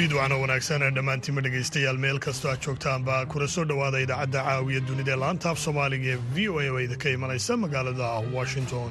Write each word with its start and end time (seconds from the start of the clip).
fiidwacna 0.00 0.36
wanaagsan 0.42 0.82
ee 0.86 0.90
dhammaantiinma 0.96 1.40
dhegaystayaal 1.46 1.98
meel 2.04 2.18
kastoo 2.26 2.50
aad 2.52 2.62
joogtaanba 2.66 3.16
kuna 3.32 3.48
soo 3.54 3.64
dhowaada 3.70 3.98
idaacadda 4.04 4.42
caawiya 4.48 4.80
dunida 4.88 5.12
ee 5.14 5.20
laanta 5.24 5.46
af 5.52 5.58
soomaaliga 5.64 6.08
ee 6.14 6.18
v 6.34 6.48
o 6.52 6.58
a 6.64 6.70
oo 6.72 6.80
idinka 6.86 7.08
imanaysa 7.16 7.56
magaalada 7.64 8.08
washington 8.36 8.90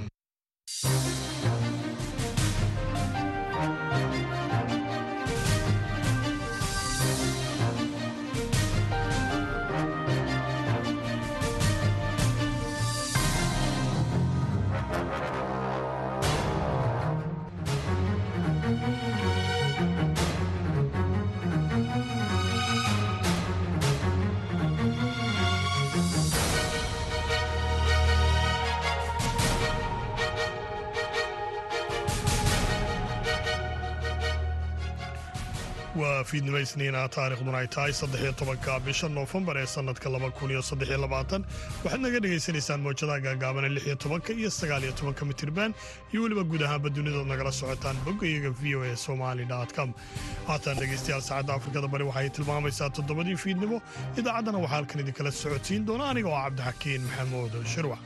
waa 36.30 36.32
fiidnimo 36.32 36.60
isniina 36.62 37.02
taarikhduna 37.10 37.58
ay 37.58 37.68
tahay 37.68 37.92
saddexiyo 38.00 38.32
tobanka 38.40 38.80
bisha 38.86 39.08
noofembar 39.10 39.58
ee 39.58 39.66
sannadka 39.66 40.10
laba 40.14 40.30
kun 40.32 40.52
iyo 40.52 40.62
saddex 40.62 40.90
iyo 40.90 41.00
labaatan. 41.02 41.42
Waxaad 41.84 42.02
naga 42.06 42.20
dhagaysanaysaan 42.24 42.82
moojadaha 42.86 43.20
gaagaabane 43.26 43.70
lix 43.76 43.86
iyo 43.90 43.96
tobanka 43.96 44.34
iyo 44.34 44.50
sagaal 44.50 44.84
iyo 44.84 44.94
tobanka 45.00 45.26
mitirban 45.26 45.74
iyo 46.14 46.20
weliba 46.24 46.44
guud 46.44 46.62
ahaanba 46.62 46.90
dunidood 46.90 47.28
nagala 47.28 47.52
socotaan 47.52 47.98
boggayaga 48.06 48.52
v 48.62 48.76
o 48.78 48.84
a 48.84 48.96
somali 48.96 49.46
com. 49.76 49.90
Haatan 50.48 50.78
dhegaystayaal 50.78 51.22
saacadda 51.30 51.54
afrikada 51.58 51.88
bari 51.88 52.04
waxay 52.06 52.30
tilmaamaysaa 52.30 52.90
toddobadii 52.98 53.38
fiidnimo. 53.44 53.82
Idaacaddana 54.20 54.58
waxaa 54.64 54.76
halkan 54.76 55.00
idinkala 55.04 55.32
socodsiin 55.32 55.86
doona 55.88 56.10
aniga 56.12 56.30
oo 56.30 56.42
cabdixakiin 56.46 57.02
maxamuud 57.10 57.54
shirwac 57.74 58.02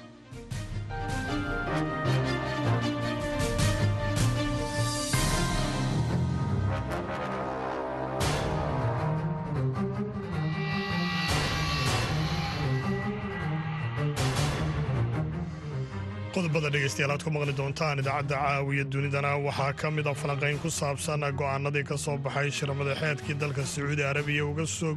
qodobada 16.36 16.70
dhegaystayaal 16.74 17.12
aad 17.16 17.24
ku 17.26 17.32
maqli 17.36 17.54
doontaan 17.60 18.00
idaacadda 18.02 18.36
caawiya 18.44 18.86
dunidana. 18.94 19.32
Waxaa 19.48 19.74
ka 19.82 19.88
mid 19.92 20.08
a 20.08 20.14
falanqayn 20.22 20.58
ku 20.64 20.70
saabsan 20.80 21.22
go'aanadii 21.40 21.84
ka 21.90 21.96
soo 21.98 22.18
baxay 22.26 22.50
shiramada 22.58 22.94
xeedkii 23.02 23.36
dalka 23.44 23.64
sacuudi 23.74 24.04
arabiya 24.12 24.44
ugu 24.46 24.66
soo 24.68 24.94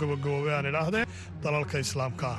gabagaboobay 0.00 0.54
aan 0.58 0.66
idhaahdee 0.72 1.04
dalalka 1.44 1.78
islaamka 1.84 2.30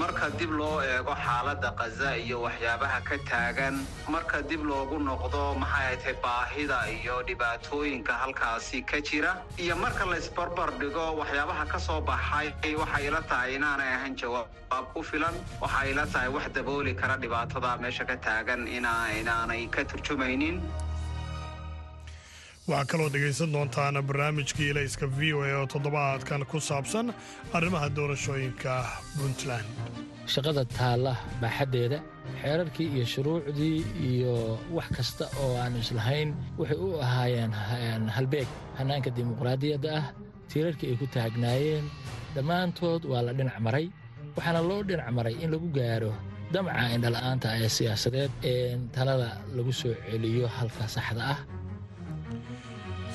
marka 0.00 0.26
dib 0.38 0.50
loo 0.50 0.80
eego 0.82 1.14
xaaladda 1.24 1.70
khaza 1.78 2.10
iyo 2.18 2.40
waxyaabaha 2.44 2.98
ka 3.08 3.16
taagan 3.30 3.74
marka 4.14 4.42
dib 4.50 4.62
loogu 4.70 4.98
noqdo 5.08 5.42
maxay 5.62 5.96
tahay 6.02 6.16
baahida 6.24 6.78
iyo 6.96 7.16
dhibaatooyinka 7.28 8.12
halkaasi 8.22 8.82
ka 8.90 8.98
jira? 9.00 9.32
Iyo 9.58 9.76
marka 9.76 10.04
la 10.10 10.16
isbarbar 10.18 10.70
dhigo 10.80 11.06
waxyaabaha 11.20 11.64
ka 11.72 11.78
soo 11.78 12.00
baxay 12.00 12.74
waxay 12.82 13.06
ila 13.08 13.20
tahay 13.30 13.54
inaanay 13.56 13.90
ahayn 13.98 14.16
jawaab 14.16 14.84
ku 14.94 15.02
filan. 15.02 15.34
Waxay 15.62 15.90
ila 15.92 16.06
tahay 16.06 16.28
wax 16.36 16.46
dabooli 16.56 16.94
kara 16.94 17.16
dhibaatada 17.16 17.78
meesha 17.82 18.04
ka 18.04 18.16
taagan 18.16 18.66
inaanay 18.66 19.62
ka 19.70 19.84
turjumaynin 19.84 20.58
waxaa 22.68 22.84
kaloo 22.90 23.08
dhegaysan 23.12 23.52
doontaan 23.54 23.96
barnaamijkii 24.08 24.68
ilayska 24.72 25.06
v 25.18 25.20
o 25.36 25.40
a 25.44 25.52
oo 25.60 25.66
toddobaadkan 25.74 26.42
ku 26.50 26.58
saabsan 26.60 27.06
arrimaha 27.56 27.88
doorashooyinka 27.96 28.72
puntland. 29.18 29.68
Shaqada 30.32 30.64
taalla 30.78 31.12
baaxaddeeda 31.40 31.98
xeerarkii 32.42 32.88
iyo 32.96 33.06
shuruucdii 33.14 33.78
iyo 34.10 34.34
wax 34.76 34.88
kasta 34.96 35.24
oo 35.42 35.56
aan 35.62 35.76
islahayn 35.82 36.30
waxay 36.58 36.78
u 36.86 36.88
ahaayeen 37.06 37.52
halbeeg. 38.16 38.48
Hannaanka 38.78 39.10
dimuqraadiyadda 39.16 39.88
ah 40.00 40.06
tiirarkii 40.50 40.88
ay 40.92 40.96
ku 41.00 41.06
taagnaayeen 41.16 41.84
dhammaantood 42.34 43.02
waa 43.10 43.22
la 43.26 43.32
dhinac 43.38 43.58
maray 43.66 43.86
waxaana 44.36 44.60
loo 44.70 44.80
dhinac 44.88 45.08
maray 45.18 45.34
in 45.44 45.50
lagu 45.52 45.68
gaaro 45.78 46.12
damca 46.52 46.88
indhala'aanta 46.96 47.48
ee 47.62 47.68
siyaasadeed 47.76 48.32
ee 48.50 48.78
talada 48.96 49.28
lagu 49.56 49.72
soo 49.80 49.94
celiyo 50.08 50.46
halka 50.56 50.84
saxda 50.96 51.22
ah 51.34 51.38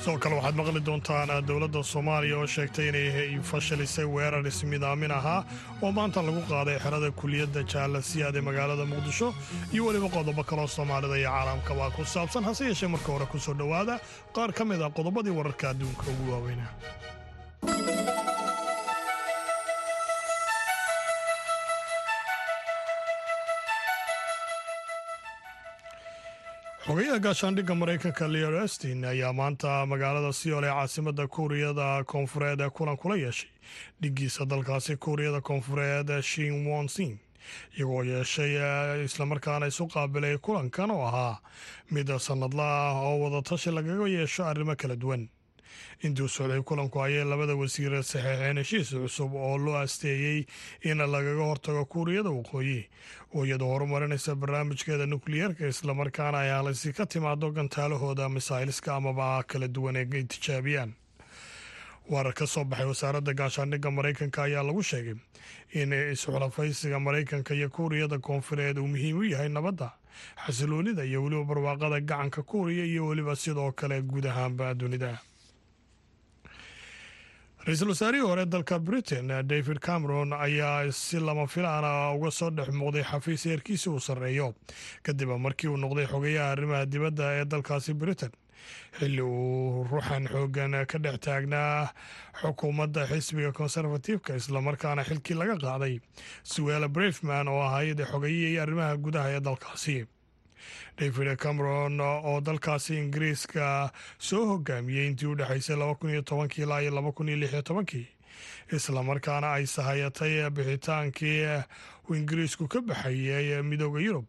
sidoo 0.02 0.18
kale 0.22 0.34
waxaad 0.38 0.56
maqli 0.60 0.80
doontaan 0.88 1.28
dowladda 1.48 1.80
soomaaliya 1.92 2.36
oo 2.40 2.46
sheegtay 2.54 2.86
inay 2.90 3.38
fashilisay 3.50 4.06
weerar 4.14 4.44
ismidaamin 4.50 5.12
ahaa 5.18 5.40
oo 5.84 5.90
maanta 5.98 6.20
lagu 6.28 6.40
qaaday 6.52 6.76
xerada 6.84 7.08
kuliyadda 7.20 7.60
jaalasiyaad 7.72 8.36
ee 8.40 8.44
magaalada 8.48 8.84
muqdisho 8.92 9.28
iyo 9.74 9.82
weliba 9.86 10.08
qodobo 10.16 10.42
kaloo 10.50 10.68
soomaalida 10.76 11.16
iyo 11.22 11.30
caalamkabaa 11.36 11.90
ku 11.96 12.02
saabsan. 12.14 12.44
Hase 12.48 12.62
yeeshee 12.68 12.88
marka 12.94 13.08
hore 13.14 13.26
ku 13.32 13.38
soo 13.46 13.54
dhowaada 13.60 13.94
qaar 14.36 14.50
ka 14.58 14.62
mid 14.70 14.80
a 14.82 14.88
qodobadii 14.98 15.34
wararka 15.38 15.64
adduunka 15.72 16.04
ugu 16.12 16.24
waaweyna 16.32 16.66
xogayaha 26.90 27.18
gaashaandhigga 27.22 27.74
maraykanka 27.80 28.26
leor 28.28 28.54
estin 28.64 29.04
ayaa 29.04 29.32
maanta 29.32 29.86
magaalada 29.86 30.32
siyool 30.32 30.64
ee 30.64 30.72
caasimada 30.74 31.26
kuuriyada 31.28 32.04
koonfureed 32.04 32.60
ee 32.60 32.70
kulan 32.70 32.96
kula 32.96 33.16
yeeshay. 33.16 33.48
Dhigiisa 34.02 34.44
dalkaasi 34.50 34.96
kuuriyada 34.96 35.40
koonfureed 35.40 36.10
shin 36.22 36.66
wonsin 36.66 37.12
iyagoo 37.78 38.02
yeeshay 38.02 38.52
islamarkaana 39.04 39.66
isu 39.66 39.86
qaabilay 39.86 40.38
kulankan 40.38 40.90
oo 40.90 41.06
ahaa 41.06 41.38
mid 41.90 42.10
sannadla 42.18 42.66
ah 42.88 42.98
oo 43.06 43.16
wadatashi 43.22 43.70
lagaga 43.70 44.08
yeesho 44.08 44.44
arrimo 44.50 44.74
kala 44.76 44.96
duwan 44.96 45.28
intuu 46.06 46.28
socday 46.28 46.60
kulanku 46.62 47.02
ayay 47.04 47.24
labada 47.24 47.54
wasiir 47.60 47.92
saxeexeen 48.02 48.56
heshiis 48.62 48.90
cusub 49.02 49.34
oo 49.34 49.58
loo 49.58 49.76
asteeyey 49.76 50.46
in 50.90 50.98
lagaga 51.14 51.44
hortago 51.50 51.84
kuuriyada 51.92 52.30
waqooyi 52.30 52.78
oo 53.34 53.44
iyadoo 53.46 53.68
horumarinaysa 53.72 54.34
barnaamijkeeda 54.42 55.06
nukliyeerka 55.06 55.66
islamarkaana 55.72 56.38
ay 56.44 56.50
halisi 56.56 56.92
ka 56.92 57.06
timaado 57.06 57.50
gantaalahooda 57.50 58.28
misaayliska 58.28 58.94
amaba 58.96 59.42
kala 59.42 59.68
duwan 59.68 59.96
ee 59.96 60.22
tijaabiyaan 60.32 60.92
warar 62.10 62.32
ka 62.34 62.46
soo 62.46 62.64
baxay 62.64 62.86
wasaaradda 62.92 63.32
gaashaandhigga 63.40 63.90
maraykanka 63.90 64.42
ayaa 64.42 64.62
lagu 64.68 64.82
sheegay 64.82 65.14
in 65.80 65.92
isxulafaysiga 65.92 66.98
maraykanka 67.00 67.54
iyo 67.54 67.68
kuuriyada 67.68 68.18
koonfureed 68.18 68.78
uu 68.78 68.86
muhiim 68.88 69.18
u 69.18 69.22
yahay 69.24 69.48
nabadda 69.48 69.88
xasiloonida 70.46 71.04
iyo 71.04 71.22
weliba 71.24 71.44
barwaaqada 71.44 72.00
gacanka 72.00 72.42
kuuriya 72.42 72.84
iyo 72.84 73.06
weliba 73.06 73.36
sidoo 73.36 73.72
kale 73.72 74.02
guud 74.02 74.26
ahaanba 74.26 74.74
dunida 74.74 75.18
ra'iisul 77.66 77.88
wasaarihii 77.88 78.26
hore 78.26 78.46
dalka 78.46 78.78
britain 78.78 79.28
david 79.46 79.78
cameron 79.80 80.32
ayaa 80.32 80.92
si 80.92 81.20
lama 81.20 81.46
filaana 81.46 82.12
uga 82.16 82.30
soo 82.30 82.50
dhex 82.50 82.68
muuqday 82.68 83.02
xafiis 83.04 83.44
heerkiisa 83.44 83.90
uu 83.90 84.00
sarreeyo. 84.00 84.54
Kadib 85.02 85.28
markii 85.38 85.68
uu 85.68 85.76
noqday 85.76 86.06
xogayaha 86.06 86.50
arrimaha 86.52 86.86
dibadda 86.86 87.24
ee 87.40 87.44
dalkaasi 87.44 87.94
britain 87.94 88.32
xilli 88.98 89.20
uu 89.22 89.84
ruuxan 89.90 90.28
xoogan 90.32 90.86
ka 90.86 90.98
dhex 90.98 91.20
taagnaa 91.20 91.92
xukuumadda 92.40 93.06
xisbiga 93.10 93.52
konservatifka 93.52 94.36
islamarkaana 94.36 95.04
xilkii 95.04 95.34
laga 95.36 95.56
qaaday. 95.64 96.00
Suwela 96.42 96.88
brefman 96.88 97.48
oo 97.48 97.60
ahayd 97.62 98.00
xogayihii 98.12 98.58
arrimaha 98.58 98.96
gudaha 98.96 99.28
ee 99.36 99.40
dalkaasi 99.40 100.06
david 100.98 101.36
cameron 101.38 102.00
oo 102.00 102.40
dalkaasi 102.40 102.96
ingiriiska 102.98 103.90
soo 104.18 104.44
hogaamiyey 104.46 105.06
intii 105.10 105.26
u 105.32 105.34
dhexaysay 105.36 105.76
ilaa 106.62 106.80
iyo 106.80 106.92
islamarkaana 108.72 109.52
ay 109.52 109.66
sahayatay 109.66 110.50
bixitaankii 110.50 111.44
uu 112.08 112.14
ingiriisku 112.14 112.68
ka 112.68 112.80
baxayay 112.80 113.62
midooda 113.62 114.00
yurub. 114.00 114.24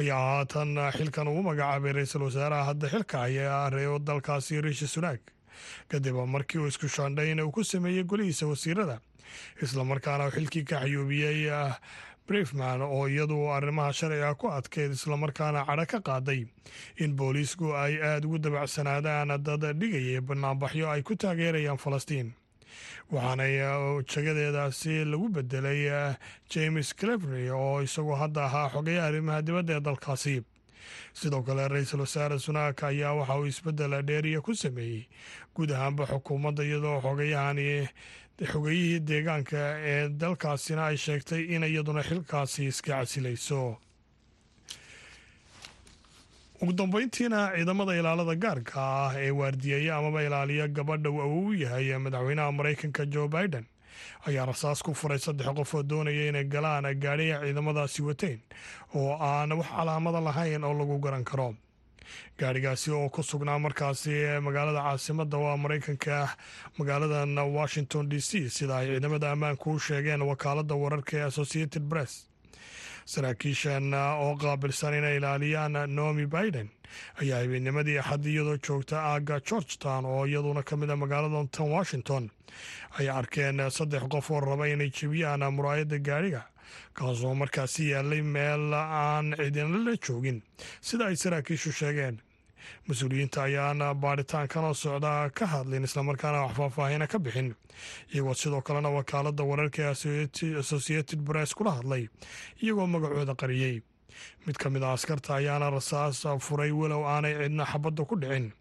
Ayaa 0.00 0.18
haatan 0.18 0.74
xilkan 0.96 1.28
uu 1.28 1.42
magacaabay 1.42 1.92
ra'iisul 1.92 2.22
wasaaraha 2.26 2.64
hadda 2.70 2.88
xilka 2.88 3.18
haya 3.18 3.70
reeo 3.70 3.98
dalkaasi 3.98 4.60
riishi 4.60 4.86
sunaag 4.88 5.20
kadib 5.88 6.16
markii 6.26 6.58
uu 6.58 6.66
isku 6.66 6.88
shaandhayn 6.88 7.40
uu 7.40 7.50
ku 7.52 7.64
sameeyey 7.64 8.02
golihiisa 8.04 8.46
wasiirada. 8.46 8.98
Islamarkaana 9.62 10.30
xilkii 10.34 10.64
ka 10.64 10.80
xayuubiyey 10.82 11.46
brefman 12.26 12.80
oo 12.82 13.06
iyadu 13.08 13.50
arrimaha 13.52 13.92
sharciga 13.92 14.34
ku 14.34 14.48
adkeyd 14.48 14.92
islamarkaana 14.96 15.64
cadho 15.66 15.86
ka 15.86 15.98
qaaday 16.00 16.46
in 16.96 17.16
booliisku 17.16 17.74
ay 17.76 18.00
aada 18.00 18.26
ugu 18.26 18.38
dabacsanaadaan 18.38 19.36
dad 19.44 19.64
dhigayay 19.80 20.20
banaanbaxyo 20.20 20.88
ay 20.90 21.02
ku 21.02 21.16
taageerayaan 21.16 21.76
falastiin. 21.78 22.32
Waxaanay 23.12 23.60
jagadeedaasi 24.08 25.04
lagu 25.04 25.28
bedelay 25.28 26.16
james 26.48 26.94
clevery 26.94 27.50
oo 27.50 27.82
isagu 27.84 28.16
hadda 28.16 28.44
ahaa 28.48 28.68
xogayaha 28.72 29.06
arrimaha 29.08 29.42
dibadda 29.42 29.76
ee 29.76 29.80
dalkaasi. 29.80 30.36
Sidoo 31.12 31.42
kale 31.42 31.68
ra'iisul 31.68 32.00
wasaare 32.00 32.38
sunaak 32.38 32.82
ayaa 32.84 33.12
waxa 33.14 33.36
uu 33.38 33.46
isbeddel 33.46 34.02
dheeriya 34.02 34.40
ku 34.40 34.54
sameeyey 34.54 35.06
guud 35.54 35.70
ahaanba 35.72 36.06
xukuumadda 36.06 36.64
iyadoo 36.64 37.00
xogayahani 37.04 37.88
xogeyihii 38.42 39.00
deegaanka 39.08 39.58
ee 39.92 40.08
dalkaasina 40.08 40.86
ay 40.90 40.96
sheegtay 40.96 41.42
in 41.54 41.62
iyaduna 41.62 42.02
xilkaasi 42.02 42.66
iska 42.66 42.92
casilayso 42.98 43.76
ugu 46.62 46.72
dambeyntiina 46.72 47.52
ciidamada 47.56 47.94
ilaalada 48.00 48.34
gaarka 48.34 48.80
ah 48.82 49.12
ee 49.18 49.30
waardiyeeya 49.30 49.96
amaba 49.96 50.22
ilaaliya 50.22 50.68
gabadha 50.68 51.10
uu 51.10 51.46
u 51.48 51.54
yahay 51.54 51.94
madaxweynaha 51.98 52.52
maraykanka 52.52 53.06
joe 53.06 53.28
biden 53.28 53.66
ayaa 54.26 54.46
rasaas 54.46 54.82
ku 54.82 54.94
furay 54.94 55.18
saddex 55.18 55.46
qof 55.58 55.74
oo 55.74 55.82
doonaya 55.82 56.28
inay 56.28 56.44
galaan 56.44 56.86
gaadhiya 57.04 57.40
ciidamadaasi 57.44 58.02
wateen 58.02 58.40
oo 58.94 59.14
aan 59.20 59.52
wax 59.52 59.66
calaamada 59.76 60.20
lahayn 60.20 60.64
oo 60.64 60.74
lagu 60.74 60.98
garan 60.98 61.24
karo 61.24 61.54
gaadhigaasi 62.38 62.90
oo 62.90 63.08
ku 63.08 63.22
sugnaa 63.22 63.58
markaasi 63.58 64.14
magaalada 64.46 64.82
caasimada 64.86 65.36
waa 65.44 65.56
maraykanka 65.56 66.36
magaaladan 66.78 67.38
washington 67.58 68.08
d 68.08 68.20
c 68.20 68.48
sida 68.56 68.76
ay 68.80 68.86
ciidamada 68.86 69.30
ammaanku 69.34 69.70
u 69.72 69.78
sheegeen 69.86 70.22
wakaalada 70.22 70.74
wararka 70.74 71.16
ee 71.18 71.22
associated 71.30 71.84
press. 71.92 72.12
Saraakiishan 73.06 73.94
oo 73.94 74.36
qaabilsan 74.42 74.94
inay 74.94 75.16
ilaaliyaan 75.16 75.72
nomi 75.96 76.26
biden 76.26 76.70
ayaa 77.20 77.40
habeennimadii 77.42 77.98
axad 77.98 78.24
iyadoo 78.26 78.56
joogta 78.66 78.96
aaga 79.12 79.40
georgetown 79.40 80.04
oo 80.06 80.24
iyaduna 80.26 80.62
ka 80.62 80.76
mid 80.76 80.90
a 80.90 80.96
magaalada 80.96 81.44
tan 81.50 81.68
washington. 81.76 82.30
Ay 82.98 83.08
arkeen 83.10 83.60
saddex 83.70 84.02
qof 84.08 84.30
oo 84.30 84.40
raba 84.40 84.66
inay 84.68 84.90
jebiyaan 84.90 85.44
muraayadda 85.56 85.98
gaadhiga 85.98 86.42
kaasoo 86.94 87.34
markaasi 87.34 87.90
yaalay 87.90 88.22
meel 88.22 88.72
aan 88.74 89.34
cidina 89.38 89.78
la 89.86 89.94
joogin. 89.96 90.42
Sida 90.80 91.06
ay 91.06 91.16
saraakiishu 91.16 91.72
sheegeen 91.72 92.20
mas'uuliyiinta 92.88 93.42
ayaana 93.48 93.94
baadhitaankan 93.94 94.64
oo 94.64 94.74
socda 94.74 95.30
ka 95.34 95.46
hadlin 95.46 95.84
islamarkaana 95.84 96.42
wax 96.46 96.56
faahfaahina 96.56 97.06
ka 97.06 97.18
bixin. 97.18 97.54
Iyagoo 98.14 98.34
sidoo 98.34 98.62
kalena 98.62 98.88
wakaalada 98.90 99.42
wararka 99.44 99.90
associated 100.62 101.20
press 101.26 101.54
kula 101.54 101.70
hadlay 101.78 102.08
iyagoo 102.62 102.86
magacooda 102.86 103.34
qariyey. 103.34 103.82
Mid 104.46 104.56
ka 104.56 104.70
mid 104.70 104.82
a 104.82 104.92
askarta 104.94 105.34
ayaana 105.36 105.70
rasaas 105.74 106.22
furay 106.40 106.70
walow 106.70 107.02
aanay 107.04 107.34
cidna 107.42 107.64
xabadda 107.66 108.06
ku 108.08 108.16
dhicin. 108.16 108.52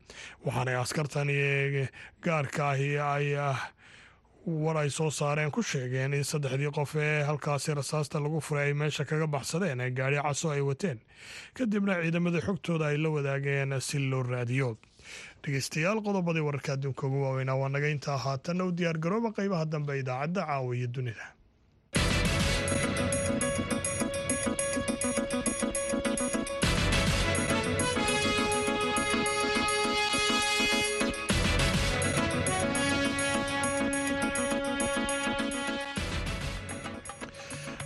Waxaanay 0.46 0.76
askartani 0.82 1.88
gaarka 2.24 2.70
ahi 2.74 2.98
ay 2.98 3.28
war 4.46 4.78
ay 4.78 4.90
soo 4.90 5.10
saareen 5.12 5.52
ku 5.52 5.62
sheegeen 5.64 6.14
in 6.14 6.24
saddexdii 6.24 6.72
qof 6.76 6.96
ee 6.96 7.24
halkaasi 7.24 7.74
rasaasta 7.80 8.20
lagu 8.20 8.42
furay 8.42 8.66
ay 8.68 8.74
meesha 8.74 9.06
kaga 9.06 9.28
baxsadeen 9.28 9.80
ee 9.80 9.92
gaadhi 9.92 10.20
caso 10.22 10.52
ay 10.52 10.62
wateen. 10.62 11.00
Kadibna 11.54 12.02
ciidamada 12.04 12.40
xogtooda 12.48 12.86
ay 12.92 12.98
la 12.98 13.10
wadaageen 13.10 13.80
si 13.82 14.00
loo 14.00 14.24
raadiyo. 14.24 14.78
Dhegeystayaal 15.44 16.02
qodobadii 16.04 16.44
wararka 16.48 16.74
adduunka 16.74 17.08
ugu 17.08 17.22
waaweynaa 17.24 17.56
waa 17.56 17.70
naga 17.70 17.88
intaa 17.96 18.18
haatanna 18.18 18.66
u 18.66 18.72
diyaargarooba 18.72 19.32
qeybaha 19.38 19.66
dambe 19.66 20.00
idaacadda 20.00 20.46
caawiya 20.48 20.88
dunida 20.88 21.26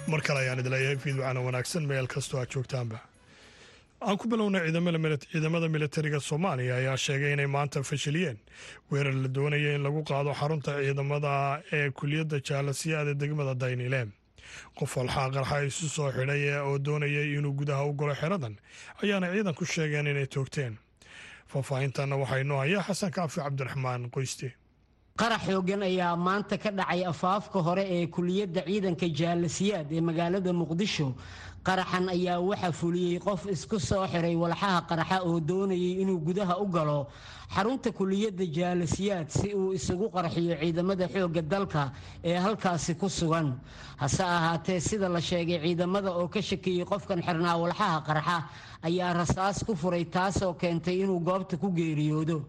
mar 0.07 0.21
kale 0.21 0.39
ayaan 0.39 0.59
idin 0.59 0.71
leeyahay 0.71 0.98
fiidwacana 1.04 1.42
wanaagsan 1.48 1.83
meel 1.88 2.07
kastoo 2.07 2.39
aad 2.39 2.50
joogtaanba. 2.54 3.00
Aan 4.01 4.18
ku 4.18 4.27
bilownay 4.30 4.62
ciidamada 5.31 5.68
militariga 5.69 6.19
soomaaliya 6.19 6.75
ayaa 6.75 6.98
sheegay 6.98 7.33
inay 7.33 7.48
maanta 7.48 7.83
fashiliyeen. 7.83 8.38
Weerar 8.92 9.13
la 9.13 9.27
doonaya 9.27 9.75
in 9.75 9.83
lagu 9.83 10.04
qaado 10.04 10.33
xarunta 10.39 10.71
ciidamada 10.83 11.62
ee 11.71 11.89
kuliyadda 11.92 12.39
jaalasiyaada 12.48 13.13
degmada 13.19 13.54
daynile 13.59 14.07
qof 14.80 14.98
walxaa 14.98 15.30
qarxa 15.36 15.57
isu 15.68 15.89
soo 15.89 16.12
xidhay 16.12 16.44
oo 16.62 16.77
doonayay 16.86 17.33
inuu 17.38 17.53
gudaha 17.60 17.83
u 17.86 17.94
galo 17.94 18.15
xeradan 18.15 18.56
ayaana 19.03 19.33
ciidanku 19.33 19.65
sheegeen 19.65 20.07
inay 20.07 20.27
toogteen. 20.27 20.77
Faahfaahintanna 21.51 22.15
waxaa 22.21 22.38
inoo 22.44 22.60
hayaa 22.63 22.83
xasan 22.88 23.12
kaafi 23.12 23.39
cabdiraxmaan 23.42 24.10
qoyste 24.15 24.53
qarax 25.19 25.41
xoogan 25.47 25.81
ayaa 25.83 26.15
maanta 26.15 26.57
ka 26.57 26.71
dhacay 26.71 27.03
afaafka 27.05 27.59
hore 27.67 27.83
ee 27.95 28.07
kuliyadda 28.07 28.61
ciidanka 28.67 29.07
jaalasiyaad 29.19 29.91
ee 29.91 30.01
magaalada 30.01 30.51
muqdisho. 30.53 31.13
Qaraxan 31.67 32.07
ayaa 32.09 32.39
waxaa 32.39 32.71
fuliyey 32.71 33.19
qof 33.19 33.45
isku 33.49 33.79
soo 33.79 34.05
xiray 34.07 34.35
walxaha 34.35 34.81
qaraxa 34.89 35.17
oo 35.25 35.39
doonayay 35.39 36.01
inuu 36.01 36.19
gudaha 36.27 36.55
u 36.61 36.65
galo 36.69 37.07
xarunta 37.55 37.91
kuliyadda 37.91 38.45
jaalasiyaad 38.57 39.27
si 39.29 39.53
uu 39.55 39.73
isugu 39.73 40.07
qarxiyo 40.15 40.55
ciidamada 40.61 41.07
xoogga 41.09 41.41
dalka 41.41 41.91
ee 42.23 42.37
halkaasi 42.37 42.93
ku 42.95 43.09
sugan. 43.09 43.57
Hase 43.97 44.23
ahaatee 44.23 44.79
sida 44.79 45.09
la 45.09 45.19
sheegay 45.21 45.59
ciidamada 45.65 46.11
oo 46.13 46.27
ka 46.27 46.41
shakiyey 46.41 46.85
qofkan 46.85 47.21
xirnaa 47.25 47.57
walxaha 47.57 48.01
qaraxa 48.07 48.37
ayaa 48.83 49.13
rasaas 49.13 49.65
ku 49.65 49.75
furay 49.75 50.05
taasoo 50.05 50.53
keentay 50.53 51.01
inuu 51.03 51.19
goobta 51.19 51.57
ku 51.57 51.67
geeriyoodo 51.73 52.45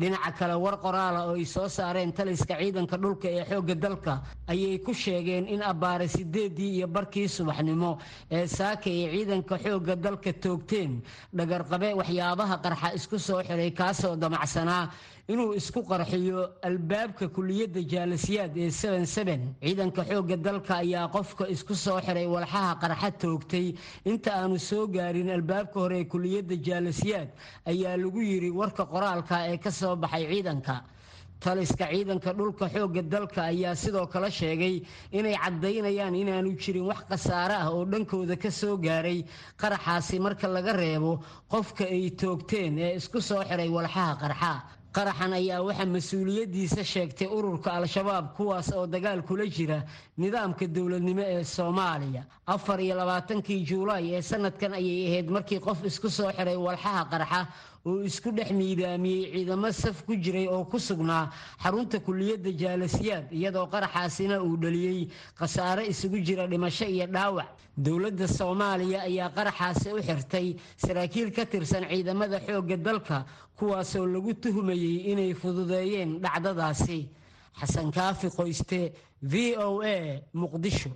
dhinaca 0.00 0.30
kale 0.38 0.54
war 0.64 0.76
qoraala 0.84 1.20
oo 1.28 1.34
ay 1.40 1.44
soo 1.44 1.68
saareen 1.68 2.12
taliska 2.12 2.54
ciidanka 2.60 2.96
dhulka 3.02 3.28
ee 3.28 3.44
xoogga 3.50 3.74
dalka 3.74 4.14
ayay 4.52 4.78
ku 4.78 4.92
sheegeen 4.94 5.48
in 5.48 5.62
abbaare 5.62 6.08
sideedii 6.08 6.70
iyo 6.76 6.86
barkii 6.86 7.28
subaxnimo 7.28 7.98
ee 8.30 8.46
saaka 8.46 8.90
ay 8.90 9.08
ciidanka 9.14 9.56
xoogga 9.64 9.94
dalka 9.96 10.32
toogteen. 10.32 11.02
Dhagarqabe 11.36 11.94
waxyaabaha 12.00 12.56
qarxa 12.64 12.88
isku 12.98 13.18
soo 13.18 13.40
xiray 13.42 13.70
kaasoo 13.70 14.16
damacsanaa 14.16 14.90
inuu 15.32 15.54
isku 15.58 15.80
qarxiyo 15.90 16.40
albaabka 16.68 17.26
kuliyadda 17.36 17.80
jaalasiyaad 17.92 18.52
ee 18.56 18.70
ciidanka 18.70 20.02
xoogga 20.10 20.36
dalka 20.46 20.74
ayaa 20.84 21.08
qofka 21.16 21.44
isku 21.54 21.74
soo 21.74 21.98
xiray 22.06 22.26
walxaha 22.34 22.78
qarxa 22.82 23.10
toogtay. 23.22 23.66
Inta 24.04 24.30
aanu 24.38 24.58
soo 24.58 24.86
gaarin 24.86 25.30
albaabka 25.30 25.80
hore 25.80 25.98
ee 26.00 26.04
kuliyadda 26.04 26.56
jaalasiyaad 26.68 27.28
ayaa 27.72 27.96
lagu 28.02 28.20
yiri 28.30 28.50
warka 28.50 28.84
qoraalka 28.86 29.36
ee 29.52 29.58
ka 29.58 29.70
soo 29.70 29.96
baxay 29.96 30.26
ciidanka. 30.30 30.76
Taliska 31.40 31.86
ciidanka 31.92 32.32
dhulka 32.32 32.68
xoogga 32.74 33.02
dalka 33.02 33.40
ayaa 33.52 33.74
sidoo 33.74 34.06
kale 34.06 34.30
sheegay 34.30 34.80
inay 35.12 35.34
caddaynayaan 35.42 36.14
inaanu 36.14 36.54
jirin 36.62 36.86
wax 36.90 37.00
khasaare 37.10 37.54
ah 37.54 37.68
oo 37.74 37.84
dhankooda 37.84 38.36
ka 38.36 38.50
soo 38.50 38.76
gaaray. 38.78 39.24
Qaraxaasi 39.60 40.20
marka 40.20 40.46
laga 40.48 40.72
reebo 40.72 41.18
qofka 41.50 41.84
ay 41.84 42.10
toogteen 42.10 42.78
ee 42.78 42.94
isku 42.96 43.20
soo 43.20 43.42
xiray 43.44 43.68
walxaha 43.68 44.14
qarxa 44.22 44.52
qaraxan 44.96 45.32
ayaa 45.38 45.60
waxaa 45.68 45.86
mas'uuliyaddiisa 45.96 46.82
sheegtay 46.92 47.28
ururka 47.36 47.70
al-shabaab 47.78 48.26
kuwaas 48.36 48.68
oo 48.78 48.86
dagaal 48.86 49.20
kula 49.28 49.44
jira 49.56 49.78
nidaamka 50.18 50.66
dowladnimo 50.76 51.22
ee 51.34 51.44
soomaaliya. 51.44 52.22
Afar 52.46 52.80
iyo 52.80 52.94
labaatankii 53.00 53.60
juulaay 53.68 54.14
ee 54.16 54.22
sanadkan 54.22 54.72
ayay 54.80 55.00
ahayd 55.08 55.28
markii 55.36 55.60
qof 55.66 55.84
isku 55.84 56.08
soo 56.10 56.30
xiray 56.36 56.56
walxaha 56.66 57.02
qarxa 57.12 57.40
uu 57.86 58.02
isku 58.08 58.30
dhex 58.36 58.50
miidaamiyey 58.50 59.30
ciidamo 59.32 59.70
saf 59.72 60.02
ku 60.06 60.14
jiray 60.16 60.46
oo 60.48 60.64
ku 60.64 60.78
sugnaa 60.78 61.30
xarunta 61.62 61.98
kuliyadda 62.06 62.50
jaalasiyaad 62.62 63.26
iyadoo 63.32 63.66
qaraxaasina 63.74 64.42
uu 64.42 64.56
dhaliyey 64.62 65.08
khasaare 65.38 65.86
isugu 65.92 66.18
jira 66.26 66.46
dhimasho 66.46 66.84
iyo 66.84 67.06
dhaawac. 67.06 67.46
Dowladda 67.76 68.26
soomaaliya 68.28 69.00
ayaa 69.08 69.30
qaraxaasi 69.36 69.88
u 69.92 70.00
xirtay 70.02 70.56
saraakiil 70.76 71.30
ka 71.36 71.44
tirsan 71.46 71.84
ciidamada 71.90 72.40
xoogga 72.46 72.76
dalka 72.76 73.24
kuwaasoo 73.58 74.06
lagu 74.06 74.34
tuhumayey 74.34 75.12
inay 75.12 75.34
fududeeyeen 75.34 76.18
dhacdadaasi. 76.22 77.08
Xasan 77.60 77.92
kaafi 77.92 78.28
qoyste 78.36 78.92
v 79.22 79.54
o 79.56 79.80
a 79.82 80.20
muqdisho 80.34 80.90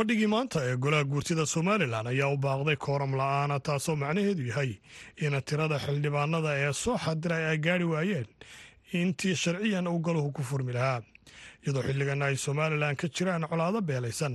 fadhigii 0.00 0.26
maanta 0.26 0.60
ee 0.64 0.76
golaha 0.76 1.04
guurtida 1.04 1.46
somalilan 1.46 2.06
ayaa 2.06 2.28
u 2.34 2.36
baaqday 2.46 2.76
kooram 2.76 3.12
la'aana 3.20 3.56
taasoo 3.68 3.96
macnaheedu 4.02 4.42
yahay 4.50 4.70
in 5.24 5.34
tirada 5.48 5.76
xildhibaanada 5.84 6.50
ee 6.64 6.72
soo 6.82 6.96
xadiray 7.04 7.44
ay 7.50 7.58
gaari 7.66 7.84
waayeen 7.92 8.26
intii 9.00 9.34
sharciyan 9.42 9.86
uu 9.92 9.98
galuhu 10.06 10.32
ku 10.36 10.42
furmi 10.50 10.72
lahaa 10.72 11.00
iyadoo 11.64 11.82
xilligan 11.88 12.22
ay 12.22 12.36
somalilan 12.36 12.96
ka 12.96 13.06
jiraan 13.16 13.44
colaado 13.50 13.80
beelaysan. 13.88 14.34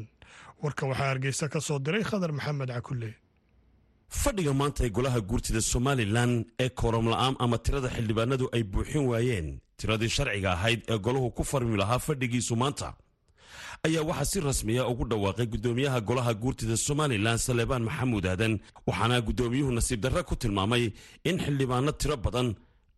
Warkan 0.64 0.90
waxaa 0.90 1.08
hargeysa 1.12 1.50
ka 1.50 1.60
soo 1.68 1.80
diray 1.80 2.04
khadar 2.10 2.32
maxamed 2.38 2.70
cakulle. 2.76 3.10
Fadhiga 4.22 4.54
maanta 4.54 4.86
ee 4.86 4.90
golaha 4.98 5.20
guurtida 5.30 5.62
somalilan 5.62 6.46
ee 6.64 6.70
kooram 6.70 7.08
la'aan 7.14 7.36
ama 7.44 7.58
tirada 7.58 7.90
xildhibaanadu 7.96 8.46
ay 8.56 8.64
buuxin 8.64 9.06
waayeen 9.12 9.48
tiradii 9.80 10.10
sharciga 10.18 10.52
ahayd 10.58 10.82
ee 10.94 10.98
golahu 11.06 11.32
ku 11.38 11.44
furmi 11.44 11.78
lahaa 11.82 12.00
fadhigiisu 12.08 12.56
maanta 12.64 12.94
ayaa 13.88 14.04
waxaa 14.10 14.30
si 14.32 14.40
rasmiya 14.48 14.84
ugu 14.92 15.04
dhawaaqay 15.12 15.48
guddoomiyaha 15.54 16.00
golaha 16.10 16.32
guurtida 16.44 16.76
somalilan 16.88 17.38
saleebaan 17.46 17.84
maxamuud 17.88 18.26
aadan 18.32 18.54
waxaana 18.88 19.22
guddoomiyuhu 19.28 19.72
nasiib 19.78 20.00
darre 20.06 20.24
ku 20.30 20.36
tilmaamay 20.42 20.84
in 21.30 21.38
xildhibaano 21.46 21.92
tiro 22.02 22.18
badan 22.26 22.48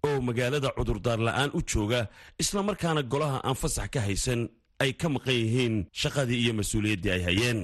oo 0.07 0.17
magaalada 0.27 0.69
cudurdaar 0.77 1.19
la'aan 1.27 1.49
u 1.57 1.61
jooga 1.71 1.99
islamarkaana 2.43 3.01
golaha 3.13 3.37
aan 3.47 3.55
fasax 3.61 3.87
ka 3.93 3.99
haysan 4.07 4.41
ay 4.83 4.91
ka 5.01 5.07
maqan 5.13 5.33
yihiin 5.41 5.75
shaqadii 6.01 6.39
iyo 6.43 6.53
mas'uuliyaddii 6.59 7.11
ay 7.15 7.21
hayeen. 7.27 7.57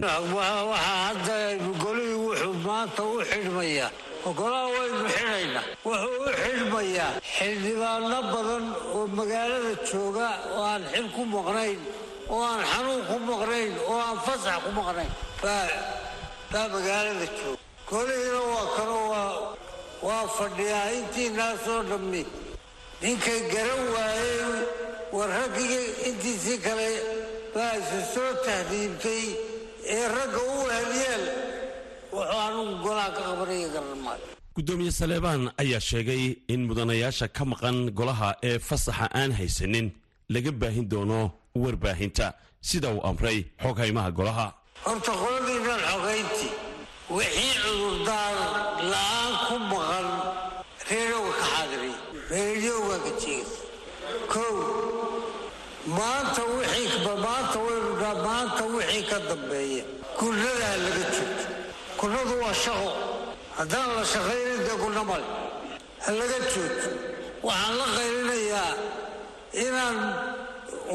U 4.26 4.32
golaha 4.40 4.66
waynu 4.76 5.00
xidhaynaa 5.16 5.64
wuxuu 5.86 6.16
u 6.26 6.30
xidhmayaa 6.42 7.12
xildhibaano 7.38 8.20
badan 8.34 8.66
oo 8.98 9.04
magaalada 9.18 9.74
jooga 9.92 10.28
oo 10.58 10.64
aan 10.72 10.84
xil 10.94 11.08
ku 11.16 11.22
maqnayn 11.36 11.80
oo 12.30 12.42
aan 12.52 12.62
xanuun 12.72 13.02
ku 13.10 13.16
maqnayn 13.30 13.72
oo 13.92 14.00
aan 14.08 14.18
fasax 14.26 14.58
ku 14.66 14.70
maqnayn 14.80 15.12
baa 15.44 16.66
magaalada 16.74 17.26
jooga 17.38 17.60
golihiina 17.90 18.42
waa 18.54 18.68
kanoo 18.78 19.08
waa 20.08 20.24
fadhiyaa 20.38 20.88
intiinaasoo 21.00 21.82
dhammi 21.90 22.22
ninkay 23.02 23.40
garan 23.54 23.84
waayey 23.96 24.42
war 25.16 25.30
raggii 25.38 25.82
intiisii 26.10 26.58
kale 26.66 26.88
baa 27.56 27.74
isu 27.82 28.00
soo 28.14 28.32
tahdiibtay 28.46 29.24
ee 29.96 30.06
ragga 30.16 30.42
u 30.52 30.56
weheliyeel 30.68 31.24
wuxuu 32.16 32.40
anugu 32.48 32.74
golaha 32.86 33.10
ka 33.16 33.22
qabanaya 33.28 33.68
garan 33.76 34.00
maayo 34.06 34.26
guddoomiye 34.56 34.92
saleebaan 35.00 35.44
ayaa 35.64 35.82
sheegay 35.90 36.24
in 36.54 36.62
mudanayaasha 36.70 37.28
ka 37.38 37.44
maqan 37.52 37.78
golaha 38.00 38.30
ee 38.50 38.58
fasaxa 38.68 39.06
aan 39.20 39.32
haysanin 39.40 39.88
laga 40.34 40.52
baahin 40.62 40.86
doono 40.92 41.22
warbaahinta. 41.56 42.34
Sida 42.62 42.90
uu 42.94 43.02
amray 43.04 43.46
xoghaymaha 43.62 44.12
golaha. 44.12 44.54
Horta 44.86 45.12
qoladiinnan 45.12 45.82
xogayntii 45.92 46.52
wixii 47.10 47.54
cudurdaar 47.64 48.36
la'aan 48.92 49.34
ku 49.48 49.56
maqan 49.72 50.08
reerowga 50.90 51.34
ka 51.40 51.46
xaadiray 51.54 51.94
reeryoga 52.32 52.98
ka 53.06 53.12
jeegay 53.22 53.46
kow 54.32 54.56
maanta 55.98 56.42
wixii 56.56 56.88
maanta 57.26 57.58
waynu 57.66 57.92
maanta 58.28 58.64
wixii 58.76 59.04
ka 59.10 59.18
dambeeya. 59.30 59.84
Kunnadaa 60.18 60.76
laga 60.86 61.04
joogto. 61.16 61.46
Kunnadu 62.00 62.34
waa 62.44 62.54
shaqo. 62.64 62.90
Haddaan 63.58 63.90
la 63.98 64.04
shaqaynin 64.14 64.60
dee 64.68 64.78
kunna 64.84 65.04
male 65.10 65.28
ha 66.06 66.10
laga 66.20 66.38
joogto. 66.54 66.90
Waxaan 67.44 67.74
la 67.80 67.86
qaylinayaa 67.96 68.72
inaan 69.66 69.98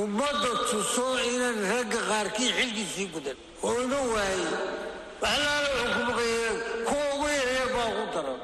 ummadda 0.03 0.51
tuso 0.71 1.05
inaan 1.33 1.59
ragga 1.73 2.01
qaarkii 2.11 2.51
xilkiisii 2.59 3.09
gudan. 3.15 3.37
Oo 3.67 3.75
ina 3.85 3.99
waayey. 4.15 4.47
Waxlaala 5.23 5.69
xukumaqayeen 5.79 6.57
kuwa 6.89 7.05
ugu 7.15 7.27
yaryar 7.39 7.69
baa 7.77 7.91
ku 7.99 8.05
daran. 8.15 8.41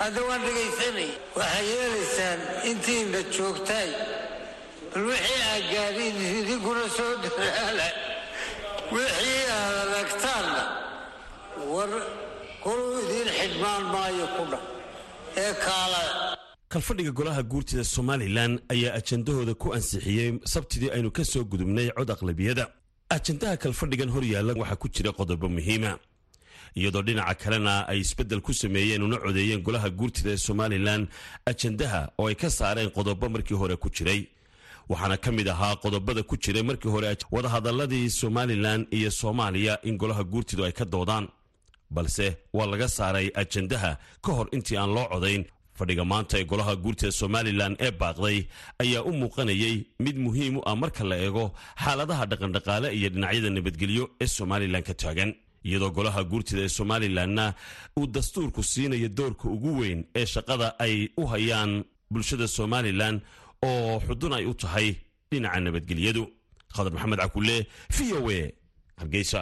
Hadda 0.00 0.20
waan 0.28 0.42
dhegaysanaya 0.46 1.14
waxay 1.38 1.66
yeelaysaan 1.72 2.40
intiina 2.70 3.20
joogtaay 3.36 3.90
bal 4.92 5.04
wixii 5.10 5.42
aad 5.52 5.98
idinkuna 6.40 6.84
soo 6.96 7.12
dadaala. 7.22 7.86
Wixii 8.94 9.42
aad 9.56 9.76
aragtaanna 9.84 10.62
war 11.72 11.90
koluu 12.64 12.98
idiin 13.02 13.28
xidhmaan 13.38 13.82
maayo 13.94 14.26
ku 14.36 14.42
dha 14.52 14.58
ee 15.44 15.52
kaala 15.64 16.00
kalfadhiga 16.72 17.10
golaha 17.18 17.42
guurtida 17.42 17.84
somalilan 17.84 18.52
ayaa 18.74 18.94
ajandahooda 19.00 19.54
ku 19.54 19.74
ansixiyey 19.76 20.30
sabtidii 20.44 20.90
aynu 20.96 21.10
ka 21.10 21.24
soo 21.24 21.44
gudubnay 21.44 21.88
cod 21.96 22.10
aqlabiyada. 22.14 22.64
Ajandaha 23.16 23.56
kalfadhigan 23.56 24.08
hor 24.14 24.24
yaalla 24.24 24.52
waxaa 24.60 24.76
ku 24.82 24.88
jira 24.88 25.10
qodobo 25.12 25.48
muhiima. 25.56 25.98
Iyadoo 26.78 27.02
dhinaca 27.02 27.34
kalena 27.42 27.74
ay 27.88 27.98
isbeddel 28.00 28.40
ku 28.40 28.52
sameeyeen 28.54 29.02
una 29.02 29.16
codeeyeen 29.18 29.60
golaha 29.66 29.90
guurtida 29.90 30.30
ee 30.32 30.36
somalilan 30.36 31.02
ajandaha 31.50 32.00
oo 32.18 32.26
ay 32.28 32.34
ka 32.34 32.48
saareen 32.50 32.90
qodobo 32.90 33.28
markii 33.28 33.54
hore 33.62 33.76
ku 33.76 33.88
jiray. 33.90 34.20
Waxaana 34.88 35.16
ka 35.16 35.30
mid 35.32 35.48
ahaa 35.48 35.76
qodobada 35.76 36.22
ku 36.22 36.36
jiray 36.36 36.62
markii 36.62 36.88
hore 36.90 37.16
wadahadaladii 37.30 38.10
somalilan 38.10 38.86
iyo 38.90 39.10
soomaaliya 39.10 39.82
in 39.84 39.96
golaha 39.98 40.24
guurtidu 40.24 40.64
ay 40.64 40.72
ka 40.72 40.84
doodaan. 40.84 41.28
Balse 41.90 42.36
waa 42.52 42.66
laga 42.66 42.88
saaray 42.88 43.28
ajandaha 43.34 43.98
ka 44.24 44.32
hor 44.32 44.48
intii 44.56 44.76
aan 44.80 44.94
loo 44.94 45.04
codayn 45.12 45.44
fadhiga 45.78 46.04
maanta 46.12 46.34
ee 46.40 46.44
golaha 46.50 46.74
guurtida 46.84 47.12
somalilan 47.20 47.72
ee 47.86 47.90
baaqday 48.00 48.38
ayaa 48.82 49.02
u 49.08 49.12
muuqanayay 49.20 49.76
mid 50.04 50.16
muhiim 50.24 50.54
u 50.58 50.62
ah 50.70 50.76
marka 50.82 51.02
la 51.10 51.16
eego 51.26 51.44
xaaladaha 51.84 52.24
dhaqandhaqaale 52.30 52.88
iyo 52.98 53.08
dhinacyada 53.14 53.50
nabadgelyo 53.56 54.04
ee 54.22 54.28
somalilan 54.38 54.82
ka 54.88 54.94
taagan. 55.02 55.30
Iyadoo 55.68 55.90
golaha 55.96 56.20
guurtida 56.30 56.62
ee 56.66 56.72
somalilanna 56.78 57.44
uu 57.98 58.06
dastuurku 58.14 58.62
siinayo 58.72 59.08
doorka 59.18 59.46
ugu 59.56 59.70
weyn 59.80 60.00
ee 60.20 60.26
shaqada 60.34 60.66
ay 60.84 60.94
u 61.20 61.22
hayaan 61.32 61.72
bulshada 62.12 62.46
somalilan 62.58 63.14
oo 63.68 64.00
xudun 64.06 64.32
ay 64.38 64.44
u 64.50 64.54
tahay 64.62 64.88
dhinaca 65.30 65.60
nabadgelyadu. 65.66 66.22
Khadar 66.74 66.92
maxamed 66.94 67.18
cakulle 67.22 67.56
v 67.96 67.98
o 68.18 68.30
e 68.30 68.42
hargeysa 69.00 69.40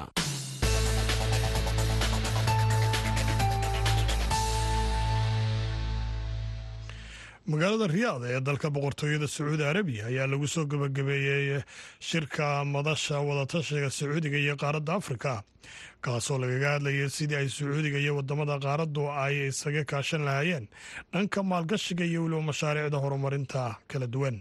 magaalada 7.52 7.87
riyaad 7.95 8.23
ee 8.30 8.40
dalka 8.49 8.69
boqortooyada 8.76 9.26
sacuudi 9.35 9.64
arabiya 9.73 10.04
ayaa 10.11 10.26
lagu 10.33 10.47
soo 10.54 10.64
gabagabeeyey 10.73 11.62
shirka 12.09 12.47
madasha 12.75 13.16
wadatashiga 13.28 13.90
sacuudiga 13.99 14.38
iyo 14.45 14.54
qaaradda 14.62 14.92
afrika 15.00 15.33
kaasoo 16.04 16.38
lagaga 16.42 16.69
hadlayay 16.75 17.09
sidii 17.16 17.37
ay 17.40 17.49
sacuudiga 17.57 17.99
iyo 18.04 18.12
waddamada 18.19 18.54
qaaraddu 18.66 19.02
ay 19.25 19.35
isaga 19.50 19.83
kaashan 19.92 20.23
lahaayeen 20.28 20.66
dhanka 21.12 21.40
maalgashiga 21.52 22.04
iyo 22.11 22.21
weliba 22.25 22.42
mashaariicda 22.50 22.99
horumarinta 23.04 23.62
kala 23.90 24.07
duwan 24.14 24.37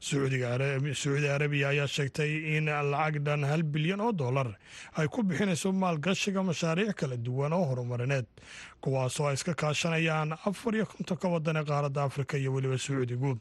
sacuudi 0.00 1.26
arabiya 1.28 1.68
ayaa 1.68 1.86
sheegtay 1.86 2.56
in 2.56 2.66
lacag 2.66 3.16
dhan 3.26 3.42
hal 3.44 3.62
bilyan 3.62 4.00
oo 4.00 4.12
dollar 4.12 4.48
ay 4.96 5.08
ku 5.08 5.22
bixinayso 5.22 5.72
maalgashiga 5.72 6.42
mashaariic 6.42 6.94
kala 7.00 7.16
duwan 7.16 7.52
oo 7.52 7.64
horumarineed 7.70 8.26
kuwaasoo 8.80 9.26
ay 9.28 9.34
iska 9.34 9.54
kaashanayaan 9.54 10.32
afar 10.46 10.74
iyo 10.78 10.86
kontonka 10.86 11.28
wadan 11.34 11.56
ee 11.56 11.64
qaaradda 11.70 12.02
afrika 12.08 12.38
iyo 12.38 12.52
weliba 12.54 12.78
sacuudigu 12.78 13.38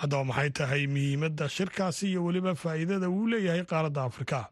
haddaba 0.00 0.24
maxay 0.24 0.50
tahay 0.50 0.86
muhiimadda 0.94 1.48
shirkaasi 1.48 2.04
iyo 2.12 2.24
weliba 2.24 2.54
faa'iidada 2.54 3.08
uu 3.12 3.26
leeyahay 3.32 3.64
qaaradda 3.72 4.02
afrika? 4.08 4.48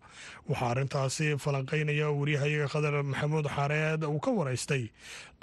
Waxaa 0.49 0.71
arrintaasi 0.73 1.27
falanqeynaya 1.45 2.13
waryahayaga 2.21 2.69
khadar 2.75 2.95
maxamuud 3.13 3.47
xareed 3.57 4.05
uu 4.05 4.21
ka 4.21 4.31
waraystay 4.39 4.85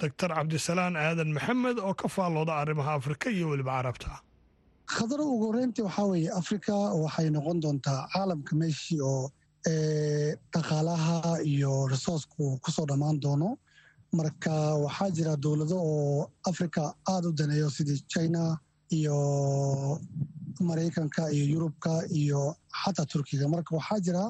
doctor 0.00 0.30
cabdisalaan 0.38 0.94
aadan 0.96 1.34
maxamed 1.38 1.78
oo 1.82 1.94
ka 2.02 2.08
faallooda 2.16 2.54
arrimaha 2.62 2.94
afrika 3.00 3.30
iyo 3.34 3.50
weliba 3.52 3.72
carabta 3.82 4.22
khadaro 4.94 5.24
ugu 5.32 5.46
horeyntii 5.50 5.82
waxaa 5.88 6.06
weeye 6.12 6.30
afrika 6.40 6.74
waxay 7.02 7.28
noqon 7.36 7.58
doontaa 7.64 8.00
caalamka 8.12 8.52
meeshii 8.60 9.00
oo 9.12 9.24
dhaqaalaha 10.54 11.42
iyo 11.52 11.72
resourcku 11.92 12.44
ku 12.62 12.70
soo 12.76 12.86
dhammaan 12.90 13.20
doono. 13.24 13.50
Marka 14.18 14.54
waxaa 14.84 15.10
jira 15.16 15.36
dowlado 15.44 15.76
oo 15.76 16.30
afrika 16.50 16.82
aada 17.12 17.28
u 17.28 17.32
daneeyo 17.32 17.68
sidii 17.76 18.00
china 18.12 18.42
iyo 18.98 19.16
maraykanka 20.68 21.22
iyo 21.34 21.44
yurubka 21.52 21.92
iyo 22.20 22.40
xataa 22.82 23.06
turkiga. 23.12 23.48
Marka 23.48 23.76
waxaa 23.76 24.00
jira 24.06 24.22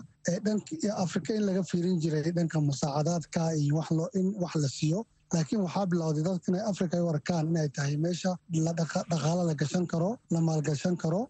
afrika 1.04 1.34
in 1.34 1.42
laga 1.48 1.62
fiirin 1.70 2.00
jiray 2.02 2.32
dhanka 2.36 2.58
musaacadaadka 2.60 3.54
iyo 3.62 3.82
in 4.18 4.34
wax 4.42 4.54
la 4.56 4.68
siiyo 4.68 5.06
laakiin 5.34 5.60
waxaa 5.66 5.86
bilowday 5.92 6.22
dadka 6.28 6.46
inay 6.52 6.64
afrika 6.70 6.94
ay 6.98 7.02
u 7.06 7.08
arkaan 7.14 7.44
inay 7.52 7.68
tahay 7.76 7.96
meesha 8.04 8.32
dhaqaalo 9.10 9.42
la 9.50 9.54
gashan 9.60 9.84
karo 9.92 10.10
la 10.34 10.40
maalgashan 10.48 10.96
karo 11.02 11.22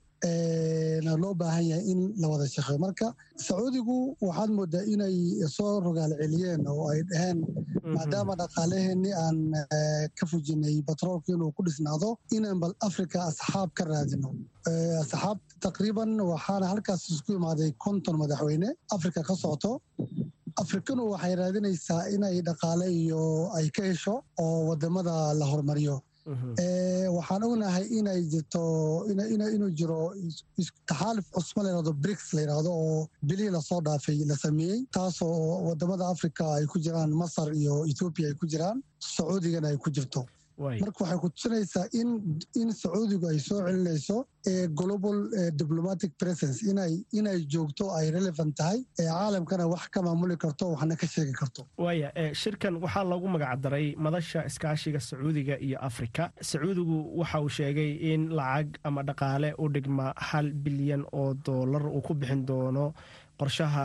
na 1.07 1.13
loo 1.23 1.35
baahan 1.41 1.65
yahay 1.71 1.85
in 1.93 2.01
la 2.21 2.27
wada 2.33 2.47
shaqeeyo. 2.55 2.79
Marka 2.85 3.07
sacuudigu 3.47 3.97
waxaad 4.27 4.51
moodaa 4.59 4.85
inay 4.95 5.15
soo 5.57 5.73
rogaal 5.87 6.13
celiyeen 6.21 6.63
oo 6.73 6.87
ay 6.93 7.01
dhaheen 7.11 7.39
maadaama 7.97 8.35
dhaqaalaheenni 8.41 9.11
aan 9.25 9.39
ka 10.19 10.25
fujinay 10.31 10.77
batroolka 10.89 11.29
inuu 11.35 11.51
ku 11.57 11.63
dhisnaado 11.67 12.11
inaan 12.37 12.59
bal 12.63 12.75
afrika 12.89 13.19
asxaab 13.31 13.71
ka 13.79 13.85
raadino. 13.91 14.31
Asxaab 15.03 15.39
taqriiban 15.67 16.11
waxaana 16.33 16.67
halkaas 16.73 17.03
isku 17.15 17.31
imaaday 17.39 17.71
konton 17.85 18.17
madaxweyne 18.23 18.69
afrika 18.97 19.21
ka 19.29 19.35
socoto 19.43 19.73
afrikanu 20.63 21.03
waxay 21.13 21.35
raadinaysaa 21.41 22.03
inay 22.15 22.37
dhaqaale 22.49 22.87
iyo 23.03 23.23
ay 23.59 23.67
ka 23.77 23.83
hesho 23.89 24.15
oo 24.45 24.59
waddamada 24.69 25.15
la 25.41 25.47
hormariyo. 25.53 25.97
Waxaan 27.17 27.43
ognahay 27.49 27.85
inay 27.99 28.21
jirto 28.33 28.63
inuu 29.55 29.71
jiro 29.79 30.01
taxaalif 30.89 31.27
cusma 31.37 31.63
layhahdo 31.67 31.93
brics 32.03 32.27
layidhahdo 32.37 32.71
oo 32.85 33.09
bilihii 33.29 33.53
la 33.57 33.61
soo 33.69 33.81
dhaafay 33.87 34.19
la 34.31 34.37
sameeyey 34.45 34.81
taasoo 34.97 35.33
waddamada 35.69 36.05
africa 36.15 36.45
ay 36.59 36.67
ku 36.73 36.79
jiraan 36.87 37.11
masar 37.23 37.49
iyo 37.61 37.75
ethoobiya 37.91 38.29
ay 38.31 38.35
ku 38.41 38.47
jiraan 38.53 38.79
sacuudigana 39.15 39.69
ay 39.73 39.79
ku 39.85 39.89
jirto 39.97 40.23
marka 40.59 41.05
waxay 41.05 41.19
ku 41.23 41.29
tusinaysaa 41.31 41.87
in 42.61 42.71
sacuudigu 42.83 43.27
ay 43.31 43.39
soo 43.39 43.61
celinayso 43.67 44.17
global 44.81 45.17
diplomatic 45.61 46.11
presence 46.19 46.63
inay 46.71 46.93
inay 47.19 47.39
joogto 47.53 47.85
ay 47.99 48.11
relevant 48.17 48.53
tahay 48.61 48.81
caalamkana 48.99 49.67
wax 49.73 49.85
ka 49.95 50.03
maamuli 50.07 50.37
karto 50.45 50.65
waxna 50.75 50.97
ka 50.97 51.07
sheegi 51.07 51.33
karto. 51.41 51.63
Waaya 51.79 52.11
shirkan 52.43 52.75
waxaa 52.85 53.05
lagu 53.13 53.29
magacdaray 53.35 53.87
madasha 53.97 54.41
iskaashiga 54.51 55.01
sacuudiga 55.09 55.55
iyo 55.67 55.79
afrika. 55.89 56.33
Sacuudigu 56.51 56.97
waxa 57.21 57.41
uu 57.41 57.49
sheegay 57.59 57.91
in 58.13 58.29
lacag 58.39 58.69
ama 58.85 59.03
dhaqaale 59.03 59.55
u 59.59 59.69
dhigma 59.75 60.13
hal 60.17 60.53
bilyan 60.65 61.05
oo 61.13 61.35
doolar 61.35 61.87
uu 61.87 62.03
ku 62.03 62.15
bixin 62.15 62.43
doono 62.47 62.95
qorshaha 63.41 63.85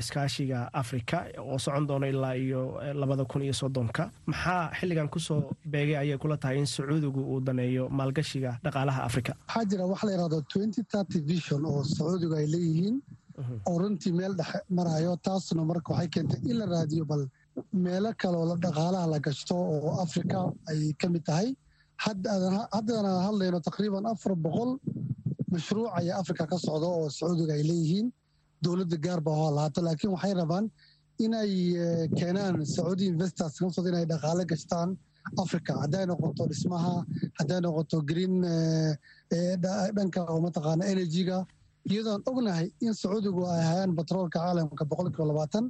iskaashiga 0.00 0.58
afrika 0.82 1.16
oo 1.38 1.58
socon 1.64 1.86
doono 1.88 2.06
ilaa 2.12 2.34
iyo 2.36 2.60
labada 3.00 3.24
kun 3.24 3.42
iyo 3.42 3.52
soddonka. 3.62 4.10
Maxaa 4.26 4.70
xilligan 4.78 5.08
ku 5.10 5.18
soo 5.18 5.40
beegay 5.72 5.96
ayay 6.02 6.18
kula 6.18 6.36
tahay 6.36 6.58
in 6.58 6.66
sacuudigu 6.66 7.20
uu 7.32 7.40
daneeyo 7.40 7.88
maalgashiga 7.98 8.58
dhaqaalaha 8.64 9.00
afrika? 9.08 9.32
Waxaa 9.48 9.64
jira 9.70 9.86
wax 9.92 10.00
la 10.06 10.10
yidhahdo 10.14 10.38
twenty 10.52 10.82
thirty 10.92 11.18
vision 11.20 11.60
oo 11.66 11.82
sacuudigu 11.84 12.34
ay 12.40 12.46
leeyihiin. 12.54 12.96
Oo 13.68 13.78
runtii 13.82 14.12
meel 14.18 14.34
dhexe 14.40 14.58
marayo 14.78 15.16
taasna 15.26 15.64
marka 15.70 15.92
waxay 15.94 16.08
keentay 16.14 16.40
in 16.50 16.56
la 16.60 16.66
raadiyo 16.74 17.04
bal 17.10 17.22
meelo 17.84 18.10
kaleoo 18.22 18.56
dhaqaalaha 18.64 19.06
la 19.12 19.18
gashto 19.26 19.56
oo 19.76 19.90
afrika 20.04 20.38
ay 20.70 20.92
ka 21.00 21.08
mid 21.14 21.24
tahay. 21.30 21.48
Haddana 22.04 23.12
hadlayno 23.26 23.58
taqriiban 23.68 24.06
afar 24.12 24.34
boqol 24.44 24.70
mashruuc 25.52 25.90
ayaa 25.98 26.18
afrika 26.22 26.46
ka 26.46 26.56
socda 26.66 26.86
oo 26.86 27.08
sacuudiga 27.18 27.54
ay 27.58 27.62
leeyihiin 27.70 28.06
dowladda 28.64 28.96
gaarba 29.06 29.30
oo 29.42 29.50
lahaato 29.56 29.80
laakiin 29.86 30.12
waxay 30.16 30.34
rabaan 30.40 30.66
inay 31.24 31.50
keenaan 32.18 32.54
sacuudi 32.74 33.04
investors 33.12 33.54
naftooda 33.62 33.88
inay 33.92 34.06
dhaqaale 34.12 34.44
gashtaan 34.52 34.88
africa 35.44 35.72
hadday 35.82 36.04
noqoto 36.12 36.42
dhismaha 36.52 36.94
hadday 37.38 37.60
noqoto 37.66 37.96
green 38.10 38.34
dhanka 39.96 40.20
oo 40.32 40.40
mataqaana 40.46 40.84
energy-ga. 40.92 41.38
Iyadoon 41.90 42.22
ognahay 42.30 42.66
in 42.86 42.92
sacuudigu 42.94 43.42
ay 43.54 43.62
hayaan 43.70 43.92
batroolka 43.98 44.38
caalamka 44.38 44.84
boqolkiiba 44.90 45.24
labaatan 45.30 45.64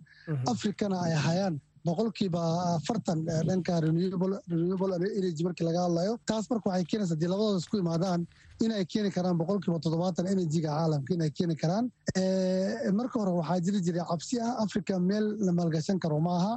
africana 0.52 0.96
ay 1.06 1.14
hayaan 1.26 1.54
boqolkiiba 1.86 2.40
afartan 2.76 3.18
dhanka 3.48 3.80
renewable 3.84 4.94
energy 5.20 5.42
markii 5.46 5.64
laga 5.68 5.80
hadlayo. 5.86 6.12
Taas 6.30 6.44
marka 6.50 6.68
waxay 6.70 6.84
keenaysa 6.90 7.14
haddii 7.14 7.30
labadooda 7.32 7.60
isku 7.64 7.76
imaadaan 7.84 8.20
inay 8.64 8.84
keeni 8.92 9.10
karaan 9.16 9.36
boqolkiiba 9.40 9.78
toddobaatan 9.84 10.26
enerjiga 10.32 10.68
caalamka 10.76 11.14
inay 11.16 11.30
keeni 11.38 11.54
karaan. 11.62 11.84
Marka 12.98 13.16
hore 13.20 13.32
waxaa 13.40 13.60
jiri 13.66 13.80
jiray 13.86 14.04
cabsi 14.10 14.36
ah 14.46 14.54
africa 14.64 14.98
meel 15.08 15.24
la 15.46 15.52
maalgashan 15.58 15.98
karo 16.04 16.18
maaha 16.28 16.52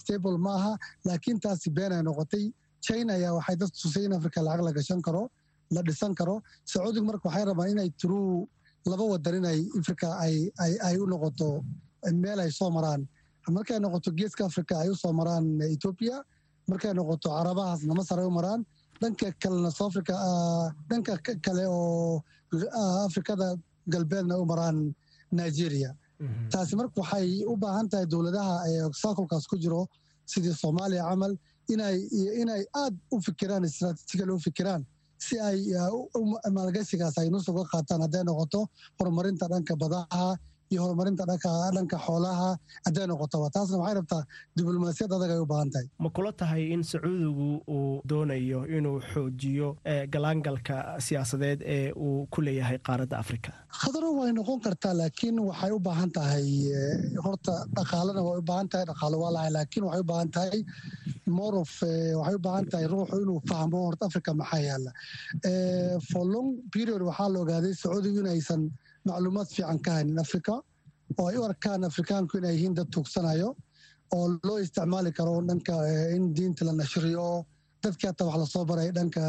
stable 0.00 0.38
maaha 0.38 0.72
laakiin 1.08 1.40
taasi 1.40 1.70
been 1.78 1.92
ay 1.92 2.02
noqotay. 2.02 2.44
China 2.86 3.12
ayaa 3.18 3.34
waxay 3.38 3.56
dad 3.60 3.70
tusay 3.82 4.04
in 4.08 4.12
africa 4.18 4.40
lacag 4.46 4.64
la 4.68 4.72
gashan 4.72 5.00
karo 5.02 5.22
la 5.70 5.80
dhisan 5.82 6.14
karo. 6.14 6.42
Sacuudiga 6.64 7.04
marka 7.10 7.28
waxay 7.28 7.44
rabaan 7.50 7.70
inay 7.74 7.90
turuu 8.00 8.46
laba 8.86 9.04
wadan 9.12 9.34
inay 9.40 9.58
africa 9.80 10.08
ay 10.22 10.96
u 11.02 11.06
noqoto 11.12 11.64
meel 12.22 12.40
ay 12.40 12.50
soo 12.50 12.70
maraan. 12.70 13.06
Markay 13.56 13.78
noqoto 13.80 14.10
geeska 14.18 14.44
africa 14.50 14.74
ay 14.82 14.88
u 14.88 15.12
maraan 15.20 15.44
etoobiya 15.74 16.16
markay 16.70 16.92
noqoto 16.94 17.28
carabahaasna 17.36 17.94
masar 18.00 18.18
ay 18.22 18.26
u 18.26 18.30
maraan 18.38 18.60
dhanka 19.00 19.26
kalena 19.42 19.70
soafrica 19.78 20.14
dhanka 20.90 21.14
kale 21.44 21.64
oo 21.68 22.22
afrikada 23.06 23.48
galbeedna 23.92 24.34
u 24.42 24.44
maraan 24.50 24.94
nigeria. 25.32 25.90
Taasi 26.52 26.76
marka 26.76 27.00
waxay 27.02 27.44
u 27.46 27.56
baahan 27.56 27.88
tahay 27.90 28.06
dowladaha 28.06 28.54
saakulkaas 29.02 29.46
ku 29.50 29.56
jiro 29.64 29.86
sidii 30.32 30.54
soomaaliya 30.62 31.02
camal 31.10 31.32
inay 32.40 32.62
aad 32.82 32.94
u 33.14 33.20
fikiraan 33.26 33.64
istraatiijigal 33.68 34.30
u 34.30 34.38
fikiraan 34.46 34.82
si 35.26 35.36
ay 35.48 35.58
maalgashigaas 36.56 37.18
ay 37.18 37.28
nus 37.30 37.48
uga 37.48 37.64
qaataan 37.72 38.00
hadday 38.06 38.24
noqoto 38.28 38.60
horumarinta 38.98 39.46
dhanka 39.52 39.74
badaha 39.82 40.36
iyo 40.72 40.80
horumarinta 40.84 41.24
dhanka 41.30 41.98
xoolaha 42.06 42.48
hadday 42.86 43.06
noqotoba 43.12 43.48
taasna 43.56 43.78
waxay 43.82 43.94
rabtaa 44.00 44.22
diblomaasiyad 44.58 45.12
adag 45.16 45.30
ay 45.36 45.40
u 45.44 45.46
baahan 45.52 45.70
tahay. 45.74 45.86
Ma 46.04 46.08
kula 46.16 46.32
tahay 46.42 46.62
in 46.74 46.82
sacuudigu 46.90 47.48
uu 47.76 48.00
doonayo 48.10 48.60
inuu 48.78 48.98
xoojiyo 49.12 49.68
galaangalka 50.14 50.76
siyaasadeed 51.06 51.60
ee 51.76 51.92
uu 52.06 52.26
ku 52.34 52.40
leeyahay 52.46 52.78
qaaradda 52.88 53.16
afrika? 53.24 53.50
Khadaro 53.80 54.10
way 54.18 54.30
noqon 54.38 54.60
kartaa 54.66 54.94
laakiin 55.00 55.38
waxay 55.48 55.72
u 55.76 55.80
baahan 55.88 56.10
tahay 56.18 56.46
horta 57.24 57.54
dhaqaalena 57.78 58.20
way 58.28 58.38
u 58.42 58.46
baahan 58.50 58.68
tahay 58.72 58.84
dhaqaalo 58.90 59.16
waa 59.24 59.32
lahay 59.36 59.50
laakiin 59.58 59.84
waxay 59.88 60.02
u 60.04 60.08
baahan 60.12 60.30
tahay 60.36 60.60
morof 61.38 61.72
waxay 62.20 62.34
u 62.38 62.42
baahan 62.46 62.66
tahay 62.72 62.86
ruuxu 62.94 63.16
inuu 63.24 63.40
fahmo 63.50 63.78
horta 63.86 64.04
africa 64.10 64.30
maxaa 64.40 64.62
yaalla 64.68 64.90
for 66.10 66.24
long 66.34 66.48
period 66.74 67.02
waxaa 67.10 67.28
la 67.34 67.38
ogaaday 67.44 67.74
sacuudigu 67.82 68.20
inaysan 68.24 68.62
macluumaad 69.08 69.48
fiican 69.56 69.78
ka 69.84 69.90
haynin 69.96 70.18
africa 70.24 70.54
oo 71.18 71.26
ay 71.30 71.36
u 71.40 71.44
arkaan 71.50 71.84
afrikaanku 71.90 72.38
inay 72.38 72.54
yihiin 72.56 72.74
dad 72.78 72.88
tuugsanayo 72.94 73.48
oo 74.16 74.26
loo 74.46 74.58
isticmaali 74.64 75.10
karo 75.18 75.34
dhanka 75.48 75.74
in 76.16 76.24
diinta 76.36 76.64
la 76.68 76.72
nashriyo 76.80 77.26
dadkii 77.82 78.08
hataa 78.10 78.26
wax 78.28 78.38
la 78.42 78.46
soo 78.54 78.64
baray 78.70 78.90
dhanka 78.98 79.22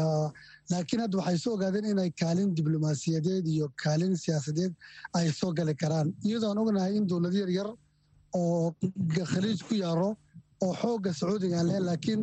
laakiin 0.70 1.00
hadda 1.04 1.18
waxay 1.20 1.38
soo 1.44 1.52
ogaadeen 1.56 1.86
inay 1.92 2.10
kaalin 2.20 2.50
diblomaasiyadeed 2.58 3.46
iyo 3.54 3.66
kaalin 3.82 4.14
siyaasadeed 4.22 4.72
ay 5.18 5.26
soo 5.40 5.52
gali 5.58 5.74
karaan. 5.82 6.08
Iyadoon 6.28 6.58
ognahay 6.62 6.96
in 6.98 7.06
dowlad 7.10 7.34
yar 7.40 7.50
yar 7.58 7.68
oo 8.38 8.74
khaliij 9.32 9.60
ku 9.68 9.74
yaaro 9.84 10.08
oo 10.64 10.72
xoogga 10.80 11.10
sacuudiga 11.20 11.56
aan 11.60 11.70
laakiin 11.88 12.20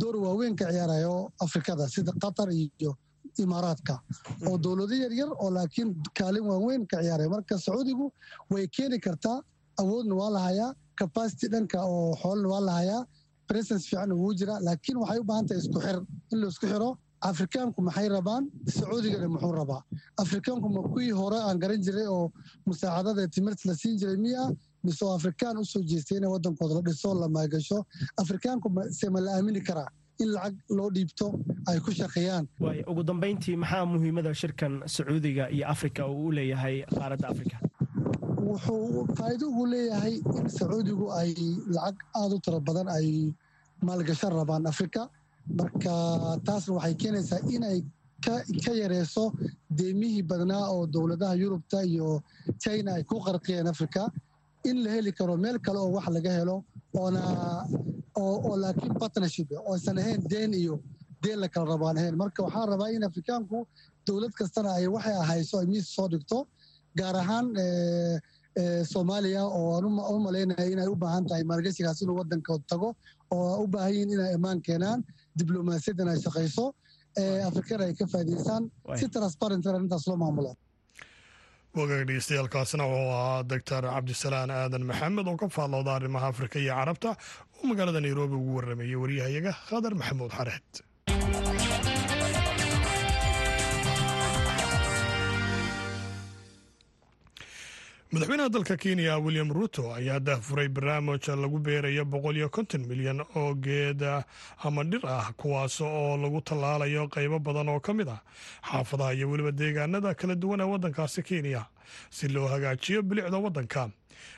door 0.00 0.16
waaweyn 0.24 0.56
ka 0.60 0.64
ciyaarayo 0.72 1.14
afrikada 1.44 1.88
sida 1.94 2.12
qatar 2.22 2.48
iyo 2.50 2.92
imaaraadka 3.44 3.94
oo 4.48 4.56
dowlado 4.64 4.94
yaryar 5.04 5.30
oo 5.42 5.50
laakiin 5.56 5.88
kaalin 6.18 6.44
waaweyn 6.50 6.86
ka 6.90 6.96
ciyaaraya 7.02 7.30
marka 7.34 7.58
sacuudigu 7.66 8.06
way 8.54 8.66
keeni 8.76 8.98
kartaa 9.06 9.38
awoodna 9.82 10.14
waa 10.20 10.30
lahayaa 10.36 10.70
capacity 11.00 11.46
dhanka 11.54 11.78
oo 11.94 12.14
xoolana 12.22 12.48
waa 12.54 12.60
lahayaa 12.70 13.02
presence 13.50 13.84
fiican 13.88 14.12
ugu 14.12 14.30
jira. 14.38 14.54
Laakiin 14.66 14.96
waxay 15.02 15.18
u 15.20 15.24
baahan 15.28 15.46
tahay 15.48 15.60
isku 15.62 15.78
xir. 15.84 15.98
In 16.32 16.38
la 16.42 16.46
isku 16.52 16.66
xiro 16.70 16.88
afrikaanku 17.30 17.78
maxay 17.88 18.08
rabaan? 18.14 18.44
Sacuudigana 18.76 19.28
muxuu 19.34 19.52
rabaa? 19.58 19.82
Afrikaanku 20.22 20.68
ma 20.76 20.80
kuwii 20.92 21.10
hore 21.20 21.38
aan 21.48 21.58
garan 21.62 21.80
jiray 21.86 22.06
oo 22.16 22.24
musaacadada 22.66 23.28
timirta 23.34 23.68
la 23.68 23.74
siin 23.80 23.94
jiray 24.00 24.16
miya 24.24 24.42
mise 24.84 25.02
oo 25.06 25.12
afrikaan 25.18 25.56
u 25.58 25.64
soo 25.72 25.82
jeestay 25.90 26.18
inay 26.18 26.30
waddankooda 26.34 26.74
la 26.78 26.82
dhiso 26.88 27.14
la 27.22 27.28
maagasho 27.36 27.78
afrikaanku 28.22 28.68
se 28.98 29.06
ma 29.14 29.20
la 29.26 29.30
aamini 29.36 29.60
karaa 29.68 29.88
in 30.22 30.28
lacag 30.36 30.54
loo 30.78 30.90
dhiibto 30.96 31.26
ay 31.68 31.78
ku 31.80 31.90
shaqeeyaan. 32.00 32.44
Ugu 32.90 33.02
dambayntii 33.10 33.56
maxaa 33.62 33.84
muhiimada 33.92 34.32
shirkan 34.34 34.82
sacuudiga 34.94 35.50
iyo 35.50 35.64
afrika 35.74 36.06
uu 36.08 36.26
u 36.28 36.32
leeyahay 36.38 36.76
qaaradda 36.96 37.28
afrika? 37.34 37.56
Wuxuu 38.46 39.06
faa'iido 39.18 39.46
ugu 39.52 39.64
leeyahay 39.72 40.14
in 40.38 40.48
sacuudigu 40.58 41.06
ay 41.20 41.30
lacag 41.76 41.96
aada 42.20 42.34
u 42.36 42.40
tiro 42.44 42.60
badan 42.60 42.88
ay 42.98 43.08
maalgashan 43.86 44.32
rabaan 44.38 44.66
afrika. 44.72 45.02
Marka 45.58 45.94
taasna 46.46 46.74
waxay 46.78 46.94
keenaysaa 47.02 47.40
inay 47.54 47.78
ka 48.26 48.72
yareyso 48.80 49.24
deemihii 49.78 50.22
badnaa 50.30 50.64
oo 50.74 50.86
dowladaha 50.94 51.34
yurubta 51.42 51.78
iyo 51.84 52.22
china 52.62 52.94
ay 52.98 53.02
ku 53.04 53.16
qarqiyeen 53.26 53.68
afrika. 53.74 54.02
In 54.64 54.82
la 54.84 54.90
heli 54.90 55.12
karo 55.12 55.36
meel 55.36 55.58
kale 55.66 55.78
oo 55.78 55.90
wax 55.96 56.06
laga 56.16 56.30
helo 56.38 56.56
oona 57.00 57.22
oo 58.22 58.52
laakiin 58.62 58.94
partnership 59.02 59.48
oosan 59.70 59.98
ahayn 60.02 60.20
deen 60.32 60.52
iyo 60.62 60.74
deen 61.24 61.38
la 61.42 61.48
kala 61.54 61.66
rabaan 61.74 61.96
ahayn 62.00 62.16
marka 62.22 62.40
waxaan 62.46 62.68
rabaa 62.72 62.90
in 62.96 63.04
afrikaanku 63.10 63.58
dowlad 64.08 64.32
kastana 64.40 64.70
ay 64.78 64.86
waxay 64.96 65.16
ahayso 65.24 65.54
ay 65.62 65.66
miis 65.72 65.86
soo 65.96 66.08
dhigto 66.14 66.38
gaar 67.00 67.16
ahaan 67.22 67.46
soomaaliya 68.92 69.42
oo 69.58 69.64
aan 69.76 69.84
u 69.84 70.18
malaynaya 70.26 70.66
inay 70.72 70.88
u 70.88 70.96
baahan 71.04 71.24
tahay 71.28 71.44
maalgashigaas 71.50 72.00
inuu 72.02 72.16
waddankood 72.20 72.62
tago 72.72 72.88
oo 73.36 73.56
u 73.64 73.66
baahan 73.74 73.92
yihiin 73.94 74.12
inay 74.16 74.32
ammaan 74.38 74.60
keenaan 74.68 75.00
diblomaasiyadan 75.38 76.08
ay 76.12 76.18
shaqayso 76.26 76.64
afrikana 77.48 77.82
ay 77.88 77.94
ka 78.00 78.06
faa'iidaystaan 78.12 78.62
si 79.00 79.06
transparent 79.16 79.66
arrintaas 79.72 80.06
loo 80.08 80.16
maamulo. 80.24 80.52
Wagaag 81.78 82.02
dhegeystayaaalkaasina 82.08 82.84
wuxuu 82.92 83.12
ahaa 83.18 83.42
doctor 83.52 83.82
cabdisalaan 83.94 84.50
aadan 84.60 84.84
maxamed 84.90 85.26
oo 85.32 85.36
ka 85.42 85.48
faallooda 85.56 85.92
arrimaha 85.98 86.26
afrika 86.32 86.56
iyo 86.64 86.72
carabta 86.80 87.10
oo 87.58 87.66
magaalada 87.70 88.00
nairobi 88.04 88.34
ugu 88.40 88.50
warrameeyey 88.56 88.98
waryahayaga 89.02 89.52
khadar 89.68 89.92
maxamuud 90.00 90.32
xareed. 90.38 90.70
Madaxweynaha 98.12 98.48
dalka 98.48 98.76
kenya 98.76 99.18
william 99.18 99.50
ruto 99.52 99.94
ayaa 99.94 100.20
dahfuray 100.20 100.68
barnaamij 100.68 101.26
lagu 101.28 101.58
beerayo 101.58 102.04
boqol 102.04 102.38
konton 102.50 102.86
milyan 102.86 103.20
oo 103.34 103.54
geed 103.54 104.02
ama 104.62 104.84
dhir 104.84 105.02
ah 105.06 105.32
kuwaas 105.36 105.80
oo 105.80 106.16
lagu 106.16 106.40
tallaalayo 106.40 107.08
qaybo 107.08 107.38
badan 107.42 107.68
oo 107.68 107.80
ka 107.80 107.92
mid 107.92 108.08
ah 108.08 108.22
xaafadaha 108.62 109.12
iyo 109.14 109.30
weliba 109.30 109.50
deegaanada 109.52 110.14
kala 110.14 110.34
duwan 110.34 110.60
ee 110.60 110.64
waddankaasi 110.70 111.22
kenya 111.22 111.66
si 112.10 112.28
loo 112.28 112.46
hagaajiyo 112.48 113.02
bilicda 113.02 113.38
waddanka 113.38 113.90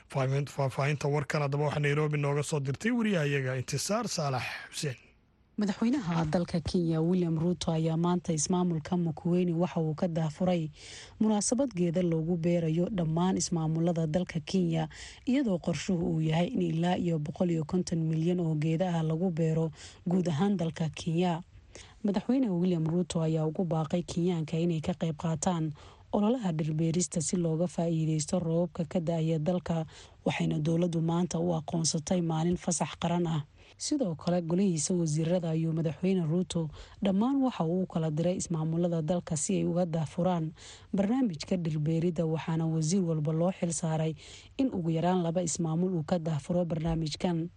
faahfaahinta 0.09 1.07
warkan 1.07 1.41
haddaba 1.41 1.63
waxaa 1.65 1.79
nairobi 1.85 2.17
nooga 2.17 2.43
soo 2.43 2.59
dirtay 2.59 2.91
wariyahayaga 2.91 3.55
intisaar 3.61 4.07
saalax 4.07 4.43
xuseen. 4.73 4.95
Madaxweynaha 5.59 6.25
dalka 6.25 6.59
kenya 6.61 7.01
william 7.01 7.35
ruuto 7.39 7.71
ayaa 7.71 7.97
maanta 7.97 8.33
ismaamulka 8.33 8.97
makuweyne 8.97 9.53
waxa 9.53 9.79
uu 9.81 9.93
ka 9.93 10.07
daafuray 10.07 10.69
munaasabad 11.19 11.69
geeda 11.75 12.01
loogu 12.01 12.37
beerayo 12.37 12.85
dhammaan 12.89 13.37
ismaamulada 13.37 14.07
dalka 14.07 14.39
kenya 14.39 14.87
iyadoo 15.25 15.57
qorshuhu 15.59 16.05
uu 16.15 16.21
yahay 16.21 16.47
in 16.47 16.61
ilaa 16.61 16.95
iyo 16.97 17.19
boqol 17.19 17.51
konton 17.65 17.99
milyan 18.07 18.39
oo 18.39 18.55
geeda 18.55 18.87
ah 18.99 19.03
lagu 19.03 19.31
beero 19.31 19.71
guud 20.07 20.27
ahaan 20.29 20.57
dalka 20.57 20.89
kenya. 20.89 21.43
Madaxweyne 22.03 22.47
william 22.49 22.87
ruuto 22.87 23.21
ayaa 23.21 23.45
ugu 23.45 23.63
baaqay 23.65 24.03
kenyaanka 24.03 24.55
inay 24.57 24.79
ka 24.81 24.93
qayb 25.01 25.17
qaataan 25.19 25.73
ololaha 26.11 26.51
dhirbeerista 26.51 27.21
si 27.21 27.35
looga 27.37 27.67
faa-iideysto 27.67 28.39
roobabka 28.39 28.85
ka 28.91 28.99
da'aya 28.99 29.39
dalka 29.39 29.85
waxayna 30.25 30.57
dowladdu 30.59 31.01
maanta 31.01 31.39
u 31.39 31.53
aqoonsatay 31.59 32.21
maalin 32.21 32.57
fasax 32.57 32.91
qaran 33.01 33.27
ah. 33.27 33.41
Sidoo 33.77 34.15
kale 34.15 34.41
golihiisa 34.41 34.93
wasiirada 34.93 35.49
ayuu 35.55 35.71
madaxweyne 35.73 36.23
ruuto 36.31 36.69
dhammaan 37.03 37.37
waxa 37.45 37.63
uu 37.63 37.83
u 37.83 37.85
kala 37.87 38.09
diray 38.11 38.35
ismaamulada 38.41 39.01
dalka 39.01 39.37
si 39.37 39.55
ay 39.55 39.65
uga 39.65 39.85
daafuraan 39.85 40.51
barnaamijka 40.93 41.55
dhirbeerida 41.57 42.25
waxaana 42.25 42.65
wasiir 42.67 43.03
walba 43.09 43.31
loo 43.39 43.51
xil 43.51 43.71
saaray 43.81 44.13
in 44.57 44.67
ugu 44.73 44.89
yaraan 44.97 45.21
laba 45.23 45.41
ismaamul 45.41 45.93
uu 45.95 46.03
ka 46.03 46.19
daafuro 46.19 46.65
barnaamijkan. 46.65 47.49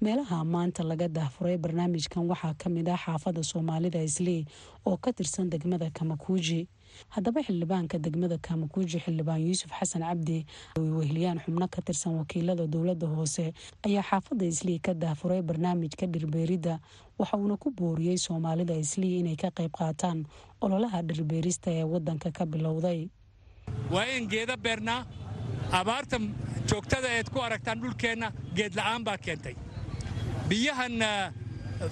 Meelaha 0.00 0.44
maanta 0.44 0.82
laga 0.82 1.08
daafuray 1.08 1.56
barnaamijkan 1.58 2.26
waxaa 2.30 2.54
ka 2.54 2.66
mid 2.70 2.88
ah 2.88 2.96
xaafada 3.04 3.42
soomaalida 3.42 4.02
islii 4.02 4.46
oo 4.86 4.96
ka 4.96 5.12
tirsan 5.12 5.50
degmada 5.50 5.90
kamakuuji 5.90 6.66
haddaba 7.14 7.40
xildhibaanka 7.46 7.98
degmada 8.04 8.38
kamakuuji 8.38 8.98
xildhibaan 9.04 9.40
yuusuf 9.46 9.70
xasan 9.78 10.02
cabdi 10.08 10.38
weheliyaan 10.78 11.38
xubno 11.44 11.66
ka 11.74 11.80
tirsan 11.82 12.14
wakiilada 12.20 12.66
dowladda 12.66 13.06
hoose 13.06 13.52
ayaa 13.86 14.02
xaafada 14.10 14.44
islii 14.52 14.78
ka 14.78 14.94
daafuray 14.94 15.42
barnaamijka 15.42 16.06
dhirbeerida. 16.06 16.78
Waxa 17.18 17.36
uuna 17.36 17.56
ku 17.56 17.70
booriyey 17.70 18.16
soomaalida 18.18 18.74
islii 18.84 19.18
inay 19.20 19.36
ka 19.36 19.50
qayb 19.50 19.72
qaataan 19.78 20.24
ololaha 20.60 21.02
dhirbeerista 21.02 21.70
ee 21.70 21.84
wadanka 21.84 22.30
ka 22.32 22.46
bilowday. 22.46 23.08
Waa 23.92 24.06
in 24.16 24.28
geeda 24.28 24.56
beernaa 24.56 25.04
abaarta 25.80 26.16
joogtada 26.70 27.08
eed 27.16 27.28
ku 27.30 27.38
aragtaan 27.40 27.80
dhulkeenna 27.82 28.32
geedla'aan 28.56 29.04
baa 29.04 29.18
keentay. 29.18 29.54
Biyahan 30.48 30.96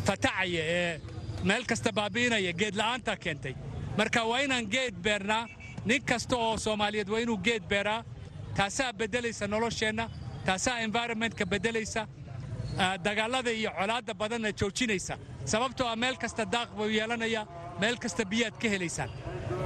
fatacaya 0.07 0.63
ee 0.79 1.01
meel 1.45 1.65
kasta 1.71 1.93
baabi'inaya 1.99 2.53
geedla'aantaa 2.61 3.17
keentay 3.25 3.55
marka 3.99 4.23
waa 4.31 4.41
inaan 4.47 4.67
geed 4.75 4.95
beernaa 5.07 5.45
nin 5.89 6.03
kasta 6.11 6.37
oo 6.37 6.57
soomaaliyeed 6.65 7.09
waa 7.13 7.21
inuu 7.25 7.39
geed 7.47 7.63
beeraa 7.73 8.05
taasaa 8.57 8.93
beddelaysa 8.93 9.47
nolosheenna 9.55 10.05
taasaa 10.47 10.79
environmentka 10.87 11.45
beddelaysa 11.47 12.03
dagaallada 13.05 13.51
iyo 13.51 13.71
colaadda 13.79 14.15
badanna 14.15 14.51
joojinaysa. 14.61 15.15
Sababtoo 15.45 15.87
ah 15.89 15.97
meel 15.97 16.17
kasta 16.17 16.45
daaq 16.53 16.71
buu 16.77 16.87
yeelanaya 16.99 17.47
meel 17.81 17.97
kasta 17.99 18.25
biyaad 18.25 18.55
ka 18.63 18.69
helaysaan. 18.69 19.11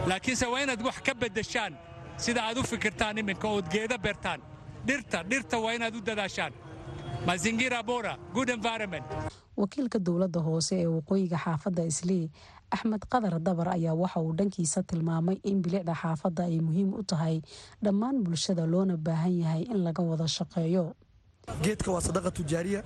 Laakiinse 0.07 0.47
waa 0.47 0.61
inaad 0.65 0.83
wax 0.87 0.99
ka 1.07 1.15
beddeshaan 1.15 1.77
sida 2.17 2.43
aad 2.49 2.59
u 2.59 2.63
fikirtaan 2.63 3.19
iminka 3.19 3.49
ood 3.49 3.67
geeda 3.75 3.99
beertaan. 3.99 4.41
Dhirta 4.87 5.23
dhirta 5.31 5.59
waa 5.65 5.73
inaad 5.73 5.95
u 5.95 6.01
dadaashaan. 6.07 6.53
Mazingira 7.27 7.83
bora 7.83 8.17
good 8.35 8.49
environment. 8.49 9.05
Wakiilka 9.57 9.99
dowladda 10.07 10.41
hoose 10.41 10.75
ee 10.81 10.87
waqooyiga 10.87 11.37
xaafadda 11.45 11.83
islii 11.85 12.31
axmed 12.75 13.03
qadar 13.13 13.35
dabar 13.47 13.69
ayaa 13.77 13.95
waxa 14.03 14.21
uu 14.27 14.33
dhankiisa 14.39 14.81
tilmaamay 14.91 15.37
in 15.51 15.57
bilicda 15.65 15.95
xaafadda 16.03 16.43
ay 16.51 16.59
muhiim 16.69 16.91
u 16.95 17.03
tahay 17.11 17.37
dhammaan 17.85 18.17
bulshada 18.25 18.65
loona 18.73 18.97
baahan 19.07 19.35
yahay 19.43 19.63
in 19.73 19.79
laga 19.87 20.03
wada 20.11 20.25
shaqeeyo. 20.37 20.85
Geedka 21.65 21.89
waa 21.95 22.01
sadaqa 22.09 22.31
tujaariya 22.39 22.81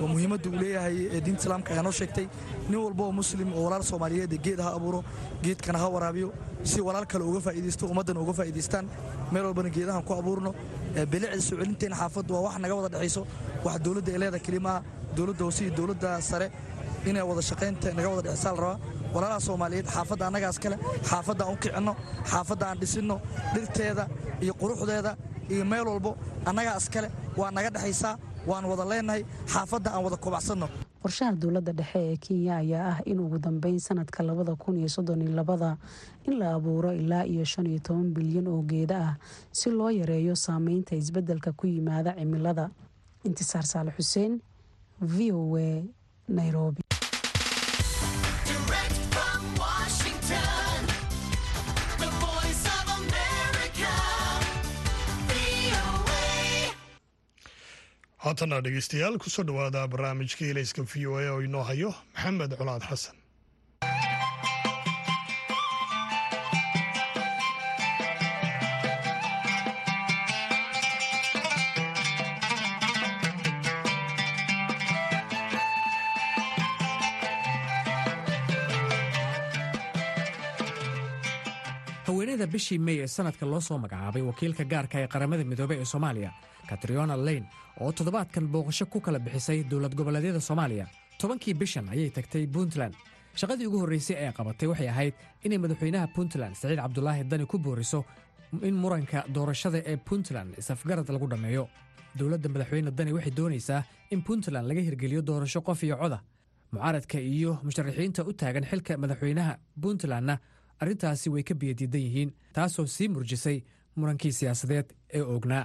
waa 0.00 0.08
muhiimadda 0.12 0.46
uu 0.50 0.58
leeyahay 0.62 0.96
ee 1.16 1.20
diinta 1.24 1.42
islaamka 1.44 1.70
ayaa 1.74 1.82
noo 1.86 1.92
sheegtay. 2.00 2.26
Nin 2.70 2.78
walba 2.84 3.04
muslim 3.20 3.48
oo 3.58 3.62
walaal 3.66 3.82
soomaaliyeed 3.90 4.34
geed 4.46 4.60
ha 4.64 4.70
abuuro 4.78 5.00
geedkana 5.44 5.78
ha 5.82 5.88
waraabiyo. 5.94 6.28
Si 6.70 6.78
walaal 6.88 7.06
kale 7.12 7.24
uga 7.30 7.40
faa'iidaysto 7.46 7.84
ummaddana 7.92 8.20
uga 8.24 8.32
faa'iidaystaan 8.40 8.86
meel 9.32 9.44
walbana 9.48 9.70
geedahan 9.76 10.02
ku 10.08 10.12
abuurno. 10.20 10.50
Bilicda 11.12 11.40
soo 11.48 11.56
celinteena 11.60 11.96
xaafaddu 12.02 12.30
waa 12.36 12.42
wax 12.46 12.56
naga 12.64 12.74
wada 12.78 12.88
dhexayso. 12.94 13.22
Wax 13.64 13.76
dowladda 13.84 14.10
ay 14.14 14.18
leedahay 14.22 14.42
kelimaha 14.48 14.78
dowladda 15.16 15.42
hoose 15.46 15.60
iyo 15.64 15.72
dowladda 15.78 16.10
sare 16.30 16.46
inay 17.10 17.22
wada 17.30 17.42
shaqaynta 17.50 17.94
naga 17.98 18.08
wada 18.14 18.22
dhexaysaa 18.28 18.54
la 18.56 18.60
rabaa 18.60 18.78
walaalaha 19.14 19.40
soomaaliyeed 19.48 19.86
xaafadda 19.94 20.24
annagaas 20.28 20.58
kale 20.62 20.76
xaafadda 21.10 21.42
aan 21.46 21.54
u 21.54 21.56
kicinno 21.62 21.92
xaafadda 22.30 22.64
aan 22.70 22.78
dhisinno 22.82 23.16
dhirteeda 23.54 24.04
iyo 24.44 24.54
quruxdeeda 24.60 25.12
iyo 25.52 25.64
meel 25.70 25.86
walbo 25.92 26.10
annagaa 26.48 26.76
iskale 26.82 27.08
waa 27.40 27.50
naga 27.56 27.70
dhexaysaa 27.74 28.14
waan 28.50 28.64
wada 28.70 28.84
leenahay 28.90 29.22
xaafadda 29.52 29.88
aan 29.94 30.02
wada 30.06 30.16
kobacsanno 30.24 30.68
qorshaha 31.02 31.32
dowladda 31.42 31.72
dhexe 31.80 31.98
ee 32.12 32.16
kenya 32.24 32.54
ayaa 32.62 32.86
ah 32.92 32.98
in 33.10 33.18
ugu 33.24 33.38
dambeyn 33.46 33.78
sanadka 33.86 34.22
labada 34.28 34.54
kun 34.62 34.76
iyo 34.80 34.88
soddon 34.96 35.20
iyo 35.24 35.32
labada 35.40 35.70
in 36.26 36.34
la 36.40 36.46
abuuro 36.56 36.90
ilaa 37.02 37.24
iyo 37.32 37.44
shan 37.52 37.66
iyo 37.66 37.80
toban 37.86 38.08
bilyan 38.16 38.46
oo 38.52 38.62
geeda 38.70 38.96
ah 39.08 39.14
si 39.58 39.70
loo 39.70 39.90
yareeyo 40.00 40.34
saameynta 40.36 40.92
isbeddelka 40.96 41.52
ku 41.52 41.66
yimaada 41.66 42.12
cimilada. 42.18 42.66
Intisaar 43.28 43.64
saale 43.72 43.90
xuseen 43.96 44.32
v 45.00 45.32
o 45.32 45.56
a 45.56 45.84
nairobi 46.28 46.80
haatana 58.24 58.58
dhegeystayaal 58.66 59.18
ku 59.22 59.28
soo 59.34 59.44
dhowaada 59.50 59.82
barnaamijka 59.92 60.42
ilayska 60.50 60.82
v 60.92 61.06
o 61.10 61.12
a 61.22 61.24
oo 61.34 61.40
inoo 61.48 61.64
hayo 61.70 61.90
maxamed 62.14 62.52
colaad 62.60 62.82
xasan 62.90 63.16
haweeneyda 82.06 82.46
bishii 82.52 82.78
mey 82.86 82.98
ee 83.02 83.06
sanadka 83.16 83.46
loo 83.50 83.60
soo 83.60 83.78
magacaabay 83.84 84.22
wakiilka 84.30 84.64
gaarka 84.72 84.96
ee 85.02 85.08
qaramada 85.14 85.44
midoobey 85.50 85.78
ee 85.80 85.84
soomaaliya 85.92 86.30
katriona 86.70 87.16
leyn 87.26 87.44
oo 87.80 87.92
toddobaadkan 87.92 88.46
booqasho 88.52 88.86
ku 88.92 89.00
kala 89.00 89.18
bixisay 89.18 89.64
dowlad 89.70 89.94
goboleedyada 89.98 90.40
soomaaliya. 90.40 90.86
Tobankii 91.20 91.54
bishan 91.54 91.88
ayay 91.92 92.10
tagtay 92.10 92.46
puntland. 92.46 92.94
Shaqadii 93.40 93.66
ugu 93.68 93.78
horraysay 93.82 94.16
ee 94.24 94.32
qabatay 94.38 94.68
waxay 94.72 94.88
ahayd 94.88 95.14
inay 95.46 95.58
madaxweynaha 95.64 96.06
puntland 96.16 96.54
saciid 96.60 96.78
cabdulaahi 96.82 97.24
dani 97.30 97.46
ku 97.46 97.58
booriso 97.58 98.04
in 98.68 98.74
muranka 98.82 99.24
doorashada 99.34 99.78
ee 99.92 99.96
puntland 99.96 100.58
isafgarad 100.58 101.08
lagu 101.14 101.26
dhammeeyo 101.32 101.64
dowladda 102.18 102.48
madaxweyne 102.54 102.90
dani 102.98 103.12
waxay 103.16 103.32
doonaysaa 103.38 103.80
in 104.14 104.22
puntland 104.28 104.66
laga 104.70 104.80
hirgeliyo 104.88 105.22
doorasho 105.30 105.60
qof 105.68 105.82
iyo 105.86 105.96
coda. 106.02 106.18
Mucaaradka 106.72 107.18
iyo 107.20 107.52
musharaxiinta 107.66 108.24
u 108.24 108.32
taagan 108.40 108.64
xilka 108.70 108.96
madaxweynaha 109.02 109.52
puntlandna 109.82 110.34
arrintaasi 110.82 111.28
way 111.34 111.42
ka 111.42 111.54
biyadiidan 111.54 112.00
yihiin 112.06 112.30
taasoo 112.56 112.86
sii 112.96 113.08
murjisay 113.14 113.56
murankii 113.96 114.32
siyaasadeed 114.38 114.86
ee 115.16 115.22
oognaa 115.22 115.64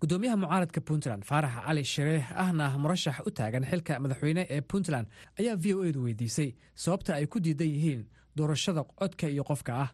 gudoomiyaha 0.00 0.36
mucaaradka 0.42 0.80
puntland 0.88 1.22
faarax 1.30 1.52
cali 1.66 1.84
shareeh 1.94 2.24
ahna 2.42 2.66
murashax 2.82 3.16
u 3.28 3.30
taagan 3.38 3.64
xilka 3.70 3.98
madaxweyne 4.04 4.42
ee 4.54 4.60
puntland 4.70 5.06
ayaa 5.40 5.56
v 5.62 5.74
o 5.74 5.84
edu 5.90 6.00
weydiisay 6.06 6.50
sababta 6.84 7.14
ay 7.18 7.26
ku 7.26 7.38
diidan 7.44 7.68
yihiin 7.74 8.02
doorashada 8.36 8.82
codka 9.00 9.26
iyo 9.28 9.44
qofka 9.50 9.72
ah. 9.84 9.88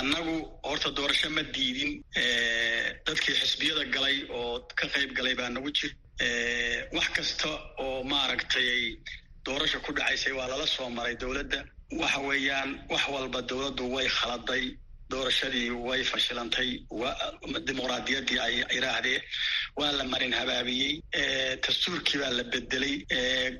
Annagu 0.00 0.34
horta 0.68 0.90
doorasho 0.98 1.28
ma 1.36 1.42
diidin. 1.54 1.92
Dadkii 3.06 3.34
xisbiyada 3.40 3.84
galay 3.94 4.16
oo 4.38 4.60
ka 4.78 4.86
qayb 4.94 5.10
galay 5.18 5.34
baa 5.40 5.48
nagu 5.56 5.70
jir. 5.78 5.92
Wax 6.96 7.08
kasta 7.16 7.48
oo 7.84 8.02
maaragtay 8.12 8.96
doorasha 9.46 9.78
ku 9.84 9.92
dhacaysay 9.92 10.32
waa 10.38 10.48
lala 10.52 10.66
soo 10.66 10.88
maray 10.90 11.16
dowladda. 11.22 11.60
Waxa 12.00 12.20
weeyaan 12.28 12.70
wax 12.92 13.04
walba 13.14 13.40
dowladdu 13.50 13.84
way 13.94 14.08
khaladay 14.18 14.64
doorashadii 15.14 15.68
way 15.88 16.00
fashilantay. 16.12 16.68
Dimuqraadiyaddii 17.68 18.38
ay 18.46 18.54
iraahdee 18.78 19.18
waa 19.78 19.92
la 19.98 20.04
marin 20.12 20.32
habaabiyey. 20.40 20.92
Dastuurkii 21.66 22.18
baa 22.22 22.30
la 22.38 22.44
bedelay 22.52 22.94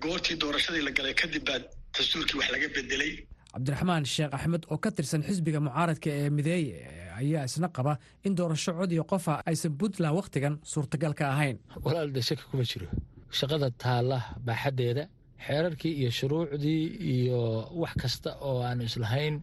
goortii 0.05 0.37
doorashadii 0.43 0.83
la 0.87 0.91
galay 0.99 1.15
kadib 1.23 1.45
baa 1.49 1.59
dastuurkii 1.99 2.37
wax 2.41 2.49
laga 2.55 2.69
bedelay 2.77 3.13
cabdiraxmaan 3.53 4.05
sheekh 4.15 4.35
axmed 4.37 4.63
oo 4.73 4.79
ka 4.85 4.91
tirsan 4.97 5.23
xisbiga 5.29 5.61
mucaaradka 5.67 6.09
ee 6.21 6.31
mideeye 6.39 6.77
ayaa 7.21 7.45
isna 7.49 7.69
qaba 7.77 7.93
in 8.27 8.33
doorasho 8.39 8.73
cod 8.79 8.91
iyo 8.97 9.05
qofa 9.13 9.35
aysan 9.51 9.73
puntland 9.81 10.15
wakhtigan 10.19 10.55
suurtagal 10.73 11.13
ka 11.19 11.25
ahayn. 11.35 11.57
Walaal 11.85 12.09
de 12.17 12.21
shaki 12.29 12.45
kuma 12.51 12.65
jiro. 12.71 12.87
Shaqada 13.39 13.69
taalla 13.85 14.19
baaxaddeeda 14.47 15.05
xeerarkii 15.47 15.93
iyo 16.01 16.11
shuruucdii 16.19 16.83
iyo 17.15 17.41
wax 17.83 17.93
kasta 18.03 18.31
oo 18.49 18.59
aanu 18.69 18.83
islahayn 18.91 19.35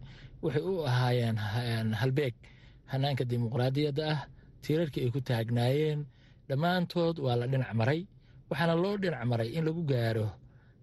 waxay 0.44 0.62
u 0.70 0.74
ahaayeen 0.90 1.88
halbeeg 2.00 2.34
hanaanka 2.92 3.24
dimuqraadiyadda 3.30 4.04
ah. 4.14 4.20
Tiirarkii 4.64 5.02
ay 5.06 5.10
ku 5.14 5.20
taagnaayeen 5.28 6.00
dhammaantood 6.48 7.16
waa 7.24 7.36
la 7.40 7.46
dhinac 7.52 7.72
maray. 7.80 8.00
Waxaana 8.50 8.74
loo 8.84 8.96
dhinac 9.02 9.24
maray 9.32 9.48
in 9.56 9.64
lagu 9.68 9.82
gaaro 9.92 10.26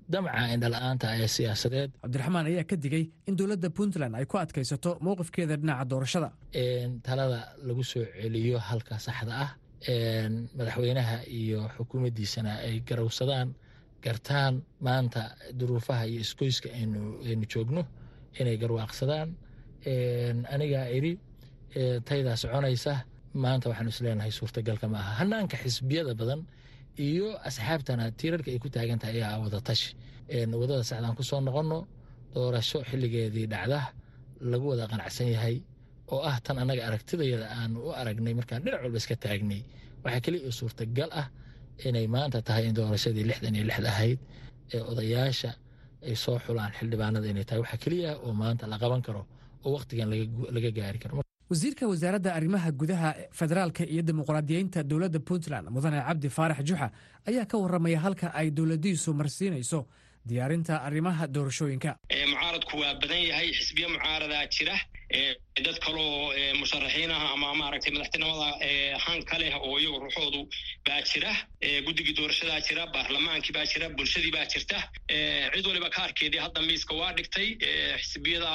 damca 0.10 0.40
indhala-aanta 0.56 1.08
ee 1.22 1.28
siyaasadeed. 1.36 1.90
Cabdiraxmaan 2.02 2.46
ayaa 2.50 2.64
ka 2.70 2.76
digay 2.84 3.06
in 3.28 3.36
dowladda 3.40 3.70
puntland 3.78 4.14
ay 4.18 4.26
ku 4.32 4.36
adkaysato 4.44 4.92
mowqifkeeda 5.06 5.56
dhinaca 5.62 5.86
doorashada. 5.92 6.30
Talada 7.06 7.40
lagu 7.68 7.84
soo 7.92 8.06
celiyo 8.22 8.58
halka 8.70 8.96
saxda 9.06 9.34
ah 9.46 9.52
madaxweynaha 10.58 11.18
iyo 11.40 11.60
xukuumaddiisana 11.78 12.52
ay 12.68 12.76
garowsadaan 12.88 13.50
gartaan 14.04 14.54
maanta 14.86 15.22
duruufaha 15.60 16.04
iyo 16.12 16.20
iskoyska 16.26 16.70
aynu 16.80 17.46
joogno 17.52 17.84
inay 18.40 18.58
garwaaqsadaan 18.62 19.30
anigaa 20.54 20.86
idhi 20.98 21.12
taydaa 22.08 22.36
soconaysa 22.44 22.94
maanta 23.44 23.66
waxaanu 23.72 23.90
isleenahay 23.94 24.32
suurtagalka 24.40 24.86
ma 24.94 24.98
aha 25.04 25.12
hanaanka 25.20 25.56
xisbiyada 25.64 26.14
badan 26.20 26.42
iyo 27.08 27.28
asxaabtana 27.48 28.04
tiirarka 28.20 28.50
ay 28.54 28.60
ku 28.64 28.70
taagan 28.76 29.00
tahay 29.02 29.22
ayaa 29.22 29.40
wada 29.44 29.60
tashi. 29.68 29.90
Wadada 30.62 30.84
saxdaan 30.90 31.16
ku 31.20 31.24
soo 31.24 31.40
doorasho 32.36 32.80
xilligeedii 32.90 33.48
dhacda 33.54 33.80
lagu 34.52 34.66
wada 34.72 34.86
qanacsan 34.92 35.28
yahay 35.36 35.56
oo 36.14 36.22
ah 36.30 36.38
tan 36.46 36.58
annaga 36.62 36.82
aragtidayada 36.88 37.48
aanu 37.58 37.78
u 37.88 37.90
aragnay 38.00 38.34
markaan 38.40 38.62
dhinac 38.64 38.82
walba 38.84 38.98
iska 39.02 39.16
taagnay. 39.24 39.62
Waxaa 40.04 40.22
keliya 40.26 40.44
oo 40.50 40.54
suurtagal 40.60 41.10
ah 41.22 41.28
inay 41.88 42.06
maanta 42.16 42.40
tahay 42.48 42.64
in 42.70 42.74
doorashadii 42.78 43.26
lixdan 43.30 43.56
iyo 43.58 43.66
lixda 43.70 43.90
ahayd 43.96 44.20
ee 44.74 44.82
odayaasha 44.92 45.52
ay 46.08 46.16
soo 46.24 46.38
xulaan 46.46 46.72
xildhibaanada 46.78 47.28
inay 47.34 47.46
tahay. 47.48 47.62
Waxaa 47.64 47.80
keliya 47.84 48.12
oo 48.26 48.32
maanta 48.42 48.64
la 48.72 48.78
qaban 48.82 49.02
karo 49.08 49.22
oo 49.66 49.74
wakhtigan 49.78 50.10
laga 50.56 50.72
gaari 50.80 51.00
karo. 51.00 51.24
Wasiirka 51.50 51.88
wasaaradda 51.88 52.34
arrimaha 52.38 52.72
gudaha 52.72 53.10
federaalka 53.40 53.84
iyo 53.94 54.02
dimuqraadiyeynta 54.04 54.84
dowladda 54.84 55.20
puntland 55.20 55.70
mudane 55.76 56.02
cabdi 56.08 56.30
faarax 56.38 56.60
juxa 56.70 56.88
ayaa 57.30 57.46
ka 57.52 57.56
warramaya 57.58 58.00
halka 58.06 58.28
ay 58.40 58.52
dowladdiisu 58.52 59.14
marsiinayso 59.14 59.80
diyaarinta 60.28 60.74
arrimaha 60.88 61.24
doorashooyinka. 61.36 61.92
Mucaaradku 62.32 62.74
waa 62.82 62.94
badan 63.02 63.22
yahay 63.32 63.50
xisbiyo 63.60 63.88
mucaaradaa 63.96 64.44
jira 64.56 64.76
dad 65.12 65.78
kaloo 65.80 66.34
musharaxiin 66.60 67.12
ah 67.12 67.32
ama 67.34 67.54
maaragtay 67.56 67.92
madaxtinimada 67.96 68.48
hanka 69.06 69.38
leh 69.42 69.54
oo 69.56 69.78
iyagu 69.80 70.00
ruuxoodu 70.04 70.42
baa 70.88 71.00
jira 71.12 71.32
guddigii 71.88 72.16
doorashadaa 72.20 72.60
jira 72.68 72.84
baarlamaankii 72.96 73.54
baa 73.58 73.66
jira 73.72 73.88
bulshadii 73.98 74.32
baa 74.36 74.46
jirta 74.54 74.78
cid 75.56 75.66
waliba 75.72 75.90
kaarkeedii 75.98 76.42
hadda 76.46 76.62
miiska 76.70 76.94
waa 77.02 77.14
dhigtay 77.20 77.48
xisbiyada 78.04 78.52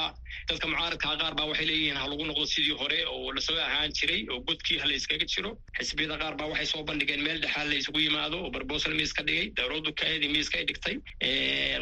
dadka 0.49 0.67
mucaaradkaa 0.73 1.15
qaar 1.23 1.33
baa 1.39 1.47
waxay 1.51 1.65
leeyihiin 1.71 1.97
ha 2.01 2.05
lagu 2.13 2.25
noqdo 2.31 2.45
sidii 2.53 2.77
hore 2.83 2.99
oo 3.15 3.33
la 3.37 3.41
soo 3.47 3.57
ahaan 3.67 3.91
jiray 3.99 4.21
oo 4.33 4.39
godkii 4.51 4.77
ha 4.81 4.85
la 4.85 4.93
iskaga 4.99 5.25
jiro. 5.33 5.51
Xisbiyada 5.79 6.15
qaar 6.21 6.33
baa 6.39 6.47
waxay 6.53 6.65
soo 6.73 6.83
bandhigeen 6.91 7.21
meel 7.27 7.41
dhexaa 7.45 7.65
la 7.71 7.75
isugu 7.81 7.99
yimaado 8.05 8.37
oo 8.45 8.49
barbosal 8.55 8.93
miiska 9.01 9.23
dhigay 9.27 9.47
dowladdu 9.59 9.91
kaedii 10.03 10.31
miiska 10.37 10.55
ay 10.61 10.65
dhigtay. 10.71 10.95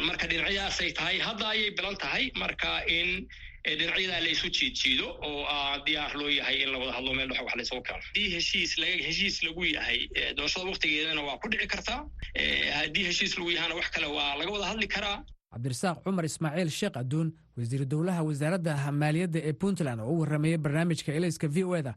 Marka 0.08 0.26
dhinacyadaasay 0.32 0.90
tahay 0.98 1.16
hadda 1.28 1.46
ayay 1.54 1.70
bilan 1.78 1.96
tahay 2.04 2.24
marka 2.44 2.72
in 2.98 3.10
dhinacyadaa 3.78 4.20
la 4.24 4.28
isu 4.34 4.46
jiidjiido 4.58 5.06
oo 5.28 5.44
diyaar 5.86 6.12
loo 6.20 6.28
yahay 6.38 6.56
in 6.64 6.70
la 6.72 6.78
wada 6.82 6.92
hadlo 6.96 7.12
meel 7.18 7.28
dhex 7.32 7.40
wax 7.46 7.54
la 7.58 7.62
isugu 7.66 7.82
keeno 7.88 8.00
haddii 8.06 8.28
heshiis 8.36 8.72
laga 8.82 8.96
heshiis 9.08 9.36
lagu 9.46 9.62
yahay 9.76 9.98
doorashada 10.36 10.66
waktigeedana 10.72 11.22
waa 11.28 11.38
ku 11.42 11.48
dhici 11.52 11.66
kartaa 11.74 12.00
haddii 12.78 13.04
heshiis 13.10 13.32
lagu 13.38 13.50
yahana 13.56 13.74
wax 13.80 13.86
kale 13.96 14.06
waa 14.16 14.30
laga 14.40 14.50
wada 14.56 14.66
hadli 14.72 14.88
karaa. 14.96 15.18
Cabdirasaaq 15.54 15.96
cumar 16.04 16.24
ismaaciil 16.30 16.70
sheekh 16.80 16.96
aduun 17.02 17.28
wasiiru 17.58 17.84
dowlaha 17.94 18.20
wasaaradda 18.28 18.74
maaliyadda 19.02 19.38
ee 19.48 19.52
puntland 19.62 20.00
oo 20.04 20.10
u 20.14 20.20
warrameeyey 20.22 20.58
barnaamijka 20.66 21.10
elayska 21.18 21.46
v 21.54 21.64
o 21.70 21.76
eda 21.80 21.92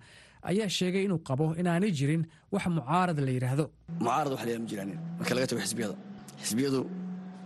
ayaa 0.52 0.70
sheegay 0.78 1.04
inuu 1.08 1.20
qabo 1.30 1.46
inaanay 1.62 1.92
jirin 2.00 2.24
wax 2.56 2.66
mucaarad 2.78 3.20
la 3.28 3.32
yidhaahdo 3.38 3.66
mucaarad 4.00 4.32
wax 4.36 4.42
layaa 4.48 4.60
ma 4.64 4.68
jiraan. 4.72 4.92
Marka 5.20 5.34
laga 5.38 5.48
tago 5.52 5.62
xisbiyada. 5.66 5.96
Xisbiyadu 6.44 6.82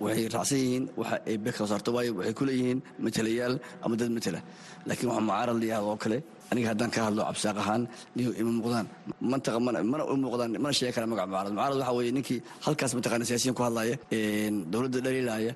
waxay 0.03 0.25
raacsan 0.35 0.57
yihiin 0.63 0.83
waxa 0.99 1.15
ay 1.29 1.35
bek 1.45 1.55
soo 1.59 1.67
saarto 1.71 1.89
waayo 1.95 2.11
waxay 2.19 2.33
ku 2.39 2.43
leeyihiin 2.49 2.79
matalayaal 3.05 3.53
ama 3.83 3.95
dad 3.99 4.09
matala 4.17 4.39
laakiin 4.87 5.09
waxa 5.11 5.21
mucaarad 5.29 5.55
la 5.61 5.65
yihahdo 5.69 5.87
oo 5.93 5.97
kale 6.03 6.17
aniga 6.51 6.67
haddaan 6.71 6.91
ka 6.95 6.99
hadlo 7.07 7.21
cabsaaq 7.29 7.57
ahaan 7.63 7.83
niyo 8.15 8.29
ima 8.41 8.51
muuqdaan. 8.57 8.87
Mantaqa 9.31 9.59
mana 9.65 10.03
u 10.11 10.15
muuqdaan 10.23 10.49
mana 10.63 10.73
sheegi 10.77 10.93
kara 10.95 11.05
magac 11.11 11.27
mucaarad. 11.31 11.51
Mucaarad 11.55 11.77
waxa 11.81 11.93
weeye 11.97 12.11
ninkii 12.17 12.39
halkaas 12.65 12.91
mataqaana 12.97 13.25
siyaasiyiin 13.29 13.55
ku 13.57 13.63
hadlaaya 13.67 13.95
dowladda 14.71 14.99
dhaliilaya 15.05 15.51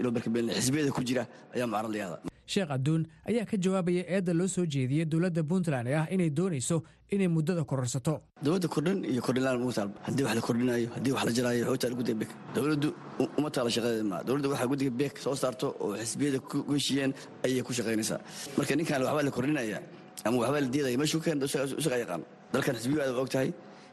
ilo 0.00 0.08
barkabeen 0.14 0.46
xisbiyada 0.58 0.90
ku 0.96 1.02
jira 1.08 1.22
ayaa 1.54 1.66
mucaarad 1.70 1.90
la 1.94 1.98
yihahda 2.00 2.18
sheekh 2.54 2.70
aduun 2.76 3.02
ayaa 3.30 3.44
ka 3.50 3.56
jawaabaya 3.64 4.02
eedda 4.16 4.32
loo 4.40 4.48
soo 4.56 4.66
jeediyey 4.74 5.04
dowladda 5.12 5.42
puntland 5.52 5.86
ee 5.92 5.96
ah 6.02 6.06
inay 6.14 6.30
doonayso 6.38 6.76
inay 7.14 7.28
muddada 7.36 7.62
kororsato. 7.70 8.14
Dowladda 8.44 8.68
kordhin 8.74 8.98
iyo 9.12 9.20
kordhinlaan 9.26 9.58
mugtaal 9.64 9.90
haddii 10.06 10.24
wax 10.26 10.34
la 10.34 10.40
kordhinayo 10.48 10.88
haddii 10.96 11.12
wax 11.16 11.24
la 11.28 11.32
jaraayo 11.38 11.62
xootaa 11.70 11.90
guddiga 11.98 12.18
bek 12.22 12.30
dowladdu 12.56 12.88
uma 13.38 13.50
taala 13.54 13.70
shaqadeeda 13.76 14.04
maa 14.12 14.22
dowladda 14.28 14.48
waxaa 14.52 14.68
guddiga 14.72 14.90
bek 15.00 15.14
soo 15.24 15.36
saarto 15.42 15.66
oo 15.84 15.92
xisbiyada 16.02 16.38
ku 16.50 16.56
heshiiyeen 16.76 17.12
ayay 17.46 17.62
ku 17.68 17.72
shaqaynaysaa. 17.78 18.18
Marka 18.58 18.72
ninkan 18.80 19.02
waxbaa 19.06 19.22
la 19.22 19.30
kordhinaya 19.38 19.78
ama 20.26 20.36
waxbaa 20.42 20.60
la 20.64 20.68
diidaya 20.74 20.96
meeshuu 21.02 21.20
keen 21.24 21.38
isagaa 21.80 22.00
yaqaan. 22.04 22.22
Dalkan 22.54 22.74
xisbiyu 22.78 23.00
aad 23.04 23.14
og 23.22 23.28
tahay 23.34 23.50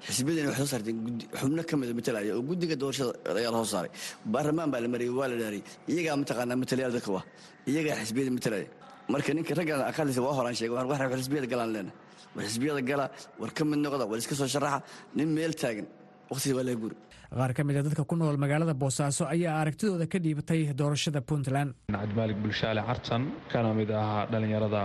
xisbiyadani 0.07 0.47
waxay 0.51 0.63
soo 0.65 0.71
saarteen 0.73 0.97
xubno 1.39 1.61
ka 1.69 1.75
mida 1.81 1.93
matalaya 1.99 2.31
oo 2.37 2.41
guddiga 2.49 2.75
doorashada 2.81 3.11
ayaa 3.41 3.51
la 3.55 3.65
saaray. 3.73 3.91
Baarlamaan 4.33 4.69
baa 4.73 4.81
la 4.81 4.87
marayay 4.93 5.13
waa 5.19 5.27
la 5.31 5.35
dhaariyay 5.41 5.63
iyagaa 5.91 6.15
mataqaanaa 6.21 6.57
matalayaal 6.63 6.93
dadka 6.97 7.11
wa 7.17 7.21
iyagaa 7.69 7.95
xisbiyada 8.03 8.31
matalaya 8.37 8.67
marka 9.13 9.29
ninka 9.37 9.53
raggan 9.59 9.81
akadisa 9.91 10.21
waa 10.25 10.33
horaan 10.39 10.55
sheegay 10.59 10.75
wax 10.91 10.99
xisbiyada 11.21 11.47
galaan 11.53 11.71
leena. 11.75 11.91
War 12.35 12.43
xisbiyada 12.49 12.81
gala 12.89 13.05
war 13.41 13.51
ka 13.57 13.63
mid 13.69 13.79
noqda 13.85 14.05
war 14.11 14.17
iska 14.23 14.35
soo 14.39 14.47
sharaxa 14.55 14.79
nin 15.17 15.29
meel 15.37 15.53
taagan. 15.61 15.87
Waqtiga 16.31 16.55
waa 16.59 16.65
laga 16.69 16.79
guri 16.83 16.95
qaar 17.39 17.51
ka 17.57 17.61
mid 17.67 17.75
a 17.79 17.81
dadka 17.87 18.03
ku 18.11 18.15
nool 18.19 18.37
magaalada 18.43 18.73
boosaaso 18.83 19.23
ayaa 19.35 19.53
aragtidooda 19.61 20.05
ka 20.13 20.17
dhiibatay 20.25 20.59
doorashada 20.81 21.19
puntland. 21.29 21.69
Cabdimaalig 21.95 22.37
bulshaale 22.43 22.81
cartan 22.89 23.23
kana 23.51 23.69
mid 23.79 23.89
ah 23.91 24.25
dhallinyarada 24.31 24.81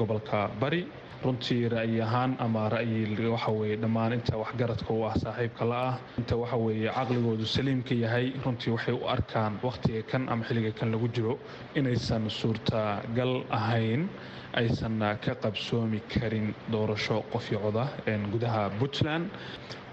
gobolka 0.00 0.40
bari 0.62 0.80
runtii 1.24 1.68
ra'yi 1.68 2.00
ahaan 2.02 2.36
ama 2.40 2.68
ra'yi 2.68 3.06
waxa 3.34 3.50
weye 3.52 3.76
dhammaan 3.76 4.12
inta 4.12 4.36
waxgaradka 4.42 4.90
u 4.92 5.04
ah 5.06 5.14
saaxiibka 5.24 5.64
la 5.64 5.80
ah 5.90 5.98
inta 6.18 6.36
waxa 6.36 6.56
weeye 6.56 6.90
caqligoodu 6.98 7.46
saliimka 7.46 7.94
yahay 7.94 8.26
runtii 8.44 8.72
waxay 8.74 8.94
u 8.94 9.06
arkaan 9.14 9.58
wakhtiga 9.62 10.02
kan 10.10 10.28
ama 10.28 10.44
xilliga 10.44 10.72
kan 10.78 10.90
lagu 10.94 11.08
jiro 11.14 11.38
inaysan 11.74 12.28
suurtagal 12.30 13.32
ahayn 13.50 14.08
aysan 14.54 14.98
ka 15.24 15.34
qabsoomi 15.42 16.00
karin 16.12 16.54
doorasho 16.72 17.22
coda 17.32 17.84
gudaha 18.32 18.70
puntland. 18.78 19.30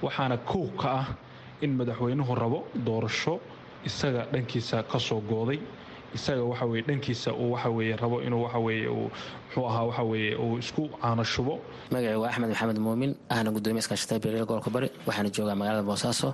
Waxaana 0.02 0.38
kow 0.46 0.66
ka 0.82 0.90
ah 1.02 1.08
in 1.62 1.78
madaxweynuhu 1.78 2.36
rabo 2.36 2.60
doorasho 2.88 3.40
isaga 3.86 4.26
dhankiisa 4.34 4.84
ka 4.92 4.98
soo 5.00 5.22
gooday 5.22 5.60
isaga 6.18 6.44
waxa 6.52 6.66
weye 6.72 6.82
dhankiisa 6.88 7.30
uu 7.34 7.52
waxa 7.54 7.70
weye 7.78 7.96
rabo 8.02 8.18
inuu 8.26 8.42
waxa 8.46 8.60
weye 8.66 8.88
uu 8.88 9.08
muxuu 9.46 9.66
ahaa 9.70 9.84
waxa 9.90 10.04
weye 10.12 10.32
uu 10.44 10.58
isku 10.64 10.84
caano 11.02 11.24
shubo. 11.24 11.54
Magacii 11.92 12.20
waa 12.22 12.30
axmed 12.30 12.50
maxamed 12.50 12.78
muumin 12.86 13.12
ahna 13.34 13.50
gudoomiye 13.56 13.82
iskaashatada 13.84 14.20
beeraleyda 14.24 14.46
gobolka 14.50 14.70
bari 14.76 14.88
waxaana 15.08 15.30
joogaa 15.36 15.56
magaalada 15.60 15.84
boosaaso. 15.90 16.30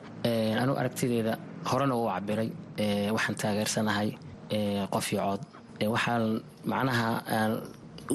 Anugu 0.62 0.78
aragtideeda 0.82 1.34
horena 1.70 1.94
uu 2.00 2.08
cabiray 2.14 2.50
waxaan 3.16 3.36
taageersanahay 3.42 4.10
qof 4.94 5.08
iyo 5.14 5.40
waxaan 5.96 6.24
macnaha 6.72 7.10
aan 7.38 7.52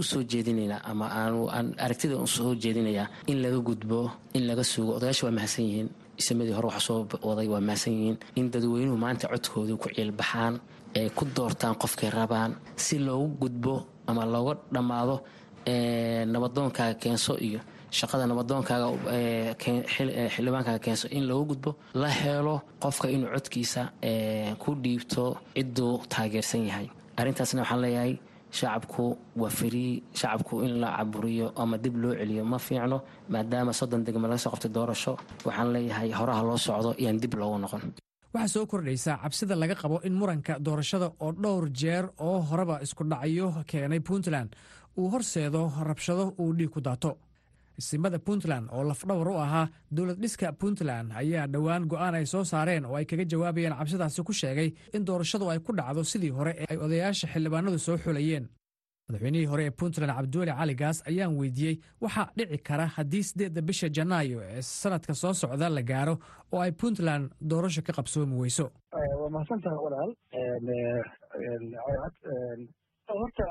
u 0.01 0.03
soo 0.03 0.23
jeedinaynaa 0.23 0.81
ama 0.91 1.07
aan 1.21 1.67
aragtida 1.85 2.15
u 2.17 2.27
soo 2.27 2.55
jeedinayaa 2.63 3.07
in 3.27 3.39
laga 3.43 3.59
gudbo 3.69 4.11
in 4.35 4.47
laga 4.49 4.65
sugo. 4.73 4.93
Odayaasha 4.99 5.27
waa 5.27 5.35
mahadsan 5.39 5.65
yihiin 5.69 5.89
isamadii 6.21 6.53
hore 6.57 6.67
waxa 6.71 6.81
soo 6.89 7.07
waday 7.29 7.49
waa 7.49 7.61
mahadsan 7.61 7.93
yihiin. 7.99 8.17
In 8.39 8.51
dadweynuhu 8.53 8.97
maanta 9.05 9.27
codkoodu 9.33 9.75
ku 9.83 9.89
ciilbaxaan 9.97 10.55
ay 10.99 11.09
ku 11.17 11.25
doortaan 11.37 11.75
qofkay 11.83 12.11
rabaan 12.19 12.53
si 12.85 12.99
loogu 13.07 13.29
gudbo 13.41 13.75
ama 14.09 14.23
looga 14.35 14.55
dhammaado 14.75 15.17
nabadoonkaaga 16.33 16.95
keenso 17.03 17.33
iyo 17.47 17.61
shaqada 17.99 18.25
nabadoonkaaga 18.31 18.87
xildhibaankaaga 20.33 20.79
keenso 20.85 21.07
in 21.17 21.25
loogu 21.29 21.45
gudbo 21.55 21.71
la 21.95 22.09
helo 22.09 22.57
qofka 22.83 23.07
inuu 23.15 23.31
codkiisa 23.35 23.83
ku 24.63 24.71
dhiibto 24.83 25.25
cidduu 25.55 25.93
taageersan 26.13 26.63
yahay. 26.69 26.87
Arrintaasna 27.19 27.63
waxaan 27.63 27.81
leeyahay 27.85 28.13
shacabku 28.59 29.05
waa 29.41 29.51
farii 29.59 30.03
shacabku 30.21 30.55
in 30.67 30.81
la 30.81 30.89
caburiyo 30.97 31.53
ama 31.57 31.77
dib 31.79 31.95
loo 32.03 32.15
celiyo 32.21 32.45
ma 32.45 32.59
fiicno 32.59 32.99
maadaama 33.33 33.73
soddon 33.73 34.03
degma 34.05 34.27
laga 34.29 34.39
soo 34.45 34.51
qabtay 34.55 34.71
doorasho 34.77 35.13
waxaan 35.47 35.69
leeyahay 35.75 36.11
horaha 36.19 36.43
loo 36.49 36.57
socdo 36.67 36.91
iyaan 36.99 37.19
dib 37.23 37.35
loogu 37.41 37.59
noqon 37.65 37.83
waxaa 38.35 38.53
soo 38.55 38.67
kordhaysa 38.71 39.13
cabsida 39.23 39.55
laga 39.63 39.75
qabo 39.83 39.97
in 40.07 40.15
muranka 40.21 40.55
doorashada 40.67 41.09
oo 41.25 41.33
dhowr 41.43 41.65
jeer 41.81 42.05
oo 42.19 42.39
horeba 42.49 42.77
isku 42.85 43.05
dhacyo 43.05 43.47
keenay 43.71 44.01
puntland. 44.01 44.51
Uu 44.99 45.09
horseedo 45.13 45.63
rabshado 45.89 46.25
uu 46.39 46.53
dhiig 46.59 46.71
ku 46.71 46.81
daato. 46.81 47.13
Isimada 47.81 48.19
puntland 48.19 48.69
oo 48.73 48.83
lafdhawar 48.85 49.29
u 49.29 49.35
ahaa 49.45 49.67
dowlad 49.91 50.19
dhiska 50.23 50.53
puntland 50.61 51.13
ayaa 51.21 51.47
dhowaan 51.53 51.87
go'aan 51.91 52.15
ay 52.15 52.27
soo 52.27 52.45
saareen 52.45 52.85
oo 52.85 52.95
ay 52.99 53.05
kaga 53.11 53.25
jawaabayeen 53.25 53.75
cabsidaasi 53.79 54.23
ku 54.23 54.33
sheegay 54.33 54.69
in 54.95 55.05
doorashadu 55.05 55.51
ay 55.51 55.59
ku 55.65 55.73
dhacdo 55.73 56.05
sidii 56.05 56.31
hore 56.39 56.53
ay 56.71 56.77
odayaasha 56.77 57.27
xildhibaanadu 57.33 57.79
soo 57.87 57.97
xulayeen 58.05 58.45
madaxweynihii 59.11 59.47
hore 59.53 59.65
ee 59.67 59.71
puntland 59.83 60.13
cabdiweli 60.19 60.53
cali 60.61 60.75
gaas 60.83 60.99
ayaan 61.13 61.37
weydiiyey 61.41 61.77
waxaa 62.07 62.27
dhici 62.39 62.59
kara 62.71 62.87
haddii 62.97 63.23
siddeedda 63.31 63.61
bisha 63.71 63.89
janaayo 63.99 64.39
ee 64.51 64.63
sanadka 64.63 65.15
soo 65.23 65.35
socda 65.43 65.69
la 65.77 65.83
gaaro 65.93 66.15
oo 66.53 66.61
ay 66.67 66.73
puntland 66.83 67.25
doorasho 67.51 67.83
ka 67.83 67.93
qabsoomi 67.99 68.35
weyso. 68.43 68.67
Waa 68.93 69.17
waa 69.23 69.31
mahadsantaha 69.35 69.77
walaal 69.87 70.11
horta 73.09 73.47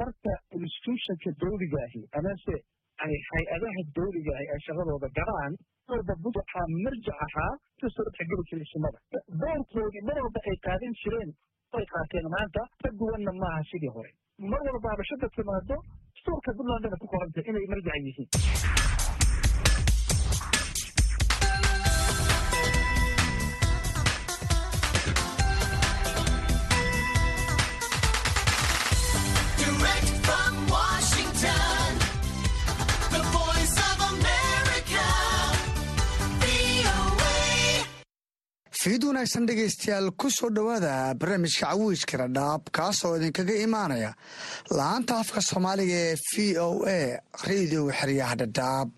marka 0.00 0.32
institutionka 0.58 1.30
dawliga 1.42 1.78
ahi 1.86 2.00
amase 2.18 2.54
ay 3.04 3.14
hay'adaha 3.30 3.80
dawliga 3.98 4.32
ahi 4.38 4.46
ay 4.54 4.60
shaqadooda 4.66 5.08
galaan 5.18 5.52
walba 5.88 6.14
marjac 6.84 7.18
ahaa 7.26 7.52
ka 7.80 7.86
soo 7.96 8.04
dhexgeli 8.08 8.44
jiray 8.50 8.66
sumada 8.72 8.98
boorkoodii 9.42 10.02
mar 10.08 10.16
walba 10.24 10.40
ay 10.52 10.56
qaadan 10.68 10.92
jireen 11.02 11.30
ay 11.76 11.84
qaateen 11.92 12.26
maanta 12.34 12.60
ka 12.82 12.88
duwanna 13.00 13.32
maaha 13.42 13.60
sidii 13.70 13.92
hore 13.96 14.10
mar 14.52 14.60
walba 14.68 14.88
habashada 14.94 15.28
timaado 15.36 15.76
dastuurka 16.14 16.50
puntlandana 16.58 16.96
ku 17.02 17.06
qoranta 17.14 17.40
inay 17.50 17.66
marjac 17.72 17.98
yihiin 18.06 18.28
fiid 38.80 39.02
wanaagsan 39.08 39.46
dhegaystayaal 39.48 40.10
ku 40.20 40.30
soo 40.30 40.50
dhowaada 40.56 41.14
barnaamijka 41.20 41.66
cawiijka 41.70 42.16
radhaab 42.22 42.62
kaasoo 42.76 43.16
idinkaga 43.18 43.54
imaanaya 43.66 44.10
la'aanta 44.78 45.12
afka 45.22 45.40
soomaaliga 45.50 45.96
ee 46.08 46.14
v 46.30 46.58
o 46.66 46.68
a 46.96 46.98
rediyoga 47.48 47.92
xeryaha 48.00 48.34
dhadhaab 48.42 48.88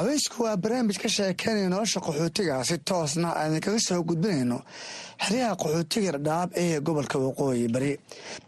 abeysku 0.00 0.36
waa 0.44 0.56
barnaamij 0.64 0.98
ka 1.02 1.08
sheekeynaya 1.16 1.68
nolosha 1.74 2.00
qaxootiga 2.06 2.64
si 2.68 2.76
toosna 2.88 3.28
aan 3.38 3.50
idinkaga 3.52 3.80
soo 3.88 4.00
gudbinayno 4.08 4.58
xeryaha 5.24 5.54
qaxootiga 5.62 6.10
dhadhaab 6.16 6.50
ee 6.62 6.80
gobolka 6.86 7.16
waqooyi 7.24 7.68
bari. 7.74 7.92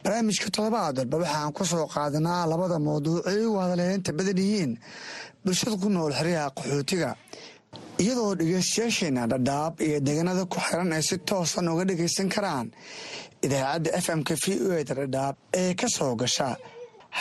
Barnaamijka 0.02 0.48
toddobaad 0.54 0.96
walba 0.98 1.16
waxaan 1.22 1.52
ku 1.56 1.62
soo 1.64 1.86
qaadanaa 1.94 2.46
labada 2.52 2.78
mawduuc 2.86 3.26
ay 3.30 3.38
ugu 3.46 3.58
hadaleynta 3.64 4.10
badan 4.18 4.38
yihiin 4.42 4.72
bulshada 5.44 5.76
ku 5.82 5.88
nool 5.94 6.12
xeryaha 6.18 6.50
qaxootiga 6.58 7.10
iyadoo 8.02 8.32
dhegeystayaasheena 8.40 9.22
dhadhaab 9.32 9.74
iyo 9.86 9.98
deegaanada 10.06 10.44
ku 10.52 10.58
xiran 10.66 10.92
ay 10.96 11.02
si 11.08 11.16
toosan 11.28 11.68
uga 11.72 11.84
dhegaysan 11.90 12.28
karaan. 12.34 12.66
Idaacadda 13.44 13.90
f 14.04 14.06
m-ka 14.18 14.34
v 14.42 14.44
o 14.68 14.70
eda 14.82 14.94
dhadhaab 15.00 15.36
ee 15.62 15.72
ka 15.80 15.86
soo 15.96 16.12
gasha 16.20 16.48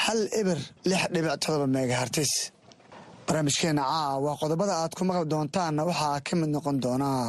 hal 0.02 0.20
eber 0.40 0.60
lix 0.90 1.02
dhibic 1.14 1.36
todoba 1.44 1.68
megahartis 1.76 2.32
barnaamijkeena 3.28 3.84
caawa 3.92 4.32
qodobada 4.42 4.74
aad 4.82 4.94
ku 4.98 5.04
maqli 5.10 5.26
doontaanna 5.34 5.82
waxaa 5.90 6.18
ka 6.28 6.34
mid 6.40 6.50
noqon 6.56 6.78
doonaa 6.84 7.26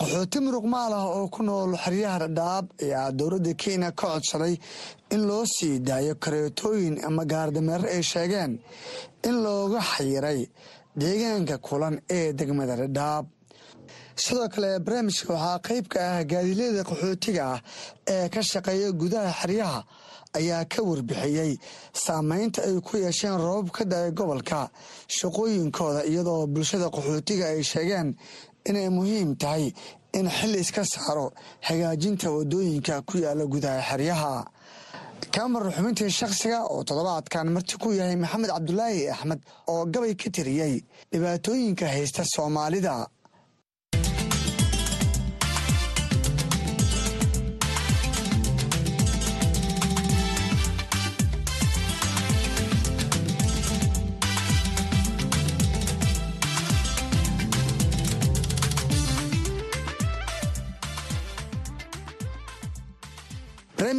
qaxooti 0.00 0.38
muruqmaal 0.44 0.92
ah 1.00 1.06
oo 1.18 1.26
ku 1.34 1.40
nool 1.48 1.70
xeryaha 1.84 2.18
dhadhaab 2.24 2.66
ayaa 2.84 3.08
dowladda 3.18 3.52
kenya 3.62 3.90
ka 3.98 4.06
codsaday 4.12 4.54
in 5.14 5.20
loo 5.28 5.44
sii 5.54 5.76
daayo 5.88 6.14
kareetooyin 6.24 6.96
ama 7.08 7.22
gaardameero 7.32 7.86
ay 7.96 8.02
sheegeen 8.12 8.52
in 9.28 9.34
looga 9.44 9.80
xayiray 9.92 10.40
deegaanka 10.96 11.58
kulan 11.58 12.00
ee 12.10 12.32
degmada 12.32 12.76
dhadhaab 12.76 13.26
sidoo 14.16 14.48
kale 14.48 14.78
barnaamijka 14.84 15.32
waxaa 15.34 15.58
qayb 15.68 15.86
ka 15.92 15.98
ah 16.12 16.24
gaadiilada 16.24 16.82
qaxootiga 16.90 17.42
ah 17.54 17.60
ee 18.14 18.28
ka 18.28 18.40
shaqeeya 18.42 18.90
gudaha 19.00 19.30
xeryaha 19.40 19.80
ayaa 20.38 20.64
ka 20.72 20.82
warbixiyey 20.82 21.52
saameynta 22.04 22.62
ay 22.68 22.76
ku 22.86 22.96
yeesheen 22.96 23.36
roobab 23.44 23.70
ka 23.76 23.84
da'ay 23.84 24.10
gobolka 24.18 24.70
shaqooyinkooda 25.18 26.04
iyadoo 26.10 26.46
bulshada 26.46 26.86
qaxootiga 26.94 27.46
ay 27.54 27.62
sheegeen 27.62 28.08
inay 28.68 28.88
muhiim 28.96 29.36
tahay 29.42 29.72
in 30.18 30.26
xil 30.28 30.54
iska 30.62 30.82
saaro 30.84 31.26
hagaajinta 31.66 32.30
waddooyinka 32.36 33.02
ku 33.08 33.18
yaalla 33.24 33.44
gudaha 33.46 33.80
xeryaha 33.90 34.32
kamar 35.36 35.62
xubintii 35.76 36.10
shakhsiga 36.10 36.58
oo 36.72 36.82
toddobaadkan 36.88 37.46
marti 37.54 37.76
ku 37.82 37.92
yahay 37.92 38.16
maxamed 38.16 38.50
cabdulaahi 38.54 39.08
axmed 39.14 39.40
oo 39.72 39.82
gabay 39.94 40.14
ka 40.22 40.28
tiriyey 40.36 40.74
dhibaatooyinka 41.12 41.86
haysta 41.94 42.22
soomaalida 42.34 42.94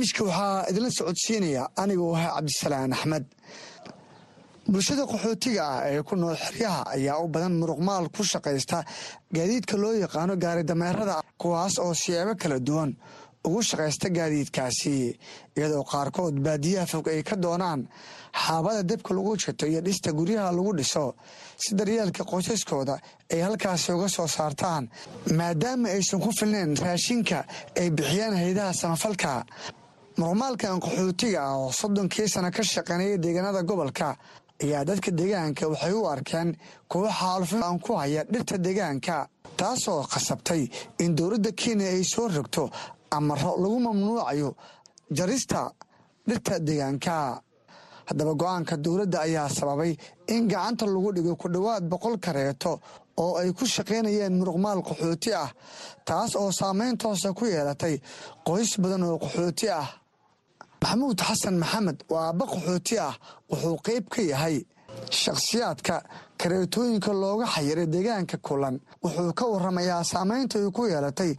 barnaamijka 0.01 0.23
waxaa 0.23 0.65
idinla 0.69 0.89
socodsiinaya 0.91 1.69
anigoo 1.77 2.15
ah 2.15 2.33
cabdisalaan 2.35 2.93
axmed. 2.93 3.25
Bulshada 4.67 5.05
qaxootiga 5.05 5.63
ah 5.63 5.89
ee 5.89 6.01
ku 6.03 6.15
nool 6.15 6.35
xeryaha 6.35 6.83
ayaa 6.95 7.21
u 7.23 7.27
badan 7.27 7.53
muruqmaal 7.61 8.09
ku 8.15 8.23
shaqaysta 8.23 8.83
gaadiidka 9.33 9.77
loo 9.77 9.93
yaqaano 9.93 10.35
gaari 10.37 10.63
dameerada 10.63 11.21
kuwaas 11.37 11.77
oo 11.79 11.93
siyaabo 11.93 12.33
kala 12.41 12.59
duwan 12.59 12.95
ugu 13.45 13.61
shaqaysta 13.61 14.09
gaadiidkaasi 14.17 15.19
iyadoo 15.57 15.83
qaarkood 15.91 16.35
baadiyaha 16.45 16.85
fog 16.91 17.07
ay 17.09 17.21
ka 17.23 17.35
doonaan 17.35 17.81
xaabada 18.45 18.81
debka 18.83 19.13
lagu 19.13 19.35
jito 19.37 19.65
iyo 19.67 19.81
dhista 19.81 20.11
guryaha 20.13 20.51
lagu 20.57 20.71
dhiso 20.77 21.15
si 21.57 21.75
daryeelka 21.75 22.23
qoysaskooda 22.31 22.95
ay 23.33 23.41
halkaasi 23.41 23.91
uga 23.97 24.07
soo 24.09 24.27
saartaan 24.27 24.83
maadaama 25.37 25.89
aysan 25.89 26.19
ku 26.23 26.29
filnayn 26.37 26.71
raashinka 26.83 27.39
ay 27.79 27.89
bixiyaan 27.97 28.35
haydaha 28.41 28.73
samafalka 28.73 29.45
muruqmaalkan 30.17 30.79
qaxootiga 30.83 31.39
ah 31.41 31.55
oo 31.57 31.71
soddonkii 31.71 32.27
sano 32.27 32.51
ka 32.51 32.63
shaqeynaya 32.63 33.17
deegaanada 33.23 33.61
gobolka 33.63 34.17
ayaa 34.63 34.83
dadka 34.89 35.09
deegaanka 35.19 35.67
waxay 35.71 35.93
u 35.93 36.05
arkeen 36.13 36.49
kuwo 36.89 37.07
xaalufin 37.19 37.63
aan 37.63 37.79
ku 37.79 37.91
haya 37.95 38.23
dhirta 38.31 38.57
deegaanka 38.65 39.27
taasoo 39.57 40.03
khasabtay 40.11 40.63
in 40.99 41.15
dowladda 41.15 41.51
kenya 41.51 41.87
ay 41.95 42.03
soo 42.03 42.27
rogto 42.27 42.69
amaro 43.11 43.51
lagu 43.63 43.79
mamnuucayo 43.79 44.55
jarista 45.17 45.71
dhirta 46.27 46.59
deegaanka. 46.59 47.41
Haddaba 48.09 48.33
go'aanka 48.41 48.75
dowladda 48.77 49.17
ayaa 49.27 49.49
sababay 49.49 49.95
in 50.27 50.47
gacanta 50.47 50.85
lagu 50.85 51.09
dhigo 51.15 51.35
ku 51.41 51.47
dhowaad 51.47 51.83
boqol 51.91 52.17
kareeto 52.19 52.79
oo 53.17 53.37
ay 53.39 53.53
ku 53.53 53.65
shaqaynayeen 53.65 54.33
muruqmaal 54.39 54.81
qaxooti 54.83 55.31
ah 55.33 55.49
taas 56.05 56.35
oo 56.35 56.51
saameyn 56.51 56.97
toosa 56.97 57.31
ku 57.33 57.45
yeelatay 57.45 57.95
qoys 58.47 58.71
badan 58.81 59.03
oo 59.03 59.17
qaxooti 59.23 59.69
ah 59.69 59.87
maxamuud 60.81 61.19
xasan 61.27 61.55
maxamed 61.63 61.97
waa 62.11 62.23
aabba 62.29 62.45
qaxooti 62.53 62.95
ah 63.07 63.15
wuxuu 63.49 63.77
qayb 63.87 64.05
ka 64.13 64.21
yahay 64.31 64.55
shakhsiyaadka 65.23 65.95
kareetooyinka 66.41 67.11
looga 67.21 67.45
xayiray 67.55 67.87
deegaanka 67.93 68.37
kulan. 68.47 68.75
Wuxuu 69.03 69.33
ka 69.39 69.45
waramayaa 69.53 70.03
saameynta 70.11 70.55
ay 70.59 70.69
ku 70.77 70.81
yeelatay 70.91 71.31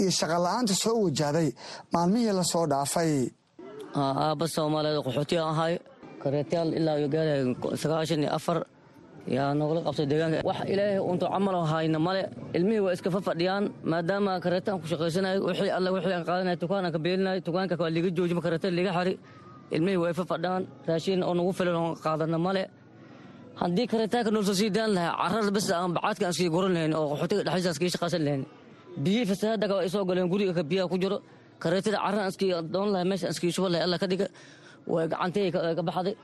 iyo 0.00 0.10
shaqola'aanta 0.18 0.74
soo 0.82 0.96
wajahday 1.04 1.48
maalmihii 1.92 2.32
la 2.38 2.44
soo 2.52 2.64
dhaafay. 2.72 3.12
Aabba 3.94 4.46
soomaaliyeed 4.54 5.00
qaxootiga 5.06 5.42
ahay 5.52 5.74
kareetayaal 6.22 6.70
ilaa 6.78 6.96
iyo 7.00 7.08
gaaraya 7.14 7.44
sagaashan 7.82 8.22
iyo 8.24 8.30
afar 8.38 8.58
yaa 9.36 9.50
noogala 9.58 9.80
qabtay 9.86 10.06
deegaanka. 10.10 10.38
Wax 10.48 10.58
ilaahay 10.72 10.98
untu 11.10 11.24
camaloo 11.34 11.64
hayna 11.72 11.98
male. 12.06 12.22
Ilmihii 12.56 12.82
waa 12.86 12.92
iska 12.96 13.10
fafadhiyaan 13.16 13.64
maadaama 13.90 14.32
kareetaan 14.44 14.76
ku 14.80 14.86
shaqaysanayo 14.92 15.38
wixii 15.48 15.70
alle 15.78 15.88
wixii 15.94 16.14
aan 16.16 16.24
qaadanay 16.28 16.56
tukaanaan 16.62 16.92
ka 16.94 16.98
beelinayo 17.04 17.40
tukaanka 17.48 17.74
waa 17.82 17.90
liiga 17.94 18.10
joojima 18.16 18.40
kareeta 18.46 18.68
liiga 18.78 18.92
xari. 18.96 19.14
Ilmihii 19.76 20.00
way 20.02 20.12
fafadhaan 20.20 20.62
raashin 20.88 21.20
oo 21.28 21.34
nagu 21.38 21.52
filan 21.58 21.76
oo 21.82 21.90
qaadana 22.04 22.38
male. 22.46 22.62
Haddii 23.60 23.86
kareetaanka 23.92 24.30
noolsoo 24.34 24.54
sii 24.60 24.70
daan 24.76 24.90
lahaa 24.96 25.14
carrada 25.22 25.50
bes 25.56 25.66
aan 25.70 25.92
bacaadka 25.96 26.24
aan 26.26 26.32
iskii 26.34 26.50
guran 26.54 26.72
lahayn 26.76 26.92
oo 26.98 27.04
qaxootiga 27.12 27.42
dhexdiisa 27.46 27.70
iskii 27.74 27.90
shaqaysan 27.94 28.22
lahayn. 28.26 28.42
Biyihii 29.02 29.26
fasahaadaka 29.30 29.72
waa 29.78 29.84
isoo 29.88 30.04
galeen 30.08 30.28
guriga 30.32 30.52
ka 30.58 30.62
biyaha 30.70 30.88
ku 30.92 30.96
jiro. 31.02 31.18
Kareetada 31.62 31.98
carraan 32.04 32.28
iskii 32.32 32.50
doon 32.74 32.88
lahay 32.94 33.06
meesha 33.10 33.26
iskii 33.34 33.52
shuban 33.54 33.70
lahay 33.72 33.84
alla 33.86 33.96
ka 34.02 34.06
dhiga. 34.12 34.26
Way 34.92 35.04
gacantay 35.12 35.50
ka 35.78 35.82
baxday 35.88 36.14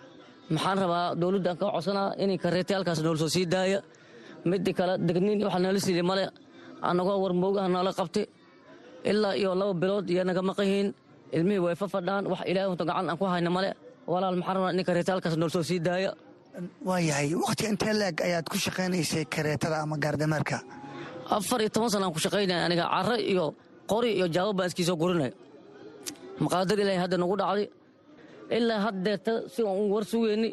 maxaan 0.51 0.79
rabaa 0.83 1.15
dowladdan 1.21 1.57
ka 1.61 1.67
codsanaa 1.75 2.15
inay 2.23 2.39
kareetayaalkaas 2.45 3.01
nool 3.05 3.17
soo 3.23 3.29
sii 3.29 3.47
daaya. 3.55 3.81
Midi 4.45 4.73
kale 4.79 4.95
degniin 5.07 5.41
waxa 5.47 5.59
nala 5.59 5.79
siiyey 5.81 6.03
male 6.11 6.25
anagoo 6.83 7.17
warmoogaha 7.25 7.69
noola 7.69 7.93
qabtay 7.99 8.25
ilaa 9.11 9.35
iyo 9.41 9.55
laba 9.61 9.75
bilood 9.83 10.07
iyo 10.11 10.23
naga 10.25 10.43
maqahiin 10.43 10.89
ilmihii 11.37 11.59
way 11.65 11.75
fafadhaan. 11.75 12.25
Wax 12.33 12.41
ilaahay 12.51 12.71
unta 12.73 12.85
gacan 12.89 13.09
aan 13.11 13.19
ku 13.19 13.25
hayna 13.25 13.51
male 13.51 13.71
walaal 14.07 14.37
maxaan 14.37 14.57
rabaa 14.57 14.71
in 14.73 14.85
kareetayaalkaas 14.89 15.37
nool 15.41 15.51
soo 15.57 15.63
sii 15.63 15.81
daaya. 15.81 16.11
Waayahay 16.89 17.35
wakhti 17.35 17.65
intee 17.71 17.93
leeg 18.01 18.17
ayaad 18.27 18.47
ku 18.53 18.57
shaqaynaysay 18.65 19.25
kareetada 19.35 19.77
ama 19.83 19.97
gaardameerka? 19.97 20.59
Afar 21.37 21.61
iyo 21.61 21.71
toban 21.75 21.91
sana 21.91 22.05
aan 22.07 22.13
ku 22.13 22.21
shaqaynaya 22.21 22.65
aniga 22.69 22.85
carro 22.95 23.17
iyo 23.33 23.55
qori 23.91 24.11
iyo 24.19 24.27
jaabo 24.35 24.53
baan 24.53 24.69
iskii 24.69 24.85
soo 24.89 24.97
gurinaya 25.03 25.33
maqaadir 26.43 26.79
ilaahay 26.83 27.01
hadda 27.05 27.17
nagu 27.23 27.35
dhacday 27.41 27.67
ilaa 28.57 28.81
haddeeta 28.87 29.33
si 29.53 29.61
aan 29.69 29.77
u 29.83 29.85
war 29.95 30.05
sugeyni 30.13 30.51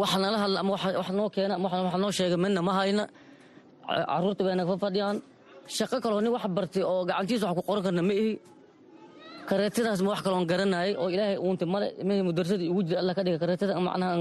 wax 0.00 0.10
hadla 0.14 0.58
ama 0.62 0.70
wax 1.00 1.08
noo 1.18 1.28
keena 1.34 1.54
wax 1.64 1.94
noo 2.02 2.10
sheega 2.18 2.36
midna 2.42 2.60
ma 2.68 2.72
hayna. 2.78 3.04
Caruurta 4.10 4.42
bay 4.46 4.54
naga 4.60 4.74
fadhiyaan. 4.84 5.16
Shaqo 5.76 5.96
kaloo 6.04 6.20
nin 6.24 6.32
wax 6.36 6.44
bartay 6.56 6.82
oo 6.90 7.00
gacantiisa 7.08 7.44
wax 7.48 7.56
ku 7.58 7.62
qoran 7.68 7.82
karna 7.86 8.02
ma 8.08 8.12
ihi. 8.22 8.32
Kareetadaas 9.48 10.00
ma 10.04 10.08
wax 10.12 10.20
kaloon 10.26 10.44
garanayay 10.50 10.92
oo 11.00 11.08
ilaahay 11.14 11.36
uunta 11.44 11.64
male 11.72 11.86
mihii 12.08 12.24
mudarsadii 12.28 12.68
ugu 12.72 12.82
jira 12.86 12.98
alla 13.02 13.12
ka 13.16 13.22
dhiga 13.24 13.38
kareetada 13.42 13.72
macnaha 13.80 14.14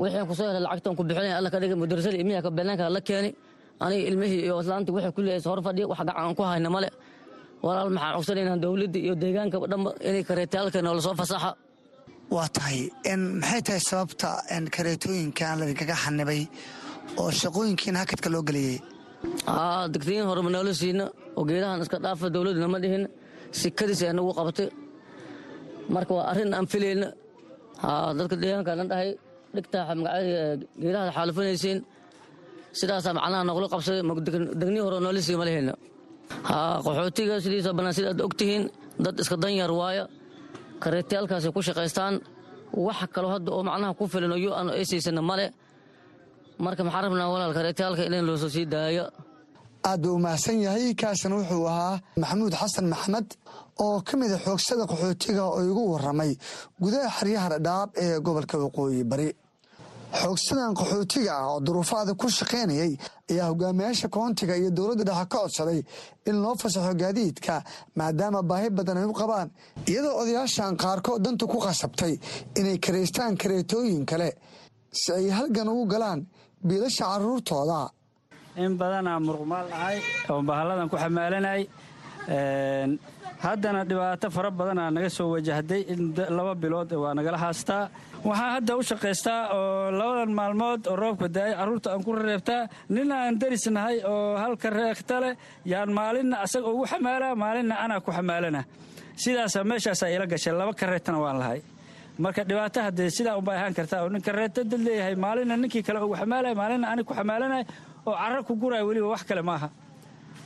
wixii 0.00 0.18
aan 0.20 0.26
ku 0.30 0.34
soo 0.38 0.46
helay 0.50 0.62
lacagtaan 0.66 0.94
ku 0.98 1.02
bixinay 1.08 1.32
alla 1.40 1.48
ka 1.52 1.58
dhiga 1.62 1.76
mudarsadii 1.82 2.20
ilmihi 2.22 2.40
ka 2.46 2.50
banaanka 2.56 2.84
la 2.96 3.00
keeni 3.08 3.30
aniga 3.84 4.04
ilmihii 4.10 4.40
iyo 4.46 4.54
islaantii 4.62 4.92
waxay 4.96 5.12
ku 5.16 5.20
leeyahay 5.26 5.48
hor 5.52 5.60
fadhiya 5.66 5.86
wax 5.90 5.98
gacan 6.04 6.16
aan 6.20 6.34
ku 6.38 6.42
hayna 6.50 6.68
male 6.76 6.88
walaal 7.64 7.90
maxaan 7.96 8.12
cogsanaynaa 8.16 8.56
dowladda 8.64 8.98
iyo 9.06 9.14
deegaanka 9.22 9.56
dhanba 9.72 9.90
inay 10.08 10.22
kareetayaalka 10.28 10.78
noola 10.86 11.00
soo 11.06 11.14
fasaxa 11.20 11.50
waa 12.34 12.48
tahay 12.56 12.80
maxay 13.40 13.60
tahay 13.66 13.80
sababta 13.90 14.28
kareetooyinkan 14.74 15.54
ladinkaga 15.60 15.96
xanibay 16.04 16.42
oo 17.20 17.30
shaqooyinkiin 17.40 17.96
hakadka 18.00 18.28
loo 18.34 18.42
geliyey 18.48 18.76
degtooyin 19.92 20.26
horema 20.30 20.50
noola 20.54 20.72
siina 20.80 21.04
oo 21.38 21.42
geedahan 21.48 21.80
iska 21.84 21.96
dhaafa 22.04 22.26
dowladdu 22.34 22.60
nama 22.64 22.78
dhihin 22.84 23.04
sikadiis 23.60 24.00
ay 24.06 24.12
nagu 24.18 24.30
qabatay 24.38 24.68
marka 25.94 26.12
waa 26.18 26.26
arrin 26.30 26.50
aan 26.56 26.66
filayna 26.72 27.08
dadka 28.18 28.34
deegaanka 28.42 28.70
dhan 28.78 28.88
dhahay 28.92 29.10
dhigtaa 29.54 29.84
geedahaad 30.82 31.10
xaalufinaysiin 31.16 31.78
sidaasaa 32.78 33.14
macnaha 33.18 33.42
nogula 33.48 33.66
qabsaday 33.74 34.02
degnihi 34.60 34.82
hore 34.86 34.98
noola 35.04 35.20
sii 35.26 35.36
ma 35.40 35.44
qaxootiga 36.84 37.34
sidiisa 37.44 37.70
bannaan 37.78 37.94
sida 37.98 38.08
aad 38.12 38.20
ogtihiin 38.28 38.64
dad 39.04 39.16
iska 39.22 39.36
danyar 39.44 39.72
waaya 39.80 40.04
kareetayaalkaasay 40.82 41.52
ku 41.56 41.60
shaqaystaan 41.68 42.14
wax 42.86 43.00
kaloo 43.14 43.30
hadda 43.34 43.50
oo 43.56 43.62
macnaha 43.68 43.92
ku 43.98 44.04
filan 44.12 44.32
oo 44.34 44.40
yo 44.46 44.50
aan 44.58 44.68
aysaysana 44.80 45.22
male 45.30 45.46
marka 46.64 46.82
maxaa 46.86 47.02
rabnaa 47.06 47.28
walaal 47.34 47.54
kareetayaalka 47.58 48.02
in 48.08 48.14
loosoo 48.28 48.50
sii 48.54 48.66
daayo? 48.74 49.04
Aad 49.88 50.00
buu 50.02 50.14
u 50.18 50.18
mahadsan 50.24 50.56
yahay 50.66 50.94
kaasina 51.00 51.34
wuxuu 51.40 51.64
ahaa 51.72 51.94
maxamuud 52.20 52.54
xasan 52.60 52.86
maxamed 52.92 53.28
oo 53.84 53.96
ka 54.08 54.14
mida 54.20 54.36
xoogsada 54.44 54.84
qaxootiga 54.90 55.42
oo 55.54 55.60
igu 55.70 55.82
waramay 55.92 56.32
gudaha 56.82 57.08
xeryaha 57.18 57.48
dhadhaab 57.54 57.88
ee 58.04 58.18
gobolka 58.26 58.56
waqooyi 58.64 59.04
bari 59.10 59.28
xoogsadan 60.12 60.74
qaxootiga 60.74 61.32
ah 61.40 61.46
oo 61.52 61.60
duruufaada 61.66 62.12
ku 62.20 62.26
shaqaynayay 62.38 62.92
ayaa 63.30 63.48
hogaamiyaasha 63.52 64.08
koontiga 64.16 64.54
iyo 64.56 64.70
dowladda 64.78 65.04
dhexe 65.08 65.26
ka 65.32 65.38
codsaday 65.38 65.80
in 66.28 66.36
loo 66.42 66.54
fasaxo 66.62 66.94
gaadiidka 67.02 67.54
maadaama 67.98 68.40
baahi 68.50 68.68
badan 68.78 68.96
ay 69.00 69.04
u 69.12 69.14
qabaan 69.20 69.48
iyadoo 69.90 70.14
odayaashan 70.22 70.76
qaarkood 70.82 71.20
danta 71.24 71.44
ku 71.52 71.58
qasabtay 71.66 72.14
inay 72.58 72.78
kareystaan 72.84 73.36
kareetooyin 73.42 74.04
kale 74.10 74.30
si 75.00 75.12
ay 75.12 75.28
halgan 75.38 75.68
ugu 75.72 75.84
galaan 75.92 76.20
biilasha 76.66 77.04
caruurtooda. 77.12 77.80
In 78.64 78.72
badanaa 78.80 79.18
muruqmaal 79.26 79.68
ahay 79.78 79.98
oo 80.30 80.42
bahalladan 80.48 80.88
ku 80.90 80.96
xamaalanay 81.02 81.62
haddana 83.44 83.80
dhibaato 83.88 84.26
fara 84.36 84.50
badanaa 84.60 84.90
naga 84.96 85.10
soo 85.16 85.28
wajahday 85.34 85.82
laba 86.36 86.54
bilood 86.62 86.90
waa 87.02 87.14
nagala 87.18 87.38
haastaa 87.44 87.84
waxaan 88.24 88.52
hadda 88.54 88.76
u 88.76 88.82
shaqaystaa 88.82 89.42
oo 89.54 89.90
labadan 89.98 90.32
maalmood 90.38 90.86
oo 90.86 90.96
roobka 90.96 91.28
daay 91.28 91.52
carruurta 91.54 91.90
aan 91.92 92.04
ku 92.04 92.12
reebtaa 92.12 92.68
nin 92.88 93.12
aan 93.12 93.38
darisnahay 93.40 93.96
oo 94.04 94.36
halka 94.36 94.70
reekta 94.70 95.20
leh 95.20 95.34
yaan 95.64 95.90
maalinna 95.92 96.36
asaga 96.44 96.66
ugu 96.68 96.84
xamaalaa 96.86 97.34
maalinna 97.34 97.74
anaa 97.84 98.00
ku 98.00 98.10
xamaalana. 98.12 98.64
Sidaasa 99.16 99.64
meeshaasaa 99.64 100.08
ila 100.14 100.26
gashay 100.26 100.52
laba 100.52 100.72
kareetana 100.80 101.18
waan 101.18 101.38
lahay. 101.38 101.60
Marka 102.18 102.42
dhibaato 102.48 102.80
haddee 102.82 103.10
sidaa 103.10 103.36
unbay 103.38 103.56
ahaan 103.56 103.74
kartaa 103.74 104.02
oo 104.02 104.08
nin 104.08 104.22
kareeto 104.22 104.64
dad 104.64 104.80
leeyahay 104.86 105.14
maalinna 105.14 105.56
ninkii 105.56 105.82
kale 105.82 105.98
ugu 106.00 106.14
xamaalaya 106.16 106.54
maalinna 106.54 106.86
ani 106.92 107.04
ku 107.04 107.14
xamaalanay 107.14 107.64
oo 108.06 108.14
carro 108.14 108.42
ku 108.44 108.54
guraya 108.56 108.84
weliba 108.84 109.08
wax 109.14 109.22
kale 109.24 109.42
maaha. 109.42 109.68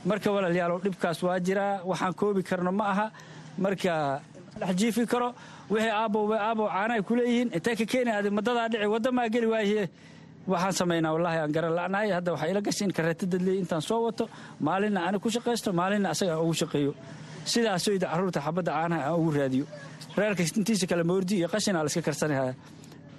Marka 0.05 0.31
walaalyaalow 0.31 0.79
dhibkaas 0.83 1.23
waa 1.23 1.39
jiraa 1.39 1.81
waxaan 1.89 2.13
koobi 2.13 2.43
karno 2.43 2.71
ma 2.71 2.85
aha. 2.93 3.05
Marka 3.57 4.21
dhex 4.59 4.75
jiifi 4.79 5.05
karo 5.07 5.33
wixii 5.73 5.93
aabowba 6.01 6.35
aabow 6.47 6.67
caanaay 6.75 7.01
ku 7.07 7.13
leeyihiin 7.19 7.49
intay 7.57 7.75
ka 7.79 7.85
keeni 7.91 8.11
adi 8.17 8.29
madadaa 8.37 8.67
dhici 8.71 8.87
waddamaa 8.93 9.27
geli 9.33 9.47
waaye. 9.53 9.83
Waxaan 10.51 10.73
samaynaa 10.79 11.11
wallaahi 11.15 11.37
aan 11.43 11.51
garan 11.55 11.73
la'nahay 11.79 12.09
hadda 12.17 12.31
waxaa 12.33 12.49
ila 12.51 12.61
gashay 12.67 12.85
in 12.87 12.93
kareeto 12.97 13.25
dad 13.31 13.41
leeyi 13.47 13.59
intaan 13.63 13.81
soo 13.89 13.99
wato. 14.05 14.25
Maalinna 14.67 14.99
ani 15.07 15.17
ku 15.23 15.29
shaqaysto 15.35 15.69
maalinna 15.79 16.09
asaga 16.13 16.35
ugu 16.43 16.53
shaqeeyo. 16.61 16.91
Sidaasoyda 17.51 18.07
carruurta 18.11 18.39
xabadda 18.45 18.71
caanaha 18.77 19.01
aan 19.09 19.15
ugu 19.19 19.31
raadiyo. 19.39 19.65
Reerka 20.17 20.43
intiisa 20.59 20.85
kale 20.91 21.03
moordi 21.09 21.33
iyo 21.39 21.47
qashinaa 21.53 21.83
la 21.83 21.89
iska 21.91 22.01
karsanahaya 22.07 22.53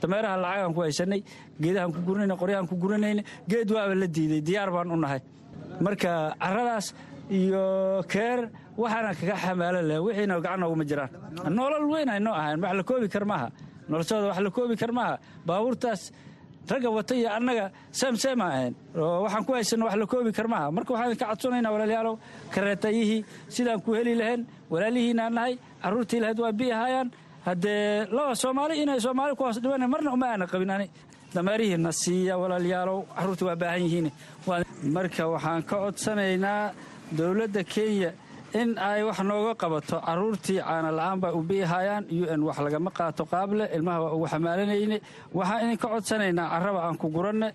dameeraha 0.00 0.36
lacagaan 0.44 0.72
ku 0.76 0.80
haysanay 0.84 1.20
geedahaan 1.62 1.92
ku 1.94 2.00
guranayna 2.06 2.34
qoryahaan 2.42 2.66
ku 2.70 2.74
guranayna 2.82 3.22
geed 3.50 3.68
waaba 3.76 3.94
la 4.02 4.06
diiday 4.16 4.40
diyaar 4.48 4.70
baan 4.74 4.90
u 4.92 4.96
nahay. 5.04 5.20
Marka 5.84 6.12
carradaas 6.44 6.86
iyo 7.40 7.62
keer 8.12 8.40
waxaana 8.82 9.10
kaga 9.20 9.36
xamaalan 9.42 9.84
leh 9.90 9.98
wixiina 10.06 10.34
gacan 10.44 10.60
nooguma 10.60 10.84
jiraan. 10.90 11.10
Nolol 11.58 11.84
weyn 11.92 12.08
ay 12.08 12.20
noo 12.20 12.34
ahayn 12.40 12.60
wax 12.62 12.74
la 12.78 12.82
koobi 12.82 13.08
kar 13.14 13.24
maaha. 13.24 13.48
Noloshooda 13.88 14.26
wax 14.30 14.38
la 14.46 14.50
koobi 14.56 14.74
kar 14.80 14.92
maaha. 14.98 15.14
Baabuurtaas 15.46 16.02
ragga 16.70 16.88
wata 16.96 17.14
iyo 17.14 17.28
annaga 17.36 17.64
seemseema 17.98 18.44
ahayn. 18.52 18.74
Oo 18.96 19.22
waxaan 19.24 19.44
ku 19.46 19.52
haysano 19.52 19.84
wax 19.86 19.96
la 20.02 20.06
koobi 20.06 20.30
kar 20.32 20.48
maaha. 20.52 20.66
Marka 20.76 20.90
waxaan 20.94 21.16
ka 21.20 21.26
codsanaynaa 21.30 21.72
walaalyaalow 21.74 22.14
kareetayihii 22.54 23.24
sidaan 23.54 23.80
ku 23.84 23.90
heli 23.94 24.14
lahayn 24.20 24.46
walaalihiinaan 24.72 25.32
nahay 25.36 25.54
carruurtii 25.82 26.20
lahayd 26.20 26.38
waa 26.44 26.52
biihaayaan 26.52 27.08
haddee 27.46 28.06
laba 28.16 28.34
soomaali 28.42 28.74
inay 28.82 29.00
soomaali 29.00 29.36
ku 29.36 29.42
hoos 29.44 29.58
dhiban 29.62 29.86
marna 29.92 30.10
uma 30.16 30.26
aana 30.32 30.46
qabin 30.46 30.70
ani. 30.70 30.86
Dameerihiina 31.34 31.92
siiya 31.92 32.34
walaalyaalow 32.42 32.98
carruurta 33.16 33.44
waa 33.48 33.56
baahan 33.62 33.82
yihiin. 33.86 34.06
Marka 34.96 35.22
waxaan 35.28 35.62
ka 35.68 35.76
codsanaynaa 35.84 36.72
dowladda 37.12 37.62
kenya 37.64 38.10
in 38.60 38.70
ay 38.88 39.02
wax 39.08 39.18
nooga 39.28 39.52
qabato 39.62 39.96
carruurtii 40.06 40.58
caana 40.66 40.90
la'aan 40.98 41.18
baa 41.22 41.32
u 41.32 41.40
biihayaan 41.48 42.04
u 42.10 42.24
n 42.38 42.40
wax 42.48 42.56
lagama 42.66 42.90
qaato 42.98 43.22
qaable 43.32 43.64
ilmaha 43.76 43.98
waa 44.04 44.12
ugu 44.16 44.26
xamaalanayne 44.32 44.96
waxaan 45.38 45.60
idinka 45.66 45.88
codsanaynaa 45.92 46.46
carraba 46.52 46.80
aan 46.86 46.96
ku 47.02 47.06
guranne 47.16 47.48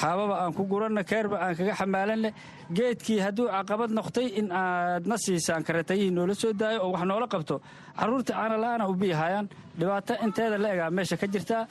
xaababa 0.00 0.34
aan 0.42 0.52
ku 0.56 0.62
guranne 0.72 1.02
keerba 1.10 1.36
aan 1.44 1.54
kaga 1.58 1.74
xamaalanne 1.80 2.30
geedkii 2.76 3.18
hadduu 3.24 3.46
caqabad 3.56 3.90
noqtay 3.98 4.26
in 4.40 4.48
aad 4.52 5.02
na 5.10 5.16
siisaan 5.24 5.62
kareetayihii 5.66 6.10
noola 6.16 6.34
soo 6.42 6.52
daayo 6.60 6.78
oo 6.84 6.90
wax 6.94 7.02
noola 7.10 7.26
qabto 7.34 7.56
carruurta 7.98 8.32
caana 8.38 8.56
la'aana 8.62 8.84
u 8.88 8.94
biihayaan 9.02 9.46
dhibaato 9.78 10.14
inteeda 10.24 10.56
la 10.64 10.68
egaa 10.74 10.90
meesha 10.96 11.16
ka 11.22 11.26
jirtaa 11.34 11.62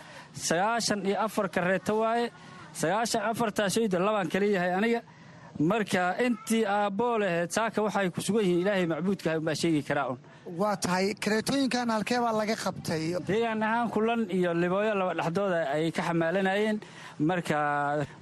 sagaashan 0.47 0.99
iyo 1.07 1.17
afar 1.25 1.47
kareeto 1.55 1.93
waaye. 2.03 2.27
Sagaashan 2.81 3.21
afartaasoyda 3.31 3.99
labaan 4.07 4.27
kala 4.33 4.45
yahay 4.55 4.71
aniga 4.77 4.99
marka 5.59 6.15
intii 6.25 6.65
aabboo 6.65 7.17
laheed 7.21 7.49
saaka 7.51 7.81
waxay 7.81 8.09
ku 8.09 8.21
sugan 8.21 8.43
yihiin 8.45 8.61
ilaahay 8.61 8.85
macbuudkaah 8.91 9.37
umbaa 9.39 9.55
sheegi 9.55 9.81
karaa 9.87 10.07
un 10.11 10.17
waa 10.57 10.75
tahay 10.75 11.13
kareetooyinkan 11.23 11.89
halkee 11.89 12.19
baa 12.19 12.33
laga 12.33 12.55
qabtay? 12.55 13.03
Deegaan 13.27 13.63
ahaan 13.63 13.89
kulan 13.89 14.21
iyo 14.37 14.53
libooyo 14.53 14.93
laba 14.95 15.13
dhexdooda 15.13 15.59
ay 15.75 15.91
ka 15.91 16.01
xamaalanayeen 16.07 16.77
marka 17.19 17.57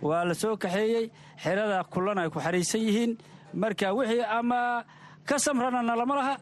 waa 0.01 0.23
la 0.29 0.34
soo 0.34 0.55
kaxeeyey 0.57 1.09
xerada 1.43 1.84
kulan 1.93 2.17
ay 2.19 2.29
ku 2.29 2.39
xariisan 2.39 2.82
yihiin. 2.82 3.11
Marka 3.53 3.93
wixii 3.97 4.23
ama 4.39 4.84
ka 5.25 5.36
samrana 5.39 5.82
nalama 5.82 6.15
laha 6.15 6.36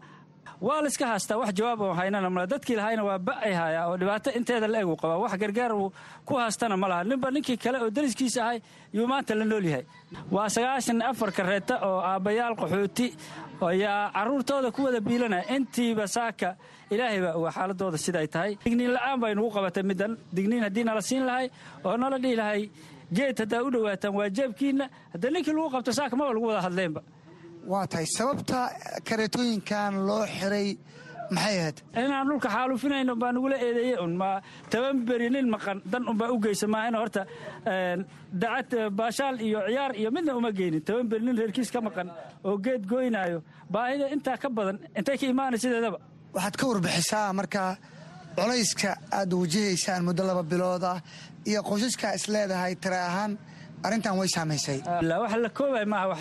waa 0.61 0.81
layska 0.83 1.05
haastaa 1.07 1.37
wax 1.41 1.51
jawaab 1.57 1.81
oo 1.81 1.93
haynana 1.99 2.29
male 2.29 2.47
dadkii 2.47 2.75
lahayna 2.75 3.03
waa 3.03 3.17
ba'ay 3.27 3.53
haayaa 3.59 3.85
oo 3.89 3.97
dhibaato 3.97 4.29
inteeda 4.37 4.67
la 4.67 4.79
egu 4.83 4.95
qabaa 5.01 5.17
wax 5.23 5.33
gargaar 5.41 5.71
uu 5.73 5.91
ku 6.25 6.33
haastana 6.35 6.75
ma 6.77 6.87
laha. 6.91 7.03
Ninba 7.03 7.31
ninkii 7.31 7.57
kale 7.57 7.77
oo 7.83 7.89
dariskiisa 7.89 8.39
ahay 8.43 8.59
yuu 8.93 9.07
maanta 9.07 9.35
la 9.35 9.45
nool 9.45 9.65
yahay. 9.65 9.85
Waa 10.31 10.49
sagaashan 10.55 11.01
afar 11.01 11.31
kareeta 11.31 11.75
oo 11.87 11.99
aabbayaal 12.11 12.55
qaxooti 12.59 13.07
ayaa 13.61 14.11
carruurtooda 14.15 14.71
ku 14.71 14.83
wada 14.83 14.99
biilanaya. 14.99 15.43
Intiiba 15.55 16.07
saaka 16.07 16.55
ilaahay 16.91 17.19
baa 17.23 17.33
oga 17.39 17.51
xaaladooda 17.55 17.97
siday 17.97 18.27
tahay. 18.27 18.51
Digniin 18.65 18.91
la'aan 18.95 19.19
bay 19.21 19.33
nugu 19.35 19.49
qabatay 19.55 19.83
middan. 19.83 20.17
Digniin 20.35 20.63
haddii 20.67 20.83
nala 20.83 21.01
siin 21.01 21.23
lahay 21.25 21.47
oo 21.85 21.95
nala 21.97 22.17
dhihi 22.19 22.35
lahay 22.35 22.61
geed 23.15 23.37
haddaa 23.39 23.63
u 23.63 23.69
dhowaataan 23.73 24.13
waa 24.17 24.29
jeebkiinna. 24.37 24.85
Haddii 25.13 25.31
ninkii 25.35 25.53
lagu 25.55 25.69
qabto 25.75 25.91
saaka 25.99 26.15
maba 26.19 26.33
lagu 26.35 26.45
wada 26.51 26.61
hadleenba 26.67 27.01
waa 27.71 27.85
tahay 27.91 28.05
sababta 28.17 28.59
kareetooyinkan 29.07 29.93
loo 30.07 30.23
xiray 30.37 30.69
maxay 31.35 31.57
ahayd? 31.61 31.77
Inaan 32.03 32.27
dhulka 32.29 32.49
xaalufinayno 32.55 33.13
baa 33.21 33.31
nagula 33.35 33.55
eedeeye 33.65 33.95
un. 34.05 34.13
Ma 34.21 34.29
toban 34.71 34.97
beri 35.07 35.29
nin 35.29 35.47
maqan 35.55 35.77
dan 35.91 36.03
unbaa 36.11 36.29
u 36.35 36.37
geysa 36.45 36.67
maahana 36.73 36.97
horta 37.03 37.21
dacad 38.41 38.69
baashaal 38.99 39.35
iyo 39.47 39.59
ciyaar 39.67 39.91
iyo 40.01 40.09
midna 40.15 40.33
uma 40.39 40.51
geynin. 40.59 40.81
Toban 40.87 41.07
beri 41.11 41.23
nin 41.25 41.37
reerkiis 41.37 41.71
ka 41.71 41.79
maqan 41.87 42.07
oo 42.43 42.57
geed 42.65 42.83
gooynaayo 42.91 43.39
baahida 43.73 44.05
intaa 44.15 44.37
ka 44.37 44.49
badan 44.49 44.77
intay 44.97 45.17
ka 45.21 45.25
imaanay 45.33 45.59
sideedaba. 45.63 45.97
Waxaad 46.35 46.55
ka 46.59 46.65
warbixisaa 46.71 47.33
marka 47.39 47.77
colayska 48.37 48.91
aad 49.19 49.31
wajahaysaan 49.41 50.01
muddo 50.07 50.23
laba 50.29 50.43
bilood 50.51 50.83
ah 50.93 50.97
iyo 51.45 51.61
qoysaska 51.69 52.15
is 52.17 52.25
leedahay 52.33 52.73
tare 52.83 52.99
ahaan 53.09 53.37
arrintan 53.85 54.13
way 54.19 54.27
saamaysay. 54.35 54.79
Wax 55.21 55.33
la 55.43 55.49
koobay 55.49 55.85
maaha 55.85 56.15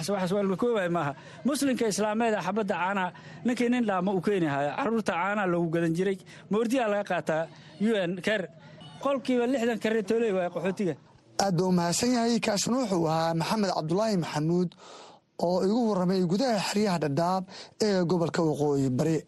la 0.51 0.57
koobay 0.63 0.89
maaha. 0.97 1.13
Muslimka 1.45 1.85
islaameeda 1.93 2.39
xabadda 2.47 2.75
caanaha 2.83 3.09
ninkii 3.47 3.69
nin 3.73 3.85
dhaama 3.89 4.11
uu 4.17 4.21
keeni 4.27 4.47
carruurta 4.79 5.13
caanaha 5.13 5.47
loogu 5.53 5.69
gadan 5.75 5.93
jiray. 5.99 6.19
Moordiyaa 6.51 6.89
laga 6.93 7.05
qaataa 7.11 7.43
u 7.81 7.91
n 8.09 8.13
ker. 8.27 8.43
Qolkiiba 9.05 9.45
lixdan 9.53 9.79
kareetooley 9.85 10.33
waaya 10.37 10.51
qaxootiga. 10.55 10.95
Aad 11.45 11.55
buu 11.59 11.71
mahadsan 11.79 12.11
yahay 12.17 12.41
kaasna 12.47 12.77
wuxuu 12.83 13.07
ahaa 13.13 13.35
maxamed 13.41 13.71
cabdulaahi 13.77 14.17
maxamuud 14.25 14.71
oo 15.47 15.59
igu 15.67 15.81
warramay 15.91 16.21
gudaha 16.33 16.59
xeryaha 16.69 16.99
dhadhaab 17.05 17.45
ee 17.87 18.03
gobolka 18.11 18.41
waqooyi 18.49 18.91
bari. 18.99 19.19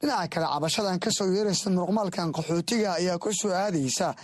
Dhinaca 0.00 0.28
kale 0.32 0.46
cabashadan 0.54 0.98
ka 1.02 1.10
soo 1.10 1.26
yeeraysa 1.34 1.70
muruqmaalkan 1.74 2.28
qaxootiga 2.36 2.88
ayaa 3.00 3.18
ku 3.18 3.32
soo 3.40 3.50
aadaysa 3.62 4.14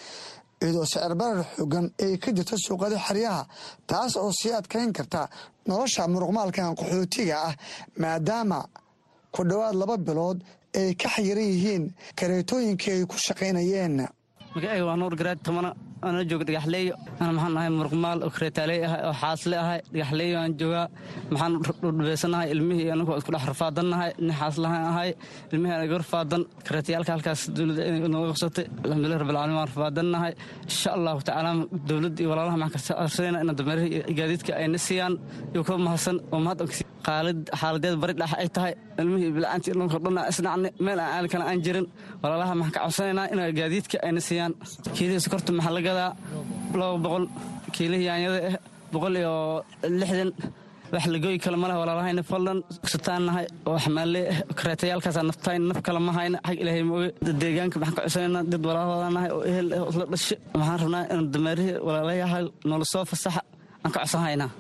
iyadoo 0.63 0.87
sicir 0.93 1.15
barar 1.21 1.45
xoogan 1.57 1.87
ay 2.05 2.13
ka 2.23 2.31
jirto 2.37 2.57
suuqada 2.67 2.97
xeryaha 3.07 3.43
taas 3.91 4.13
oo 4.17 4.31
sii 4.41 4.53
adkayn 4.61 4.93
karta 4.97 5.23
nolosha 5.69 6.03
muruqmaalkan 6.13 6.75
qaxootiga 6.81 7.37
ah 7.49 7.55
maadaama 8.03 8.61
ku 9.35 9.41
dhowaad 9.51 9.75
laba 9.81 9.97
bilood 10.09 10.39
ay 10.81 10.95
ka 11.01 11.09
xayiran 11.15 11.49
yihiin 11.55 11.85
kareetooyinkii 12.19 12.93
ay 12.97 13.05
ku 13.11 13.17
shaqaynayeen 13.27 13.95
magacayga 14.55 14.85
waa 14.89 14.97
nuur 15.01 15.15
garaad 15.21 15.41
tamana. 15.47 15.71
Ana 16.03 16.25
jooga 16.31 16.45
dhagaxleeyo 16.49 16.95
ana 17.23 17.33
maxaan 17.37 17.57
ahay 17.59 17.71
muruqmaal 17.79 18.19
oo 18.27 18.31
kareetaaley 18.37 18.79
ahay 18.87 19.01
oo 19.09 19.15
xaasle 19.23 19.57
ahay. 19.65 19.81
Dhagaxleeyo 19.95 20.37
aan 20.41 20.53
joogaa 20.61 20.87
maxaan 21.33 21.53
dhudhubeysanahay 21.83 22.47
ilmihii 22.55 22.89
anagu 22.95 23.13
isku 23.21 23.31
dhex 23.35 23.45
rafaadannahay 23.53 24.11
nin 24.27 24.35
xaaslahaan 24.41 24.85
ahay 24.93 25.11
ilmihii 25.53 25.77
anaga 25.79 25.95
rafaadan 26.03 26.43
kareetayaalka 26.67 27.11
halkaas 27.15 27.41
dowladda 27.57 27.83
nooga 28.15 28.27
qabsatay. 28.33 28.65
Alxamdulilah 28.85 29.19
rabbilcaalamiin 29.23 29.59
waan 29.61 29.69
rafaadannahay. 29.73 30.33
Insha 30.71 30.91
allahu 30.97 31.19
tacaala 31.27 31.51
dowladda 31.89 32.19
iyo 32.23 32.29
walaalaha 32.33 32.57
maxaan 32.65 33.29
ka 33.31 33.41
ina 33.45 33.53
dameerihii 33.61 33.91
iyo 34.09 34.15
gaadiidka 34.19 34.53
ayna 34.61 34.79
siiyaan. 34.87 35.15
Iyo 35.55 35.63
ka 35.69 35.73
mahadsan 35.87 36.17
oo 36.35 36.41
mahad 36.47 36.59
xaaladeed 37.61 37.97
bari 38.03 38.15
dhax 38.21 38.33
ay 38.43 38.49
tahay. 38.57 38.73
Ilmihii 39.03 39.31
bilcaantii 39.37 39.73
dhanko 39.79 39.99
dhanna 40.05 40.23
isnacni 40.31 40.69
meel 40.85 40.99
aan 41.05 41.13
aali 41.17 41.29
aan 41.51 41.61
jirin. 41.65 41.87
Walaalaha 42.23 42.53
maxaan 42.61 42.75
ka 42.77 42.81
codsanaynaa 42.87 43.27
ina 43.35 43.43
gaadiidka 43.61 43.97
ayna 44.07 44.21
siiyaan 44.29 44.42
kiilihii 44.97 45.23
sokorta 45.25 45.51
maxaa 45.57 45.75
la 45.77 45.81
gadaa 45.89 46.11
laba 46.81 46.97
boqol 47.05 47.25
kiilihii 47.75 48.07
yaanyada 48.11 48.39
ah 48.51 48.57
boqol 48.93 49.15
iyo 49.23 49.35
lixdan. 50.01 50.31
Wax 50.95 51.05
lagooyi 51.15 51.39
kale 51.45 51.57
malaha 51.63 51.79
walaalahayna 51.83 52.23
fadlan 52.31 52.59
nahay 53.27 53.47
oo 53.69 53.79
xamaalee 53.85 54.25
ah 54.33 54.39
kareetayaalkaasaa 54.59 55.25
naftayn 55.31 55.63
naf 55.71 55.79
kale 55.87 56.01
ma 56.07 56.13
hayna. 56.19 56.37
Xag 56.47 56.57
ilaahay 56.63 56.83
ma 56.89 56.93
oge 56.99 57.09
dad 57.27 57.37
deegaanka 57.43 57.77
maxaan 57.81 57.97
ka 57.97 58.03
codsanaynaa 58.07 58.45
dad 58.53 58.63
walaalahooda 58.69 59.09
nahay 59.17 59.31
oo 59.37 59.43
ehel 59.51 59.69
ah 59.77 59.81
oo 59.85 59.89
isla 59.93 60.05
dhashe 60.13 60.35
waxaan 60.59 60.79
rabnaa 60.83 61.05
in 61.15 61.21
dameerihii 61.35 61.77
walaalayahay 61.87 62.45
noola 62.69 62.87
soo 62.93 63.05
fasaxa 63.11 63.43
aan 63.85 63.91
ka 63.95 63.99
codsan 64.03 64.23
haynaa 64.27 64.51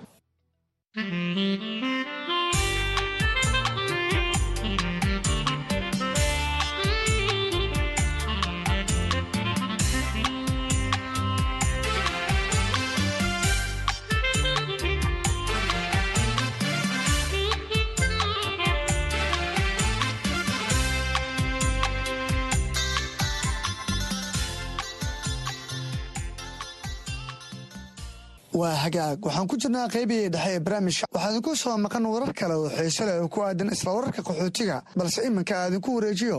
waa 28.62 28.74
hagaag 28.84 29.18
waxaan 29.26 29.46
ku 29.50 29.56
jirnaa 29.62 29.86
qaybihii 29.94 30.28
dhexe 30.34 30.50
ee 30.56 30.60
barnaamijka. 30.66 31.06
Waxaa 31.14 31.30
idinku 31.32 31.52
soo 31.62 31.76
maqan 31.84 32.04
warar 32.14 32.32
kale 32.40 32.54
oo 32.54 32.68
xiise 32.76 33.04
oo 33.22 33.28
ku 33.34 33.38
aadan 33.46 33.72
isla 33.74 33.90
wararka 33.96 34.20
qaxootiga 34.28 34.76
balse 34.98 35.20
iminka 35.28 35.54
aadinku 35.62 35.90
wareejiyo. 35.96 36.38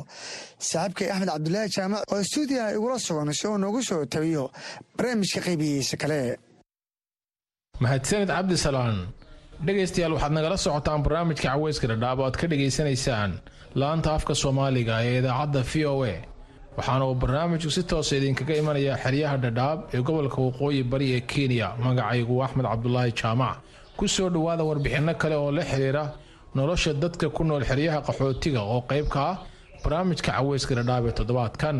Saaxiibkay 0.69 1.07
axmed 1.11 1.30
cabdulaahi 1.34 1.69
jaamac 1.76 2.03
oo 2.13 2.21
stuudiyaha 2.30 2.69
igula 2.78 2.97
sugan 3.05 3.34
si 3.39 3.47
uu 3.47 3.57
noogu 3.57 3.82
soo 3.89 4.05
tabiyo 4.05 4.43
barnaamijka 4.97 5.39
qaybihiisa 5.47 5.95
kale. 6.01 6.19
Mahadsanid 7.84 8.30
cabdisalaan 8.36 8.97
dhegaystayaal 9.65 10.13
waxaad 10.15 10.34
nagala 10.38 10.57
socotaan 10.65 11.01
barnaamijka 11.05 11.47
caweyska 11.49 11.86
dhadhaab 11.91 12.19
oo 12.19 12.26
aad 12.30 12.38
ka 12.41 12.45
dhegaysanaysaan 12.51 13.32
laanta 13.82 14.09
afka 14.17 14.34
soomaaliga 14.41 14.95
ee 15.07 15.17
idaacadda 15.19 15.61
v 15.71 15.74
o 15.91 15.95
a 16.13 16.15
waxaana 16.78 17.05
uu 17.09 17.15
barnaamijku 17.21 17.69
si 17.76 17.84
toosa 17.89 18.13
idinkaga 18.19 18.53
imanayaa 18.61 18.97
xeryaha 19.03 19.36
dhadhaab 19.43 19.80
ee 19.95 20.01
gobolka 20.07 20.39
waqooyi 20.47 20.82
bari 20.91 21.07
ee 21.17 21.21
kenya 21.32 21.67
magacaygu 21.84 22.34
axmed 22.45 22.65
cabdulaahi 22.71 23.11
jaamac. 23.19 23.55
Ku 23.97 24.07
soo 24.07 24.30
dhowaada 24.36 24.63
warbixinno 24.69 25.13
kale 25.21 25.36
oo 25.36 25.51
la 25.57 25.63
xiriira 25.69 26.03
nolosha 26.55 26.93
dadka 27.03 27.30
ku 27.36 27.43
nool 27.43 27.63
xeryaha 27.69 27.99
qaxootiga 28.07 28.61
oo 28.74 28.82
qayb 28.89 29.07
ka 29.13 29.21
ah 29.32 29.38
barnaamijka 29.84 30.32
caweyska 30.38 30.74
dhadhaab 30.80 31.03
ee 31.09 31.13
toddobaadkan. 31.19 31.78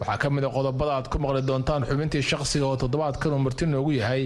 Waxaa 0.00 0.18
ka 0.22 0.28
mid 0.30 0.44
a 0.44 0.50
qodobada 0.56 0.92
aad 0.98 1.06
ku 1.12 1.16
maqli 1.18 1.42
doontaan 1.48 1.82
xubintii 1.88 2.22
shaqsiga 2.30 2.66
oo 2.70 2.76
toddobaadkan 2.82 3.32
uu 3.32 3.38
marti 3.46 3.64
noogu 3.66 3.92
yahay 4.00 4.22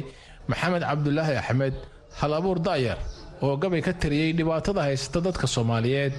maxamed 0.50 0.82
cabdulaahi 0.90 1.34
axmed 1.42 1.74
hal 2.20 2.32
abuur 2.38 2.58
daayar 2.66 2.98
oo 3.44 3.54
gabay 3.62 3.80
ka 3.86 3.92
tariyey 4.02 4.32
dhibaatada 4.38 4.80
haysata 4.88 5.20
dadka 5.26 5.46
soomaaliyeed 5.54 6.14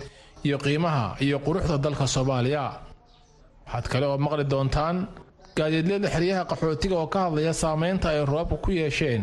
iyo 0.48 0.58
qiimaha 0.64 1.06
iyo 1.26 1.38
quruxda 1.46 1.76
dalka 1.86 2.06
soomaaliya 2.16 2.64
waxaad 3.74 3.86
kale 3.92 4.06
oo 4.06 4.18
maqli 4.26 4.44
doontaan 4.52 4.98
gaadiidlada 5.58 6.08
xeryaha 6.16 6.44
qaxootiga 6.52 6.96
oo 7.02 7.08
ka 7.14 7.20
hadlaya 7.26 7.54
saameynta 7.54 8.08
ay 8.10 8.20
roobabka 8.26 8.58
ku 8.64 8.70
yeesheen 8.72 9.22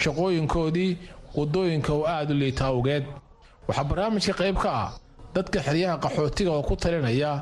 shaqooyinkoodii 0.00 0.92
waddooyinka 1.36 1.92
oo 1.92 2.04
aad 2.14 2.30
u 2.30 2.34
liita 2.34 2.64
awgeed. 2.72 3.04
Waxaa 3.68 3.84
barnaamijka 3.90 4.32
qayb 4.40 4.56
ka 4.64 4.70
ah 4.84 4.90
dadka 5.34 5.58
xeryaha 5.66 5.96
qaxootiga 6.04 6.50
oo 6.56 6.62
ku 6.68 6.74
talinaya 6.82 7.32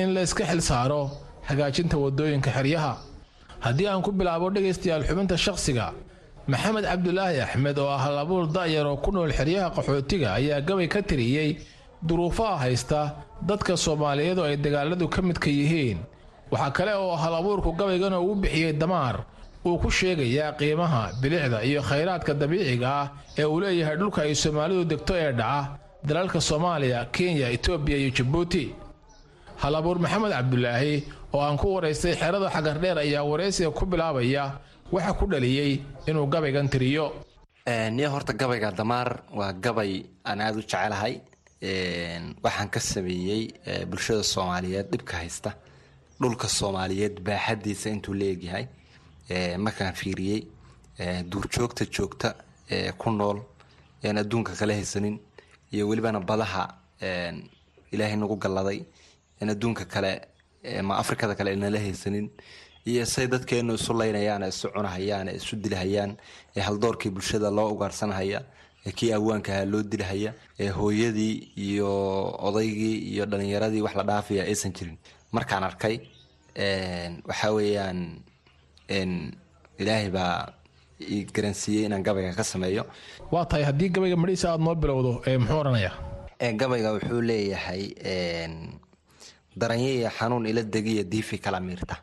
in 0.00 0.08
la 0.14 0.20
iska 0.26 0.44
xil 0.50 0.60
saaro 0.68 1.02
hagaajinta 1.48 1.96
waddooyinka 2.04 2.50
xeryaha. 2.56 2.94
Haddii 3.64 3.86
aan 3.88 4.02
ku 4.02 4.10
bilaabo 4.18 4.50
dhegaystayaal 4.54 5.04
xubinta 5.08 5.36
shaqsiga 5.36 5.86
maxamed 6.50 6.84
cabdulaahi 6.90 7.40
axmed 7.46 7.78
oo 7.78 7.88
ah 7.96 7.98
halabuur 8.04 8.44
da'yar 8.56 8.86
oo 8.86 8.96
ku 9.04 9.10
nool 9.12 9.32
xeryaha 9.38 9.68
qaxootiga 9.76 10.28
ayaa 10.38 10.60
gabay 10.68 10.88
ka 10.94 11.00
tiriyey 11.08 11.50
duruufaha 12.08 12.56
haysta 12.64 13.00
dadka 13.48 13.76
soomaaliyeed 13.76 14.38
oo 14.38 14.44
ay 14.44 14.56
dagaaladu 14.56 15.08
ka 15.08 15.22
midka 15.22 15.50
yihiin. 15.50 15.98
Waxaa 16.50 16.70
kale 16.70 16.92
oo 16.94 17.16
hal 17.16 17.34
abuurku 17.34 17.72
gabaygan 17.72 18.14
uu 18.14 18.34
bixiyey 18.34 18.72
damaar. 18.72 19.24
Uu 19.66 19.78
ku 19.78 19.90
sheegayaa 19.90 20.52
qiimaha 20.58 21.12
bilicda 21.22 21.62
iyo 21.64 21.82
khayraadka 21.82 22.34
dabiiciga 22.34 22.88
ah 23.00 23.06
ee 23.38 23.44
uu 23.44 23.60
leeyahay 23.60 23.96
dhulka 23.96 24.22
ay 24.22 24.34
soomaalidu 24.34 24.84
degto 24.84 25.14
ee 25.16 25.32
dhaca 25.32 25.78
dalalka 26.04 26.40
soomaaliya 26.40 27.06
kenya 27.14 27.46
etoobiya 27.56 27.98
iyo 27.98 28.10
jabuuti 28.10 28.74
hal 29.62 29.74
abuur 29.78 29.98
maxamed 30.02 30.32
cabdulaahi 30.34 30.94
oo 31.32 31.40
aan 31.40 31.56
ku 31.56 31.74
waraystay 31.74 32.14
xerada 32.18 32.50
xagardheer 32.50 32.98
ayaa 32.98 33.22
waraysiga 33.22 33.70
ku 33.70 33.86
bilaabaya 33.86 34.58
waxa 34.92 35.12
ku 35.14 35.24
dhaliyey 35.30 35.78
inuu 36.10 36.26
gabaygan 36.26 36.68
tiriyo. 36.68 37.06
Niyo 37.94 38.10
horta 38.10 38.32
gabayga 38.34 38.74
damaar 38.74 39.22
waa 39.38 39.52
gabay 39.52 40.02
aan 40.26 40.40
aada 40.42 40.58
u 40.58 40.62
jecelahay 40.66 41.20
waxaan 41.62 42.68
ka 42.70 42.80
sameeyey 42.80 43.52
bulshada 43.86 44.22
soomaaliyeed 44.22 44.90
dhibka 44.90 45.16
haysta. 45.22 45.54
Dhulka 46.20 46.48
soomaaliyeed 46.48 47.20
baaxadiisa 47.22 47.90
intuu 47.90 48.14
la 48.14 48.24
egyahay. 48.34 48.66
Markaan 49.58 49.94
fiiriyey 49.94 50.42
duurjoogta 51.30 51.84
joogta 51.86 52.34
ku 52.98 53.10
nool 53.10 53.38
aan 54.04 54.18
adduunka 54.18 54.52
kala 54.58 54.74
haysanin 54.74 55.20
iyo 55.72 55.88
welibana 55.88 56.20
badaha 56.20 56.64
ilaahay 57.92 58.16
nagu 58.16 58.36
galladay 58.36 58.82
aan 59.40 59.50
adduunka 59.50 59.84
kale 59.84 60.12
ma 60.82 60.96
afrikada 60.98 61.34
kale 61.34 61.54
nala 61.56 61.78
haysanin 61.78 62.30
iyo 62.86 63.04
say 63.06 63.26
dadkeenu 63.26 63.74
isu 63.74 63.92
laynayaan 63.94 64.42
isu 64.48 64.68
cunahayaan 64.74 65.28
isu 65.28 65.56
dilahayaan 65.56 66.16
ee 66.56 66.60
haldoorkii 66.60 67.10
bulshada 67.10 67.50
loo 67.50 67.70
ugaarsanhaya 67.74 68.42
kii 68.90 69.12
awaanka 69.12 69.52
ahaa 69.54 69.64
loo 69.64 69.82
dilahaya 69.82 70.34
ee 70.58 70.68
hooyadii 70.68 71.34
iyo 71.56 71.90
odaygii 72.48 72.98
iyo 73.14 73.26
dhalinyaradii 73.26 73.80
wax 73.82 73.94
la 73.96 74.02
dhaafaya 74.02 74.42
aysan 74.44 74.72
jirin. 74.72 74.96
Markaan 75.32 75.64
arkay 75.64 76.00
waxa 77.28 77.52
weeyaan 77.52 78.18
ilaahay 79.78 80.10
baa 80.10 80.52
ii 81.00 81.24
garansiiyey 81.34 81.86
inaan 81.86 82.02
gabayga 82.02 82.34
ka 82.34 82.44
sameeyo. 82.44 82.84
Waa 83.30 83.44
tahay 83.46 83.64
haddii 83.64 83.88
gabayga 83.88 84.16
madhiisa 84.16 84.50
aada 84.52 84.64
noo 84.64 84.74
bilowdo 84.74 85.12
muxuu 85.38 85.58
odhanayaa 85.60 86.52
gabayga 86.58 86.92
wuxuu 86.92 87.20
leeyahay 87.22 87.82
daranyo 89.56 89.88
iyo 89.88 90.10
xanuun 90.10 90.46
ila 90.46 90.62
degiya 90.62 91.04
diifi 91.04 91.38
kala 91.38 91.60
miirta. 91.60 91.96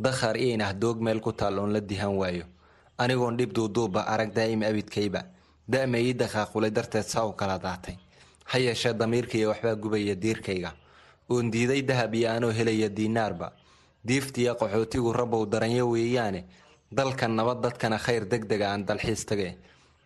Dakhar 0.00 0.36
iynah 0.36 0.72
doog 0.74 1.00
meel 1.02 1.20
ku 1.20 1.32
taal 1.32 1.58
oon 1.58 1.72
la 1.72 1.80
dihan 1.80 2.14
waayo. 2.16 2.44
Anigoon 2.98 3.36
dhib 3.36 3.52
duuduuba 3.52 4.06
arag 4.06 4.32
daa'ima 4.34 4.66
abidkayba 4.66 5.24
da'ma 5.68 5.98
ii 5.98 6.14
dakhaaqulay 6.14 6.70
darteed 6.70 7.04
saa 7.04 7.24
u 7.26 7.32
kala 7.32 7.58
daatay. 7.58 7.96
Ha 8.50 8.58
yeeshee 8.58 8.92
damiirkaiyo 8.94 9.48
waxbaa 9.48 9.74
gubaya 9.76 10.14
diirkayga. 10.14 10.72
Oon 11.30 11.50
diiday 11.50 11.82
dahab 11.82 12.14
iyo 12.14 12.30
anoo 12.30 12.50
helaya 12.50 12.88
diinaarba. 12.88 13.52
Diiftiya 14.06 14.54
qaxootigu 14.54 15.12
rabbow 15.12 15.46
daranyo 15.46 15.86
weeyaane. 15.90 16.44
Dalkan 16.92 17.34
nabad 17.36 17.62
dadkana 17.62 17.98
khayr 17.98 18.24
deg 18.28 18.44
dega 18.46 18.70
aan 18.72 18.84
dalxiis 18.84 19.24
tage 19.26 19.56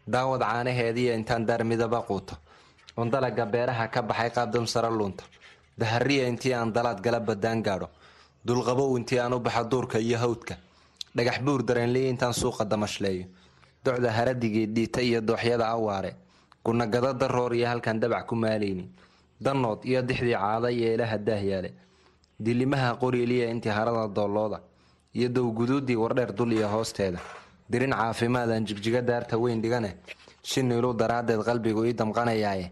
daawad 0.07 0.41
caanaheediiyo 0.41 1.15
intaan 1.15 1.47
daar 1.47 1.65
midaba 1.65 2.03
quuto. 2.03 2.37
Oon 2.97 3.11
dalaga 3.11 3.47
beeraha 3.47 3.89
ka 3.89 4.03
baxay 4.03 4.31
qaabdam 4.31 4.67
sara 4.67 4.91
luunta 4.91 5.25
dahariya 5.79 6.29
intii 6.29 6.53
aan 6.55 6.73
dalaad 6.73 7.01
gala 7.03 7.21
badaan 7.21 7.63
gaadho. 7.63 7.89
Dulqabow 8.47 8.97
intii 8.99 9.19
aan 9.19 9.33
u 9.35 9.41
baxa 9.41 9.65
duurka 9.65 9.99
iyo 9.99 10.19
hawdka. 10.19 10.55
Dhagax 11.17 11.41
buur 11.43 11.63
dareenliya 11.65 12.09
intaan 12.11 12.33
suuqa 12.35 12.65
damashleeyo 12.65 13.27
docda 13.87 14.11
haradigii 14.19 14.67
dhiita 14.75 15.01
iyo 15.09 15.21
dooxyada 15.21 15.67
awaare 15.69 16.11
gunagado 16.65 17.13
daroor 17.21 17.55
iyo 17.55 17.67
halkaan 17.69 18.01
dabac 18.01 18.27
ku 18.27 18.35
maalaynin 18.37 18.89
danood 19.41 19.85
iyo 19.85 20.03
dixdii 20.03 20.35
caada 20.43 20.71
iyo 20.71 20.95
ilaha 20.95 21.19
daahyaale 21.19 21.71
dilimaha 22.41 22.95
qoriiliya 23.03 23.51
intii 23.51 23.71
harada 23.79 24.09
doolooda 24.17 24.59
iyo 25.15 25.29
dowguduudii 25.29 25.97
wardheer 26.03 26.33
dul 26.35 26.53
iyo 26.53 26.69
hoosteeda 26.69 27.19
dirin 27.71 27.91
caafimaadaan 27.93 28.65
jigjiga 28.67 29.03
daarta 29.03 29.37
weyn 29.39 29.63
dhigane 29.63 29.91
shinilu 30.43 30.93
daraaddeed 30.95 31.41
qalbigu 31.49 31.85
ii 31.87 31.93
damqanayaaye 32.01 32.67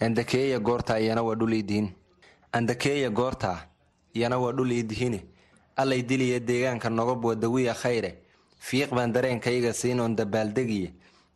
andakeeya 0.00 0.58
goorta 0.58 0.98
iyana 1.00 1.22
waa 1.22 1.34
dhul 1.34 1.52
idihin 1.52 1.88
andakeeya 2.52 3.10
goortaa 3.10 3.58
iyana 4.14 4.38
waa 4.38 4.52
dhul 4.52 4.70
iidihine 4.72 5.20
allay 5.76 6.02
diliya 6.02 6.38
deegaanka 6.40 6.88
nogob 6.90 7.24
wadawiya 7.24 7.74
khayre 7.74 8.10
fiiq 8.66 8.90
baan 8.96 9.12
dareenkayga 9.12 9.72
siinoon 9.72 10.16
dabaaldegiye 10.16 10.90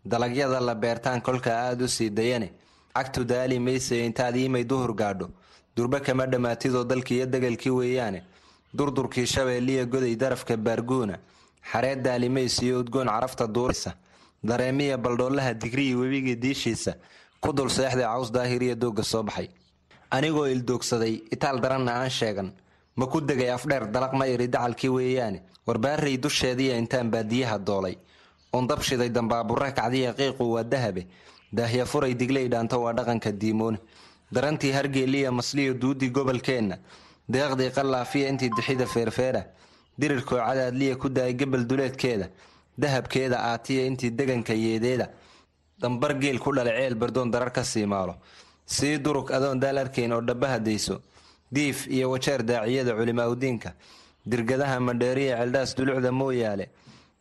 dalagyada 0.04 0.60
la 0.60 0.74
beertaan 0.74 1.20
kolka 1.20 1.50
aada 1.66 1.84
u 1.84 1.88
sii 1.88 2.10
dayane 2.10 2.48
cagtu 2.94 3.24
daali 3.24 3.58
mayse 3.58 3.96
intaad 4.06 4.36
iimay 4.36 4.64
duhur 4.64 4.92
gaadho. 4.94 5.28
Durba 5.76 6.00
kama 6.00 6.26
dhammaatidoo 6.26 6.84
dalkiiyo 6.84 7.26
degalkii 7.26 7.70
weeyaane. 7.70 8.22
Durdurkii 8.76 9.26
shabeelliya 9.26 9.84
goday 9.86 10.16
darafka 10.16 10.56
baarguuna. 10.56 11.18
Xareed 11.72 12.02
daalimaysiyo 12.04 12.80
udgoon 12.80 13.06
carafta 13.06 13.46
duuraysa. 13.46 13.92
Dareemiya 14.44 14.96
baldhoolaha 14.98 15.52
digriyi 15.54 15.94
webigii 15.94 16.36
diishiisa. 16.42 16.94
Ku 17.40 17.52
dul 17.52 17.68
seexday 17.70 18.04
caws 18.04 18.32
daahiriya 18.32 18.74
doogga 18.74 19.02
soo 19.04 19.22
baxay. 19.22 19.48
Anigoo 20.10 20.46
ildoogsaday 20.46 21.14
itaal 21.30 21.60
daranna 21.60 21.92
aan 22.00 22.10
sheegan. 22.10 22.50
Ma 22.96 23.06
ku 23.06 23.20
degay 23.20 23.50
afdheer 23.54 23.86
dalaq 23.94 24.12
ma 24.18 24.26
iri 24.26 24.48
dacalkii 24.48 24.88
weeyaane 24.90 25.40
warbaaray 25.68 26.16
dusheediya 26.16 26.76
intaan 26.80 27.10
baadiyaha 27.10 27.58
doolay. 27.58 27.96
Undabshiday 28.52 29.10
dambaabura 29.12 29.72
kacdiya 29.72 30.12
qiiqu 30.18 30.44
waa 30.54 30.62
dahabe 30.64 31.06
daahya 31.52 31.84
furay 31.86 32.14
digley 32.14 32.48
dhaanto 32.48 32.80
waa 32.84 32.92
dhaqanka 32.92 33.32
diimoone 33.32 33.78
darantii 34.32 34.72
hargeeliya 34.72 35.30
masliyo 35.32 35.74
duudii 35.74 36.10
gobolkeenna. 36.10 36.78
Deeqdii 37.28 37.70
qallaafiya 37.76 38.28
intii 38.28 38.50
dixida 38.56 38.86
feerfeera. 38.86 39.42
Dirirkoo 40.00 40.38
cadaadliya 40.38 40.96
ku 40.96 41.08
daayay 41.08 41.34
gebel 41.34 41.66
duleedkeeda. 41.68 42.28
Dahabkeeda 42.78 43.36
aatiya 43.52 43.86
intii 43.86 44.10
deganka 44.10 44.54
yeedeeda. 44.54 45.08
Dambar 45.80 46.14
geel 46.20 46.38
ku 46.38 46.52
dhala 46.56 46.70
ceel 46.70 46.94
bardoon 46.94 47.30
darar 47.30 47.50
ka 47.52 47.64
sii 47.64 47.84
maalo. 47.86 48.14
Sii 48.66 48.98
durug 48.98 49.30
adoon 49.32 49.60
daal 49.60 49.78
arkayn 49.78 50.12
oo 50.12 50.20
dhabbaha 50.22 50.58
dayso. 50.58 51.00
Diif 51.52 51.86
iyo 51.88 52.10
wajeer 52.10 52.42
daaciyada 52.42 52.92
culimaaudiinka 52.96 53.72
dirgadaha 54.26 54.80
madheeriya 54.80 55.36
celdhaas 55.40 55.74
dulucda 55.76 56.12
mooyaale 56.12 56.66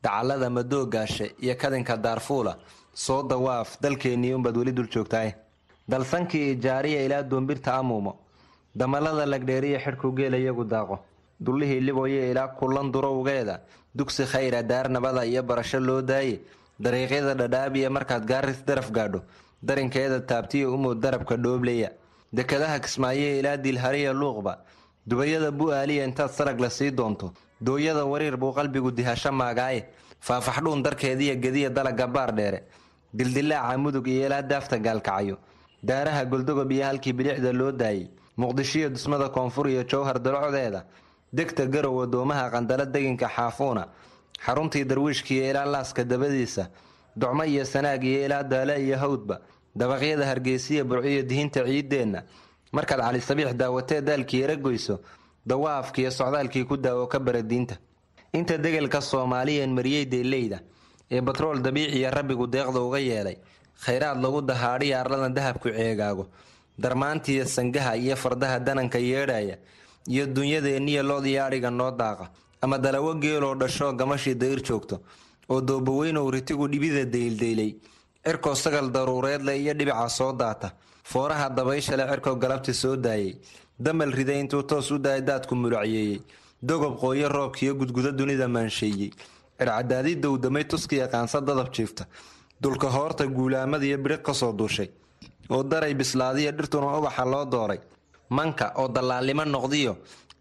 dacallada 0.03 0.49
madoogaashe 0.49 1.35
iyo 1.41 1.55
kadinka 1.55 1.97
daarfuula 1.97 2.57
soo 2.93 3.23
dawaaf 3.23 3.77
dalkeennii 3.81 4.33
unbaad 4.33 4.57
weli 4.57 4.71
dul 4.73 4.87
joogtaay 4.89 5.31
dalsankii 5.89 6.51
ijaariya 6.53 7.01
ilaa 7.05 7.23
doombirta 7.23 7.75
amuumo 7.75 8.13
damalada 8.75 9.25
lagdheeriya 9.25 9.79
xidhku 9.79 10.11
geela 10.15 10.37
iyagu 10.37 10.63
daaqo. 10.63 10.99
Dullihii 11.39 11.81
liboye 11.81 12.31
ilaa 12.31 12.47
kullan 12.59 12.91
durowgeeda 12.91 13.59
dugsi 13.95 14.23
khayra 14.25 14.63
daar 14.63 14.89
nabada 14.89 15.25
iyo 15.25 15.43
barasho 15.43 15.79
loo 15.79 16.01
daaye. 16.01 16.39
Dariiqyada 16.79 17.33
dhadhaabiya 17.35 17.89
markaad 17.89 18.25
gaaris 18.25 18.59
daraf 18.65 18.91
gaadho 18.91 19.21
darinkeeda 19.63 20.19
taabtiya 20.21 20.69
umood 20.69 20.99
darabka 21.01 21.37
dhoobleya 21.37 21.89
dekadaha 22.33 22.79
kismaaye 22.79 23.39
ilaa 23.39 23.57
diilhariya 23.57 24.13
luuqba 24.13 24.57
dubayada 25.07 25.51
bu-aaliya 25.51 26.03
intaad 26.05 26.29
sarag 26.31 26.59
la 26.59 26.69
sii 26.69 26.91
doonto. 26.91 27.33
Dooyada 27.61 28.05
wariir 28.05 28.37
buu 28.37 28.53
qalbigu 28.53 28.91
dihasho 28.91 29.31
maagaaye 29.31 29.85
faafaxdhuun 30.19 30.83
darkeediya 30.83 31.35
gediya 31.35 31.69
dalaga 31.69 32.07
baar 32.07 32.31
dheere. 32.35 32.63
Dildilaaca 33.13 33.77
mudug 33.77 34.07
iyo 34.07 34.25
ilaa 34.27 34.41
daafta 34.41 34.77
gaalkacyo 34.77 35.37
daaraha 35.83 36.25
goldogob 36.25 36.71
iyo 36.71 36.85
halkii 36.85 37.13
bidixda 37.13 37.53
loo 37.53 37.71
daayey 37.71 38.07
muqdishiyo 38.37 38.89
dusmada 38.89 39.29
koonfur 39.29 39.69
iyo 39.69 39.83
jowhar 39.83 40.19
dalocdeeda 40.19 40.83
degta 41.33 41.65
garow 41.65 41.95
wadoomaha 41.97 42.49
qandalo 42.51 42.85
deginka 42.85 43.27
xaafuuna. 43.29 43.87
Xaruntii 44.45 44.83
darwiishkiiyo 44.85 45.49
ilaa 45.49 45.65
laaska 45.65 46.03
dabadiisa. 46.03 46.67
Docmo 47.15 47.43
iyo 47.45 47.65
sanaag 47.65 48.03
iyo 48.03 48.25
ilaa 48.25 48.43
daale 48.43 48.83
iyo 48.85 48.97
hawdba. 48.97 49.39
Dabaqyada 49.75 50.25
hargeysiya 50.25 50.83
burciyo 50.83 51.23
dihinta 51.23 51.63
ciideenna 51.65 52.23
markaad 52.71 53.01
cali 53.01 53.21
sabiix 53.21 53.53
daawatee 53.55 54.01
daalkii 54.01 54.41
eragoyso 54.43 54.99
dawaafkiiyo 55.45 56.11
socdaalkii 56.11 56.65
ku 56.65 56.77
daawo 56.77 57.07
ka 57.07 57.19
bara 57.19 57.41
diinta. 57.41 57.75
Inta 58.33 58.57
degelka 58.57 59.01
soomaaliyan 59.01 59.69
mariyey 59.73 60.05
deeleyda 60.05 60.59
ee 61.11 61.21
batrool 61.21 61.61
dabiiciya 61.61 62.11
rabbigu 62.11 62.47
deeqda 62.47 62.79
uga 62.81 62.99
yeelay 62.99 63.37
khayraad 63.85 64.19
lagu 64.21 64.41
dahaadhiya 64.41 64.99
arladan 65.01 65.33
dahabku 65.33 65.69
ceegaago 65.69 66.27
darmaantiiyo 66.77 67.45
sangaha 67.45 67.95
iyo 67.97 68.15
fardaha 68.15 68.59
dananka 68.59 68.99
yeedhaya 68.99 69.55
iyo 70.07 70.25
dunyadeenniya 70.27 71.03
loodiyo 71.03 71.45
adhiga 71.45 71.69
noo 71.71 71.91
daaqa 71.91 72.29
ama 72.61 72.77
dalawo 72.77 73.13
geeloo 73.15 73.55
dhashoo 73.55 73.93
gamashii 73.93 74.35
dayr 74.35 74.61
joogto 74.61 74.99
oo 75.49 75.61
doobaweynow 75.61 76.29
ritigu 76.31 76.67
dhibida 76.67 77.05
dayldaylay 77.05 77.71
cirkoo 78.25 78.55
sagal 78.55 78.91
daruureedle 78.91 79.53
iyo 79.61 79.73
dhibica 79.73 80.09
soo 80.09 80.33
daata 80.33 80.71
fooraha 81.11 81.49
dabayshale 81.57 82.03
cirkoo 82.11 82.35
galabti 82.43 82.73
soo 82.73 82.95
daayay. 82.95 83.35
Damal 83.79 84.11
riday 84.11 84.39
intuu 84.43 84.63
toos 84.63 84.91
u 84.91 84.97
daaya 84.99 85.21
daadku 85.21 85.55
mulacyeeyey 85.55 86.19
dogob 86.61 86.93
qooyo 87.01 87.27
roobkiiyo 87.29 87.73
gudgudo 87.79 88.11
dunida 88.11 88.47
maansheeyey 88.47 89.11
circadaadi 89.59 90.15
dowdamay 90.23 90.63
tuskiya 90.71 91.07
qaansa 91.07 91.41
dadab 91.41 91.69
jiifta. 91.75 92.05
Dulka 92.61 92.87
hoorta 92.89 93.25
guulaamadiyo 93.27 93.97
bidhiq 94.03 94.21
ka 94.25 94.33
soo 94.33 94.51
duushay. 94.53 94.89
Oo 95.49 95.63
daray 95.63 95.93
bislaadiya 95.93 96.51
dhirtuna 96.51 96.97
ubaxa 96.97 97.25
loo 97.25 97.45
dooray. 97.45 97.79
Manka 98.29 98.73
oo 98.75 98.87
dallaalnimo 98.87 99.45
noqdiyo 99.45 99.93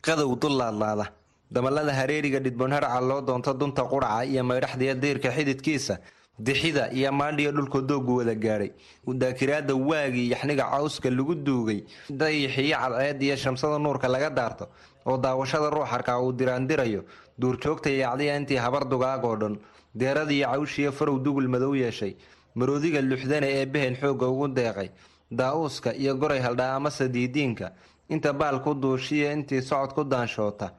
qadow 0.03 0.35
dul 0.41 0.57
laadlaada. 0.59 1.07
Damalada 1.51 1.93
hareeriga 1.93 2.41
dhidbonharca 2.41 3.01
loo 3.01 3.21
doonto 3.21 3.53
dunta 3.55 3.83
quraca 3.85 4.25
iyo 4.25 4.43
maydhaxdiya 4.45 4.95
diirka 4.95 5.31
xididkiisa 5.37 5.99
dixida 6.39 6.91
iyo 6.93 7.13
maandhiyo 7.13 7.53
dhulka 7.53 7.81
doogu 7.81 8.17
wada 8.19 8.35
gaadhay 8.35 8.71
daakiraada 9.07 9.75
waagii 9.75 10.31
yaxniga 10.31 10.65
cawska 10.71 11.11
lagu 11.11 11.35
duugay 11.35 11.85
dayixiyo 12.11 12.77
cadceed 12.79 13.23
iyo 13.23 13.37
shamsada 13.37 13.79
nuurka 13.79 14.09
laga 14.09 14.31
daarto 14.31 14.69
oo 15.07 15.17
daawashada 15.19 15.71
ruuxarka 15.71 16.21
uu 16.21 16.33
diraandirayo 16.33 17.05
duurjoogta 17.39 17.91
yaacdiya 17.91 18.37
intii 18.37 18.57
habar 18.57 18.85
dugaagoo 18.89 19.37
dhan 19.37 19.57
deeradiiyo 19.95 20.47
cawshiyo 20.53 20.93
farow 20.93 21.19
dugul 21.19 21.49
madow 21.49 21.75
yeeshay 21.75 22.15
maroodiga 22.55 23.01
luxdane 23.01 23.49
ee 23.49 23.67
behen 23.67 23.95
xoogga 23.97 24.27
ugu 24.29 24.49
deeqay 24.49 24.89
daa-uuska 25.31 25.95
iyo 25.95 26.15
goray 26.17 26.41
haldhaa 26.41 26.75
amase 26.77 27.09
diidiinka 27.09 27.73
inta 28.09 28.33
baal 28.33 28.61
ku 28.63 28.75
duushiya 28.75 29.33
intii 29.33 29.63
socod 29.63 29.93
ku 29.95 30.05
daanshoota 30.05 30.71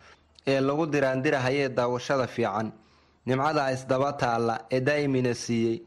ee 0.47 0.59
lagu 0.61 0.85
diraandirahayee 0.85 1.69
daawashada 1.69 2.27
fiican 2.27 2.71
nimcada 3.27 3.63
isdaba 3.75 4.09
taalla 4.21 4.55
ee 4.71 4.79
daa'imina 4.87 5.33
siiyey. 5.43 5.77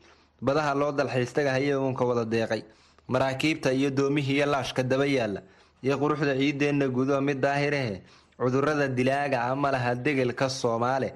Badaha 0.43 0.74
loo 0.80 0.93
dalxiistagahayee 0.99 1.74
uunka 1.76 2.05
wada 2.05 2.24
deeqay. 2.24 2.62
Maraakiibta 3.09 3.72
iyo 3.72 3.91
doomihiiyo 3.91 4.47
laashka 4.47 4.82
daba 4.82 5.07
yaalla. 5.07 5.41
Iyo 5.84 5.95
quruxda 5.99 6.34
ciideenna 6.41 6.86
gudo 6.88 7.20
mid 7.20 7.38
daahirahe 7.41 8.03
cudurrada 8.38 8.88
dilaaga 8.88 9.38
ah 9.49 9.55
ma 9.57 9.70
laha 9.72 9.95
degelka 9.95 10.49
soomaale. 10.49 11.12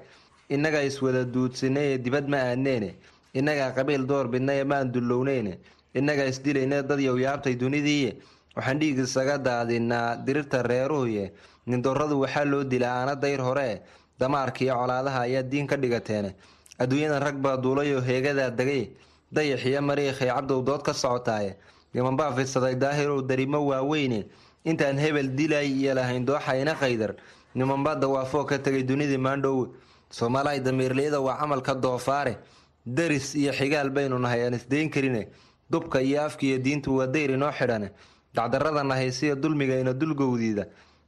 Innaga 0.49 0.83
iswada 0.83 1.23
duudsinay 1.25 1.87
ee 1.93 1.97
dibad 1.97 2.27
ma 2.29 2.37
aadneene 2.37 2.89
innagaa 3.33 3.71
qabiil 3.77 4.05
door 4.05 4.27
bidnaye 4.27 4.63
maan 4.63 4.91
dullowneene. 4.93 5.53
Innaga 5.95 6.25
isdilayne 6.31 6.83
dad 6.87 6.99
yowyaabtay 6.99 7.55
dunidiiye. 7.55 8.11
Waxaan 8.55 8.79
dhiig 8.79 8.99
isaga 8.99 9.37
daadinaa 9.37 10.15
dirirta 10.25 10.61
reeruhuye 10.63 11.31
nindoradu 11.67 12.19
waxaa 12.23 12.45
loo 12.45 12.63
dilaa 12.63 12.93
aana 13.01 13.15
dayr 13.15 13.41
horee 13.41 13.81
damaarkiiyo 14.19 14.73
colaadaha 14.75 15.19
ayaa 15.27 15.43
diin 15.43 15.67
ka 15.67 15.75
dhigateene 15.77 16.35
adduunyadan 16.79 17.21
rag 17.23 17.35
baa 17.41 17.57
duulayoo 17.57 18.01
heegadaa 18.01 18.49
degay 18.49 18.89
dayaxiyo 19.31 19.81
mariikhay 19.81 20.27
cabdow 20.29 20.61
dood 20.63 20.81
ka 20.83 20.93
socotaaye 20.93 21.55
nimanbaa 21.93 22.31
fidsaday 22.35 22.75
daahirow 22.75 23.21
darimo 23.21 23.59
waaweyne 23.67 24.25
intaan 24.65 24.97
hebel 24.99 25.29
dilay 25.35 25.67
iyo 25.71 25.93
lahayn 25.93 26.25
dooxayna 26.25 26.73
qaydar 26.75 27.15
nimanbaa 27.55 27.95
dawaafoo 27.95 28.43
ka 28.45 28.57
tegay 28.59 28.83
dunidii 28.83 29.17
maandhow 29.17 29.67
soomaalahay 30.09 30.59
damiirliyada 30.59 31.19
waa 31.21 31.37
camalka 31.39 31.75
doofaare. 31.75 32.37
Daris 32.85 33.35
iyo 33.35 33.51
xigaal 33.51 33.89
baynu 33.89 34.19
nahay 34.19 34.45
aan 34.45 34.53
isdayn 34.53 34.89
karine 34.89 35.27
dubka 35.69 36.01
iyo 36.01 36.21
afka 36.25 36.45
iyo 36.45 36.57
diintu 36.59 36.95
waa 36.97 37.07
dayr 37.07 37.31
inoo 37.31 37.51
xidhane 37.51 37.89
dacdarada 38.33 38.83
nahaysiya 38.83 39.35
dulmigayna 39.35 39.93
dulgowdiida 39.93 40.65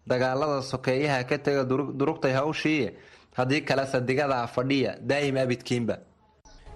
dagaalada 0.10 0.62
sokeeyaha 0.62 1.24
ka 1.30 1.38
tega 1.38 1.64
durugtay 2.00 2.34
hawshiiye 2.40 2.94
haddii 3.38 3.62
kalese 3.68 4.00
digadaa 4.08 4.48
fadhiya 4.48 4.92
daa'im 5.10 5.38
abidkiinba. 5.38 5.96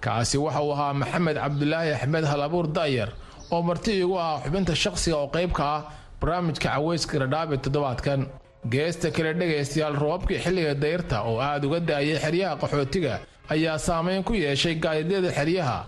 Kaasi 0.00 0.38
waxa 0.38 0.60
uu 0.62 0.72
ahaa 0.72 0.92
maxamed 0.94 1.36
cabdulaahi 1.36 1.92
axmed 1.96 2.24
halabuur 2.24 2.66
da'yar 2.76 3.10
oo 3.50 3.62
marti 3.62 3.92
igu 4.02 4.16
ah 4.18 4.40
xubinta 4.44 4.74
shaqsiga 4.74 5.16
oo 5.16 5.28
qayb 5.34 5.52
ka 5.52 5.64
ah 5.76 5.82
barnaamijka 6.20 6.68
caweyska 6.68 7.18
radhaabe 7.18 7.56
toddobaadkan. 7.64 8.26
Geesta 8.72 9.10
kale 9.10 9.32
dhegaystayaal 9.40 9.96
roobabkii 10.02 10.38
xilliga 10.44 10.74
dayrta 10.74 11.22
oo 11.28 11.38
aad 11.40 11.64
uga 11.64 11.80
da'ayay 11.80 12.18
xeryaha 12.24 12.56
qaxootiga 12.62 13.14
ayaa 13.50 13.78
saameyn 13.78 14.22
ku 14.24 14.32
yeeshay 14.34 14.74
gaadidyada 14.82 15.30
xeryaha 15.38 15.78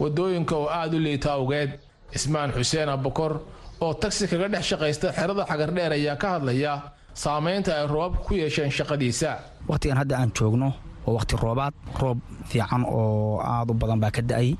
waddooyinka 0.00 0.54
oo 0.56 0.68
aad 0.68 0.94
u 0.94 0.98
liita 0.98 1.32
awgeed. 1.38 1.70
Ismaan 2.14 2.50
xuseen 2.56 2.88
abukor 2.88 3.32
oo 3.80 3.94
tagsi 3.94 4.26
kaga 4.30 4.48
dhex 4.48 4.64
shaqaysta 4.70 5.12
xerada 5.18 5.44
xagardheer 5.50 5.92
ayaa 5.92 6.16
ka 6.16 6.28
hadlaya 6.34 6.74
saamaynta 7.14 7.70
ay 7.78 7.86
roobabka 7.86 8.20
ku 8.26 8.32
yeesheen 8.34 8.70
shaqadiisa. 8.70 9.30
Wakhtigan 9.68 9.98
hadda 10.02 10.14
aan 10.18 10.30
joogno 10.36 10.68
waa 11.06 11.14
wakhti 11.18 11.34
roobaad. 11.42 11.74
Roob 12.00 12.18
fiican 12.50 12.82
oo 12.84 13.40
aad 13.40 13.70
u 13.70 13.74
badan 13.74 14.00
baa 14.02 14.10
ka 14.10 14.22
da'ay. 14.22 14.56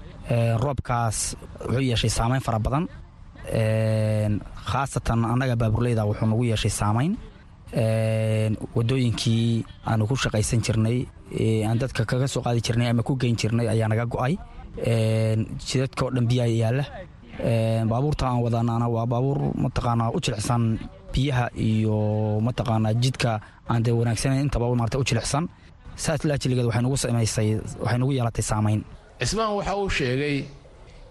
Roobkaas 0.62 1.36
wuxuu 1.66 1.84
yeeshay 1.90 2.11
saamayn 2.11 2.40
fara 2.46 2.59
badan. 2.59 2.84
Khaasatan 4.70 5.24
annaga 5.32 5.57
baaburleyda 5.57 6.05
wuxuu 6.09 6.26
nagu 6.30 6.44
yeeshay 6.44 6.70
saamayn 6.80 7.12
wadooyinkii 8.76 9.64
aanu 9.86 10.07
ku 10.07 10.14
shaqaysan 10.16 10.61
jirnay 10.64 10.98
aan 11.66 11.78
dadka 11.78 12.05
kaga 12.07 12.26
soo 12.28 12.42
qaadi 12.42 12.61
jirnay 12.66 12.88
ama 12.90 13.02
ku 13.02 13.16
geyn 13.16 13.36
jirnay 13.36 13.66
ayaa 13.68 13.88
naga 13.88 14.07
go'ay. 14.07 14.34
Jidadka 15.66 16.05
oo 16.07 16.11
dhan 16.14 16.26
biyaa 16.30 16.46
yaalla. 16.62 16.84
Baabuurta 17.90 18.24
aan 18.30 18.40
wadanaana 18.46 18.86
waa 18.88 19.07
baabuur 19.07 19.38
mataqaanaa 19.62 20.11
u 20.14 20.20
jilicsan 20.24 20.78
biyaha 21.14 21.46
iyo 21.68 21.96
mataqaanaa 22.46 22.94
jidka 23.02 23.30
aan 23.70 23.82
dee 23.84 23.94
wanaagsanayn 24.00 24.42
intaba 24.46 24.66
maarata 24.80 24.98
u 24.98 25.04
jilicsan. 25.08 25.44
Saas 25.96 26.20
nagu 26.24 26.96
samaysay 27.02 27.48
waxay 27.82 27.98
nagu 28.02 28.12
yeelatay 28.16 28.44
saamayn. 28.50 28.80
Cismaan 29.20 29.50
waxa 29.58 29.72
uu 29.80 29.88
sheegay 29.98 30.36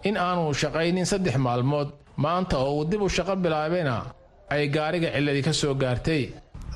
in 0.07 0.15
aanu 0.17 0.43
shaqaynin 0.61 1.05
saddex 1.11 1.35
maalmood 1.47 1.89
maanta 2.25 2.55
oo 2.65 2.71
uu 2.77 2.85
dib 2.91 3.01
u 3.01 3.09
shaqo 3.15 3.33
bilaabayna 3.43 3.95
ay 4.53 4.67
gaariga 4.75 5.07
cilladii 5.15 5.43
ka 5.47 5.53
soo 5.61 5.73
gaartay. 5.83 6.21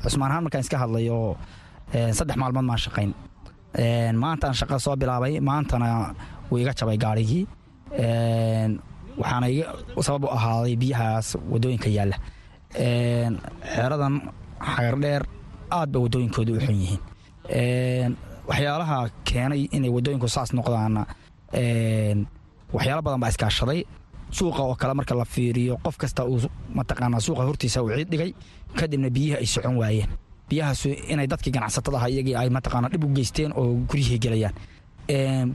Cusmaan 0.04 0.32
ahaan 0.32 0.44
markaan 0.46 0.64
iska 0.66 0.78
hadlayo 0.84 1.18
saddex 2.18 2.36
maalmood 2.42 2.66
maan 2.70 2.80
shaqayn. 2.86 3.12
Maantaan 4.24 4.54
shaqo 4.60 4.76
soo 4.86 4.96
bilaabay 5.02 5.34
maantana 5.50 5.88
wuu 6.50 6.58
iga 6.64 6.74
jabay 6.80 6.98
gaarigii. 7.04 7.44
Waxaana 9.20 9.48
sabab 10.08 10.24
u 10.24 10.30
ahaaday 10.38 10.76
biyahaas 10.82 11.28
waddooyinka 11.52 11.90
yaalla 11.98 12.18
xeeradan 12.78 14.16
xagardheer 14.76 15.24
aad 15.78 15.90
ba 15.94 16.00
wadooyinkooda 16.00 16.52
u 16.54 16.60
xun 16.66 16.76
yihiin. 16.84 18.12
Waxyaalaha 18.50 18.98
keenay 19.28 19.68
inay 19.76 19.90
wadooyinku 19.96 20.28
saas 20.36 20.50
noqdaana 20.58 21.02
waxyaalo 22.76 23.02
badan 23.06 23.20
baa 23.22 23.30
iskaashaday. 23.34 23.82
Suuqa 24.38 24.62
oo 24.64 24.76
kale 24.76 24.94
marka 24.94 25.16
la 25.16 25.26
fiiriyo 25.26 25.78
qof 25.86 25.98
kasta 25.98 26.26
uu 26.26 26.40
mataqaanaa 26.76 27.20
suuqa 27.26 27.44
hortiisa 27.48 27.82
uu 27.84 27.90
ciid 27.96 28.10
dhigay 28.12 28.32
kadibna 28.80 29.10
biyihi 29.10 29.36
ay 29.40 29.46
socon 29.46 29.78
waayeen. 29.82 30.10
Biyahaasu 30.50 30.90
inay 31.14 31.28
dadkii 31.28 31.52
ganacsatada 31.56 32.08
iyagii 32.10 32.36
ay 32.36 32.50
mataqaanaa 32.50 32.90
dhib 32.92 33.04
u 33.04 33.08
geysteen 33.16 33.52
oo 33.56 33.74
guryihii 33.90 34.20
gelayaan. 34.20 34.56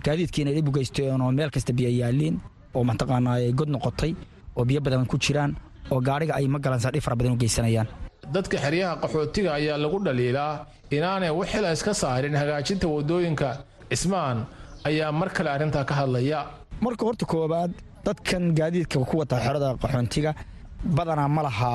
Gaadiidkii 0.04 0.42
inay 0.42 0.54
dhib 0.56 0.68
u 0.68 0.72
geysteen 0.72 1.20
oo 1.20 1.30
meel 1.32 1.50
kasta 1.50 1.72
biyo 1.72 1.90
yaaliin 2.00 2.40
oo 2.74 2.84
mataqaanaa 2.84 3.52
god 3.58 3.68
noqotay 3.68 4.14
oo 4.56 4.64
biyo 4.64 4.80
badan 4.80 5.06
ku 5.06 5.18
jiraan 5.18 5.52
oo 5.92 6.00
gaariga 6.08 6.32
ay 6.38 6.46
magalansa 6.54 6.88
dhib 6.94 7.02
fara 7.06 7.16
badan 7.18 7.32
u 7.36 7.38
geysanayaan. 7.42 7.88
Dadka 8.34 8.56
xeryaha 8.64 8.94
qaxootiga 9.02 9.50
ayaa 9.58 9.76
lagu 9.84 9.98
dhaliilaa 10.06 10.52
inaanay 10.96 11.30
waxila 11.40 11.68
iska 11.76 11.92
saarin 12.02 12.34
hagaajinta 12.40 12.86
waddooyinka 12.94 13.48
cismaan 13.90 14.38
ayaa 14.88 15.10
mar 15.20 15.28
kale 15.36 15.48
arrintaa 15.56 15.84
ka 15.90 15.94
hadlaya. 16.00 16.38
Marka 16.84 17.02
horta 17.06 17.24
koobaad 17.32 17.72
dadkan 18.06 18.44
gaadiidka 18.58 18.96
ku 19.10 19.14
wata 19.20 19.36
xerada 19.44 19.68
qaxoontiga 19.82 20.30
badanaa 20.96 21.28
ma 21.36 21.42
laha 21.46 21.70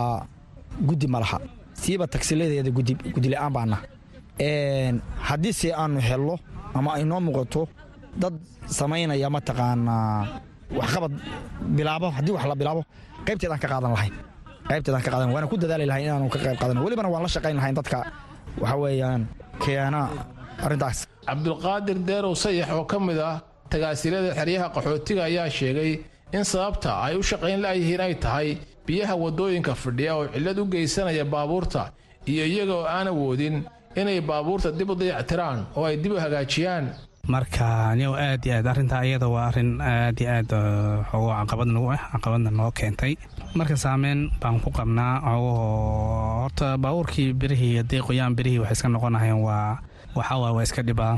guddi 0.87 1.07
ma 1.13 1.19
laha. 1.23 1.37
Siiba 1.81 2.05
tagsiladeeda 2.13 2.71
gudila'aan 3.15 3.53
baana 3.57 3.77
haddiise 5.29 5.67
aanu 5.81 5.99
helno 6.09 6.35
ama 6.77 6.89
ay 6.97 7.03
noo 7.09 7.19
muuqato 7.25 7.61
dad 8.21 8.33
samaynaya 8.77 9.29
mataqaanaa 9.35 10.41
waxqabad 10.79 11.13
bilaabo 11.77 12.07
haddii 12.17 12.33
wax 12.37 12.45
la 12.51 12.55
bilaabo 12.61 12.81
qaybteedaan 13.27 13.59
ka 13.63 13.67
qaadan 13.73 13.91
lahayn 13.95 14.13
qaybteedaan 14.69 15.03
ka 15.05 15.09
qaadan 15.13 15.29
waana 15.35 15.47
ku 15.51 15.55
dadaali 15.63 15.85
lahayn 15.91 16.05
inaanu 16.07 16.29
ka 16.35 16.39
qayb 16.45 16.57
qaadan 16.61 16.77
welibana 16.85 17.09
waan 17.13 17.23
la 17.25 17.29
shaqayn 17.35 17.55
lahayn 17.59 17.75
dadka. 17.79 17.99
Waxa 18.61 18.75
weeyaan 18.83 19.21
keena 19.63 20.01
arrintaas. 20.65 20.97
Cabdulqaadir 21.27 21.97
deerow 22.07 22.33
sayax 22.43 22.69
oo 22.77 22.85
ka 22.91 22.97
mid 22.99 23.19
ah 23.31 23.37
tagaasilada 23.71 24.29
xeryaha 24.39 24.67
qaxootiga 24.75 25.21
ayaa 25.29 25.49
sheegay 25.57 25.91
in 26.37 26.43
sababta 26.51 26.89
ay 27.05 27.13
u 27.19 27.21
shaqayn 27.31 27.59
la'yihiin 27.65 28.01
ay 28.07 28.13
tahay 28.23 28.49
biyaha 28.87 29.13
waddooyinka 29.23 29.73
fadhiya 29.83 30.11
oo 30.19 30.25
cillad 30.33 30.57
u 30.61 30.65
geysanaya 30.73 31.25
baabuurta 31.33 31.83
iyo 32.31 32.43
iyaga 32.53 32.73
oo 32.79 32.85
aan 32.95 33.07
awoodin 33.13 33.55
inay 33.99 34.19
baabuurta 34.29 34.71
dib 34.79 34.89
u 34.89 34.95
dayactiraan 34.95 35.59
oo 35.77 35.85
ay 35.89 35.95
dib 36.03 36.11
u 36.15 36.17
hagaajiyaan 36.23 36.85
marka 37.27 37.95
niyow 37.95 38.13
aad 38.15 38.45
iyo 38.45 38.55
aad. 38.57 38.67
Arrintaa 38.67 39.03
iyada 39.05 39.27
waa 39.27 39.47
arrin 39.49 39.81
aad 39.81 40.19
iyo 40.21 40.29
aad 40.31 40.51
xoogo 41.11 41.29
caqabad 41.39 41.67
nagu 41.67 41.91
ah 41.91 42.01
caqabadna 42.13 42.49
noo 42.51 42.71
keentay. 42.71 43.13
Marka 43.55 43.75
saameyn 43.77 44.29
baan 44.41 44.59
ku 44.63 44.69
qabnaa 44.71 45.21
xoogahoo 45.21 46.41
horta 46.43 46.77
baabuurkii 46.77 47.33
birihii 47.33 47.77
haddii 47.81 48.01
qoyaan 48.07 48.35
birihii 48.37 48.59
waxay 48.63 48.73
iska 48.77 48.87
noqonahayeen 48.89 49.41
waa 49.47 49.77
waxawaa 50.15 50.51
waa 50.55 50.63
iska 50.63 50.81
dhibaa. 50.87 51.17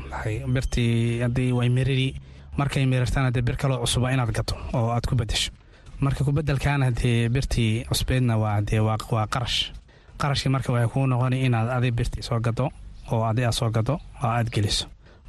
Birtii 0.53 1.21
haddii 1.21 1.51
way 1.57 1.69
miriri 1.69 2.15
markay 2.57 2.85
mirirtana 2.85 3.31
dee 3.31 3.41
bir 3.41 3.55
kaloo 3.55 3.79
cusuba 3.83 4.11
inaad 4.11 4.31
gato 4.33 4.55
oo 4.73 4.89
aad 4.91 5.05
ku 5.09 5.15
bedesho 5.15 5.51
marka 5.99 6.23
kubedelkaana 6.23 6.91
dee 6.91 7.29
birtii 7.29 7.85
cusbeedna 7.89 8.37
waa 8.37 8.61
dee 8.61 8.79
waa 8.79 8.97
qarash. 9.33 9.71
Qarashkii 10.19 10.49
marka 10.51 10.73
waxay 10.73 10.89
kuu 10.93 11.05
noqoni 11.07 11.45
inaad 11.45 11.69
adi 11.77 11.91
birtii 11.91 12.23
soo 12.23 12.39
gado 12.39 12.65
oo 13.11 13.23
adi 13.29 13.45
aad 13.45 13.53
soo 13.59 13.69
gado 13.69 13.93
oo 14.23 14.27
aad 14.37 14.49
geliso 14.51 14.85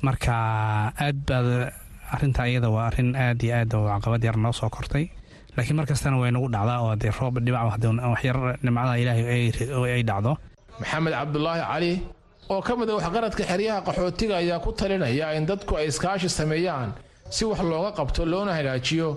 marka 0.07 0.33
aad 1.05 1.17
baad 1.29 1.47
arrintaa 2.15 2.47
iyada 2.51 2.69
waa 2.75 2.87
arrin 2.91 3.11
aad 3.25 3.43
iyo 3.43 3.53
aad 3.61 3.75
oo 3.75 3.87
caqabad 3.93 4.23
yar 4.25 4.37
noo 4.45 4.53
soo 4.53 4.69
kortay. 4.77 5.05
Laakiin 5.57 5.77
mar 5.77 5.87
kastana 5.87 6.17
way 6.21 6.31
nagu 6.31 6.49
dhacdaa 6.55 6.79
oo 6.85 6.95
dee 6.97 7.11
roob 7.21 7.35
dhibac 7.45 7.65
waxyar 8.13 8.37
nimcada 8.65 8.95
ilaahay 9.03 9.53
ay 9.97 10.03
dhacdo. 10.11 10.33
Maxamed 10.81 11.13
cabdulaahi 11.19 11.61
cali 11.71 11.93
oo 12.53 12.61
ka 12.67 12.73
mid 12.77 12.89
a 12.91 12.95
waxqaradka 12.99 13.43
xeryaha 13.51 13.81
qaxootiga 13.87 14.35
ayaa 14.43 14.59
ku 14.65 14.71
talinaya 14.73 15.27
in 15.37 15.45
dadku 15.51 15.73
ay 15.81 15.87
iskaashi 15.91 16.29
sameeyaan 16.29 16.91
si 17.35 17.45
wax 17.45 17.61
looga 17.71 17.91
qabto 17.99 18.23
loona 18.33 18.53
hagaajiyo 18.59 19.09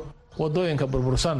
waddooyinka 0.41 0.85
burbursan 0.91 1.39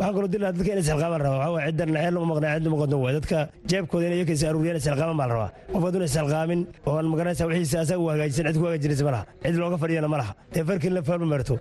waxaan 0.00 0.14
kaloo 0.16 0.28
dilaa 0.34 0.52
dadka 0.56 0.70
inay 0.72 0.82
salqaamaan 0.90 1.20
rabaa. 1.24 1.38
Waxaa 1.38 1.52
waye 1.56 1.66
ciddan 1.70 1.90
xeel 2.02 2.16
uma 2.18 2.26
maqnaa 2.34 2.54
cid 2.58 2.66
uma 2.68 2.76
qodon 2.82 3.00
waay 3.04 3.14
dadka 3.18 3.38
jeebkooda 3.70 4.06
inay 4.08 4.18
yakaysa 4.22 4.44
aruuriyaan 4.50 4.80
salqaaman 4.86 5.16
baa 5.20 5.26
la 5.30 5.34
rabaa. 5.34 5.50
Qof 5.72 5.82
hadduna 5.86 6.06
salqaamin 6.16 6.60
oo 6.86 6.96
aan 6.98 7.06
magaranaysa 7.12 7.44
wixiisa 7.48 7.78
asaga 7.84 8.00
u 8.04 8.08
hagaajisan 8.12 8.46
cid 8.48 8.56
ku 8.60 8.64
hagaajinaysa 8.66 9.04
ma 9.04 9.10
laha. 9.14 9.24
Cid 9.44 9.54
looga 9.60 9.76
fadhiyana 9.82 10.08
ma 10.12 10.16
laha. 10.20 10.32
Dee 10.54 10.64
farkin 10.68 10.92
la 10.96 11.02
faalma 11.08 11.26
marto 11.32 11.54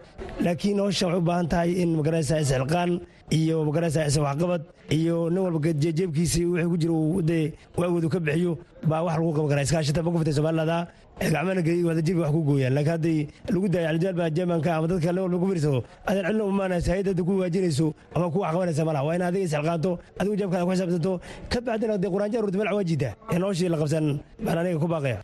laakiin 0.46 0.78
howsha 0.84 1.06
waxay 1.08 1.20
u 1.22 1.26
baahan 1.30 1.48
tahay 1.54 1.72
in 1.84 1.90
magaranaysa 2.00 2.40
isxilqaan 2.44 2.92
iyo 3.40 3.56
magaranaysa 3.68 4.08
isa 4.10 4.20
waxqabad 4.28 4.62
iyo 4.98 5.30
nin 5.30 5.42
walba 5.46 5.60
jeebkiisii 5.84 6.46
wixii 6.46 6.70
ku 6.72 6.78
jira 6.82 6.94
uu 6.94 7.22
dee 7.22 7.54
waawoodu 7.78 8.10
ka 8.14 8.20
bixiyo 8.20 8.52
baa 8.90 9.02
wax 9.06 9.16
lagu 9.20 9.32
qaban 9.36 9.50
karaa 9.52 9.66
iskaashata 9.68 10.02
ma 10.06 10.10
ku 10.12 10.18
fitay 10.22 10.34
soomaalilada 10.38 10.78
gacmana 11.20 11.62
geliy 11.62 11.84
wadajirka 11.84 12.22
wax 12.24 12.32
ku 12.32 12.42
gooyaan 12.48 12.74
laakiin 12.74 12.92
hadday 12.96 13.18
lagu 13.54 13.68
daayo 13.74 13.88
calijaal 13.88 14.16
baa 14.20 14.30
jeemanka 14.30 14.70
ama 14.76 14.88
dadka 14.88 15.12
le 15.16 15.20
walba 15.22 15.38
ku 15.38 15.46
fiirsado 15.52 15.80
adan 16.10 16.24
cilna 16.28 16.44
umaanaysa 16.52 16.90
hayadda 16.94 17.24
ku 17.28 17.34
waajinayso 17.42 17.88
ama 18.16 18.26
ku 18.32 18.38
wax 18.40 18.80
malaha 18.88 19.04
waa 19.08 19.16
in 19.16 19.22
adiga 19.28 19.46
isxilqaanto 19.46 19.92
adigu 20.20 20.36
jeebkaada 20.40 20.66
ku 20.66 20.72
xisaabtanto 20.72 21.12
ka 21.52 21.60
bacdina 21.62 21.98
dee 21.98 22.10
quraanjo 22.14 22.38
arurta 22.40 22.58
meel 22.58 22.70
cawaajida 22.72 23.10
ee 23.34 23.38
noloshii 23.40 23.70
la 23.70 23.78
qabsan 23.78 24.06
baan 24.46 24.58
aniga 24.64 24.80
ku 24.80 24.88
baaqaya 24.88 25.20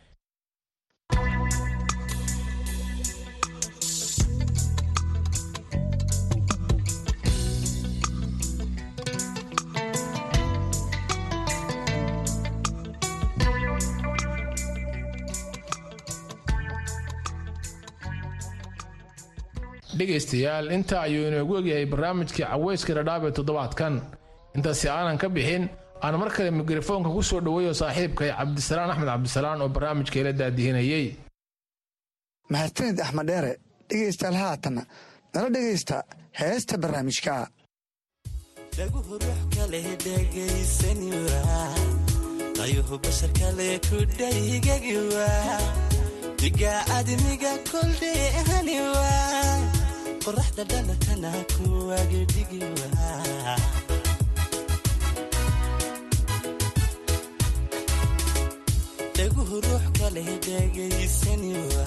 dhegaystayaal 19.99 20.65
intaa 20.77 21.01
ayuu 21.07 21.27
inoogu 21.29 21.53
egyahay 21.59 21.85
barnaamijkii 21.93 22.45
caweyska 22.51 22.91
dhadhaab 22.97 23.23
ee 23.27 23.33
toddobaadkan. 23.37 23.93
Intaasi 24.55 24.85
aanan 24.89 25.17
ka 25.21 25.27
bixin 25.35 25.63
aan 26.05 26.15
mar 26.21 26.29
kale 26.35 26.51
mikrofoonka 26.51 27.09
ku 27.15 27.21
soo 27.29 27.41
dhoweeyo 27.45 27.73
saaxiibkay 27.81 28.29
cabdisalaan 28.37 28.91
axmed 28.91 29.07
cabdisalaan 29.11 29.61
oo 29.63 29.69
barnaamijka 29.75 30.17
ila 30.21 30.31
daadihinayey 30.39 31.05
mahadsanid 32.51 32.97
axmed 33.05 33.27
dheere 33.31 33.51
dhegaystayaal 33.89 34.37
haatanna 34.43 34.83
nala 35.33 35.49
dhegaysta 35.55 35.95
heesta 36.39 36.75
barnaamijka. 36.83 37.33
Dhaguhu 38.77 39.13
ruux 39.19 39.35
qoraxda 50.25 50.63
dhalatana 50.71 51.31
kuwagedhigiwa 51.53 52.87
dhaguhu 59.17 59.55
ruux 59.65 59.85
kaleh 59.99 60.27
dhegaysaniwa 60.45 61.85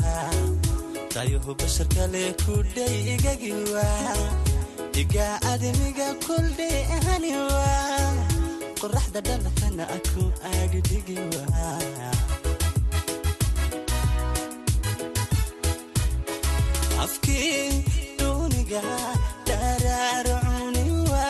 dayuhu 1.15 1.51
bashar 1.61 1.89
kale 1.95 2.25
ku 2.45 2.55
dhaygagiwa 2.75 3.87
dhigaa 4.95 5.37
adimiga 5.53 6.09
kuldhee 6.27 6.81
haniwa 7.07 7.67
qoraxda 8.81 9.21
dhalatana 9.29 9.85
aku 9.97 10.23
agdhigiwa 10.53 11.43
afkii 17.03 17.85
duuniga 18.69 18.83
dharaarcuniwa 19.49 21.27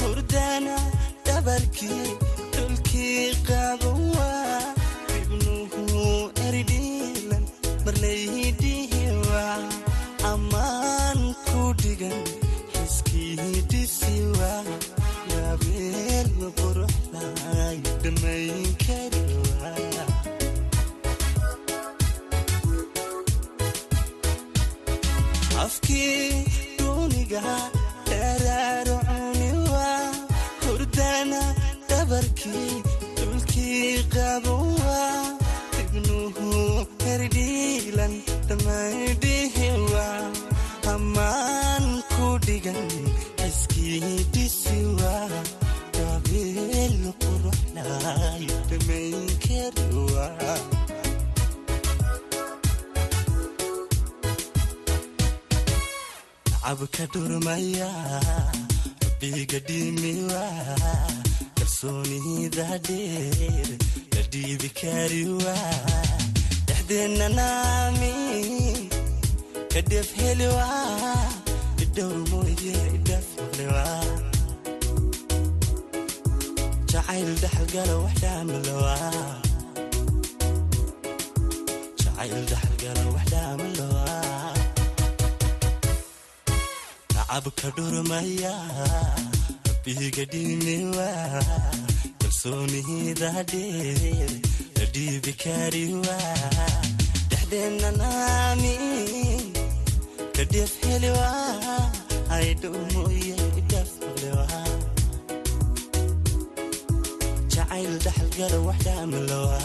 hurdana 0.00 0.76
dhabarkii 1.26 2.06
herdhiilan 37.14 38.14
dhammaydhihiwa 38.48 40.06
ammaan 40.94 41.84
ku 42.14 42.28
dhigan 42.46 42.80
xiskiidisiwa 43.40 45.14
yabeel 45.98 46.98
quruxlay 47.22 48.42
dhammayn 48.70 49.28
kariwa 49.46 50.26
cabka 56.64 57.04
dhurmaya 57.12 57.90
rabbiga 59.02 59.58
dhimiwa 59.68 60.44
kalsoonida 61.58 62.68
dheer 62.86 63.68
la 64.14 64.22
dhiibi 64.32 64.68
kariwa 64.80 65.54
dhexdeenna 66.88 67.28
naami 67.38 68.12
ka 69.72 69.80
dhef 69.90 70.08
heliwa 70.20 70.68
idhowr 71.84 72.18
mooye 72.30 72.74
idhaflewa 72.96 73.84
jacayl 76.90 77.30
dhaxalgala 77.42 77.94
wax 78.04 78.14
dhaamalowa 78.24 78.96
jacayl 82.02 82.36
dhaxalgala 82.50 83.04
wax 83.14 83.26
dhaamalowa 83.32 84.16
cabka 87.34 87.68
dhurmaya 87.76 88.54
rabbiga 89.66 90.24
dhimiwa 90.32 91.08
kalsoonida 92.20 93.30
dheer 93.52 94.30
la 94.94 95.00
dhiibi 95.00 95.32
kariwa 95.42 96.16
dhexdeenna 97.30 97.90
naami 98.00 98.74
ka 100.36 100.42
dhef 100.52 100.72
heliwa 100.86 101.30
aydhow 102.36 102.76
mooye 102.94 103.36
idhaflewa 103.60 104.46
jacayl 107.54 107.92
dhaxalgala 108.04 108.58
wax 108.66 108.78
dhaamalowa 108.86 109.60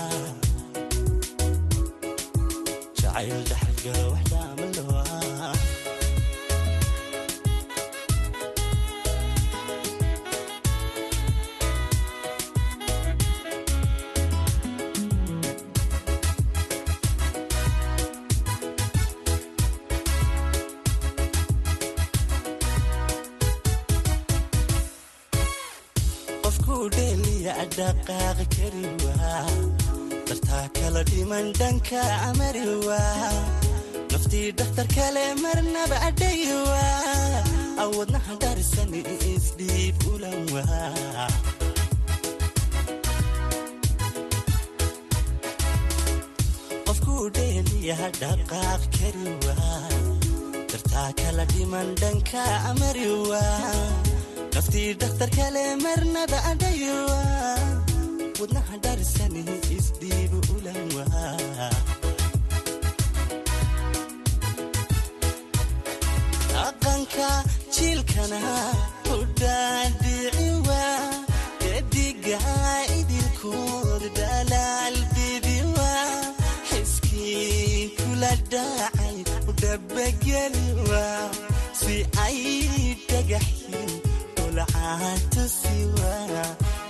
jacayl 3.01 3.39
dhaxalgala 3.51 4.03
wax 4.13 4.25
dhaamalowa 4.34 5.03
kala 30.89 31.03
dhiman 31.09 31.47
dhanka 31.59 32.01
amariwa 32.29 32.99
naftii 34.11 34.49
dhakhtar 34.57 34.87
kale 34.95 35.25
marnaba 35.43 35.97
adhayiwa 36.09 36.81
awadnaha 37.83 38.33
dharisan 38.43 38.89
isdhiib 39.33 39.97
ulanwa 40.13 40.63
qofkuu 46.87 47.23
dheeliya 47.37 47.97
dhaqaaq 48.21 48.81
kariwa 48.97 49.55
dartaa 50.71 51.09
kala 51.21 51.43
dhiman 51.53 51.89
dhanka 52.01 52.43
amariwa 52.71 53.43
naftii 54.55 54.89
dhakhtar 55.01 55.29
kale 55.37 55.63
marnaba 55.85 56.39
adhayiwa 56.51 57.19
wadnaha 58.39 58.75
dharisani 58.85 59.41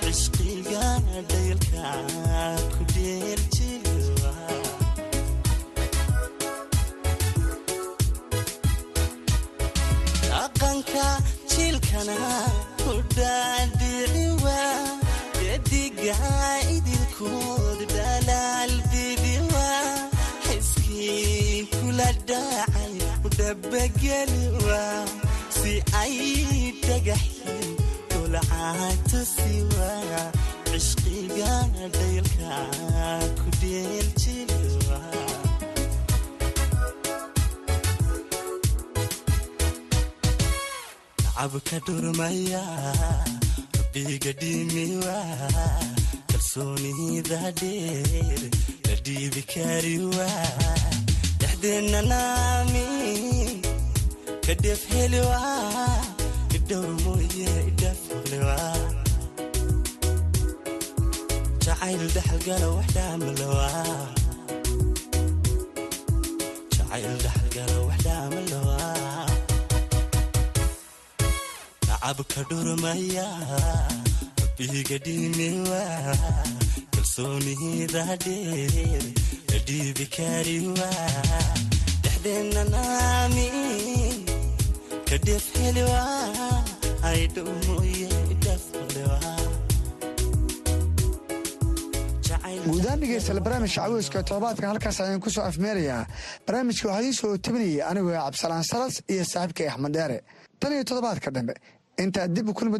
cishqiga 0.01 0.85
dhaylka 1.29 1.87
ku 2.73 2.81
dheeljiliwa 2.93 4.33
cishqiga 30.71 31.53
dhaylka 31.95 32.55
ku 33.39 33.47
dheeljiliwa 33.61 34.99
cabka 41.39 41.77
dhurmaya 41.87 42.63
rabbiga 43.77 44.31
dhimiwa 44.41 45.17
kalsoonida 46.31 47.39
dheer 47.59 48.41
la 48.87 48.95
dhiibi 49.05 49.41
kariwa 49.53 50.27
dhexdeenna 51.41 52.01
naami 52.11 52.85
ka 54.45 54.53
dhef 54.63 54.81
heliwa 54.91 55.39
idhowr 56.57 56.91
mooye 57.05 57.49
idhaflewa 57.71 58.57
jacayl 61.65 62.03
dhaxalgala 62.15 62.67
wax 62.77 62.87
dhaamalowa 62.97 63.69
jacayl 66.75 67.15
dhaxalgala 67.25 67.77
wax 67.87 67.99
dhaamalowa 68.07 68.68
cabka 72.09 72.41
dhurmaya 72.49 73.27
rabbiga 74.41 74.97
dhimiwa 75.05 75.81
kalsoonida 76.93 78.03
barnaamijka 93.43 93.81
caweyska 93.81 94.23
toddobaadkan 94.23 94.69
halkaas 94.69 94.99
ayaan 95.01 95.19
ku 95.21 95.29
soo 95.29 95.43
afmeerayaa 95.43 96.05
barnaamijka 96.47 96.87
waxaa 96.87 96.99
idiin 97.01 97.13
soo 97.13 97.37
tabinayay 97.37 97.81
anigoo 97.89 98.13
cabdisalaan 98.13 98.63
salas 98.63 99.01
iyo 99.09 99.23
saaxiibkay 99.25 99.67
axmed 99.69 99.93
dheere 99.93 100.17
tan 100.59 100.71
iyo 100.73 100.83
toddobaadka 100.83 101.31
dambe 101.31 101.53
intaa 102.03 102.27
dib 102.35 102.49
u 102.49 102.53
kulmi 102.53 102.79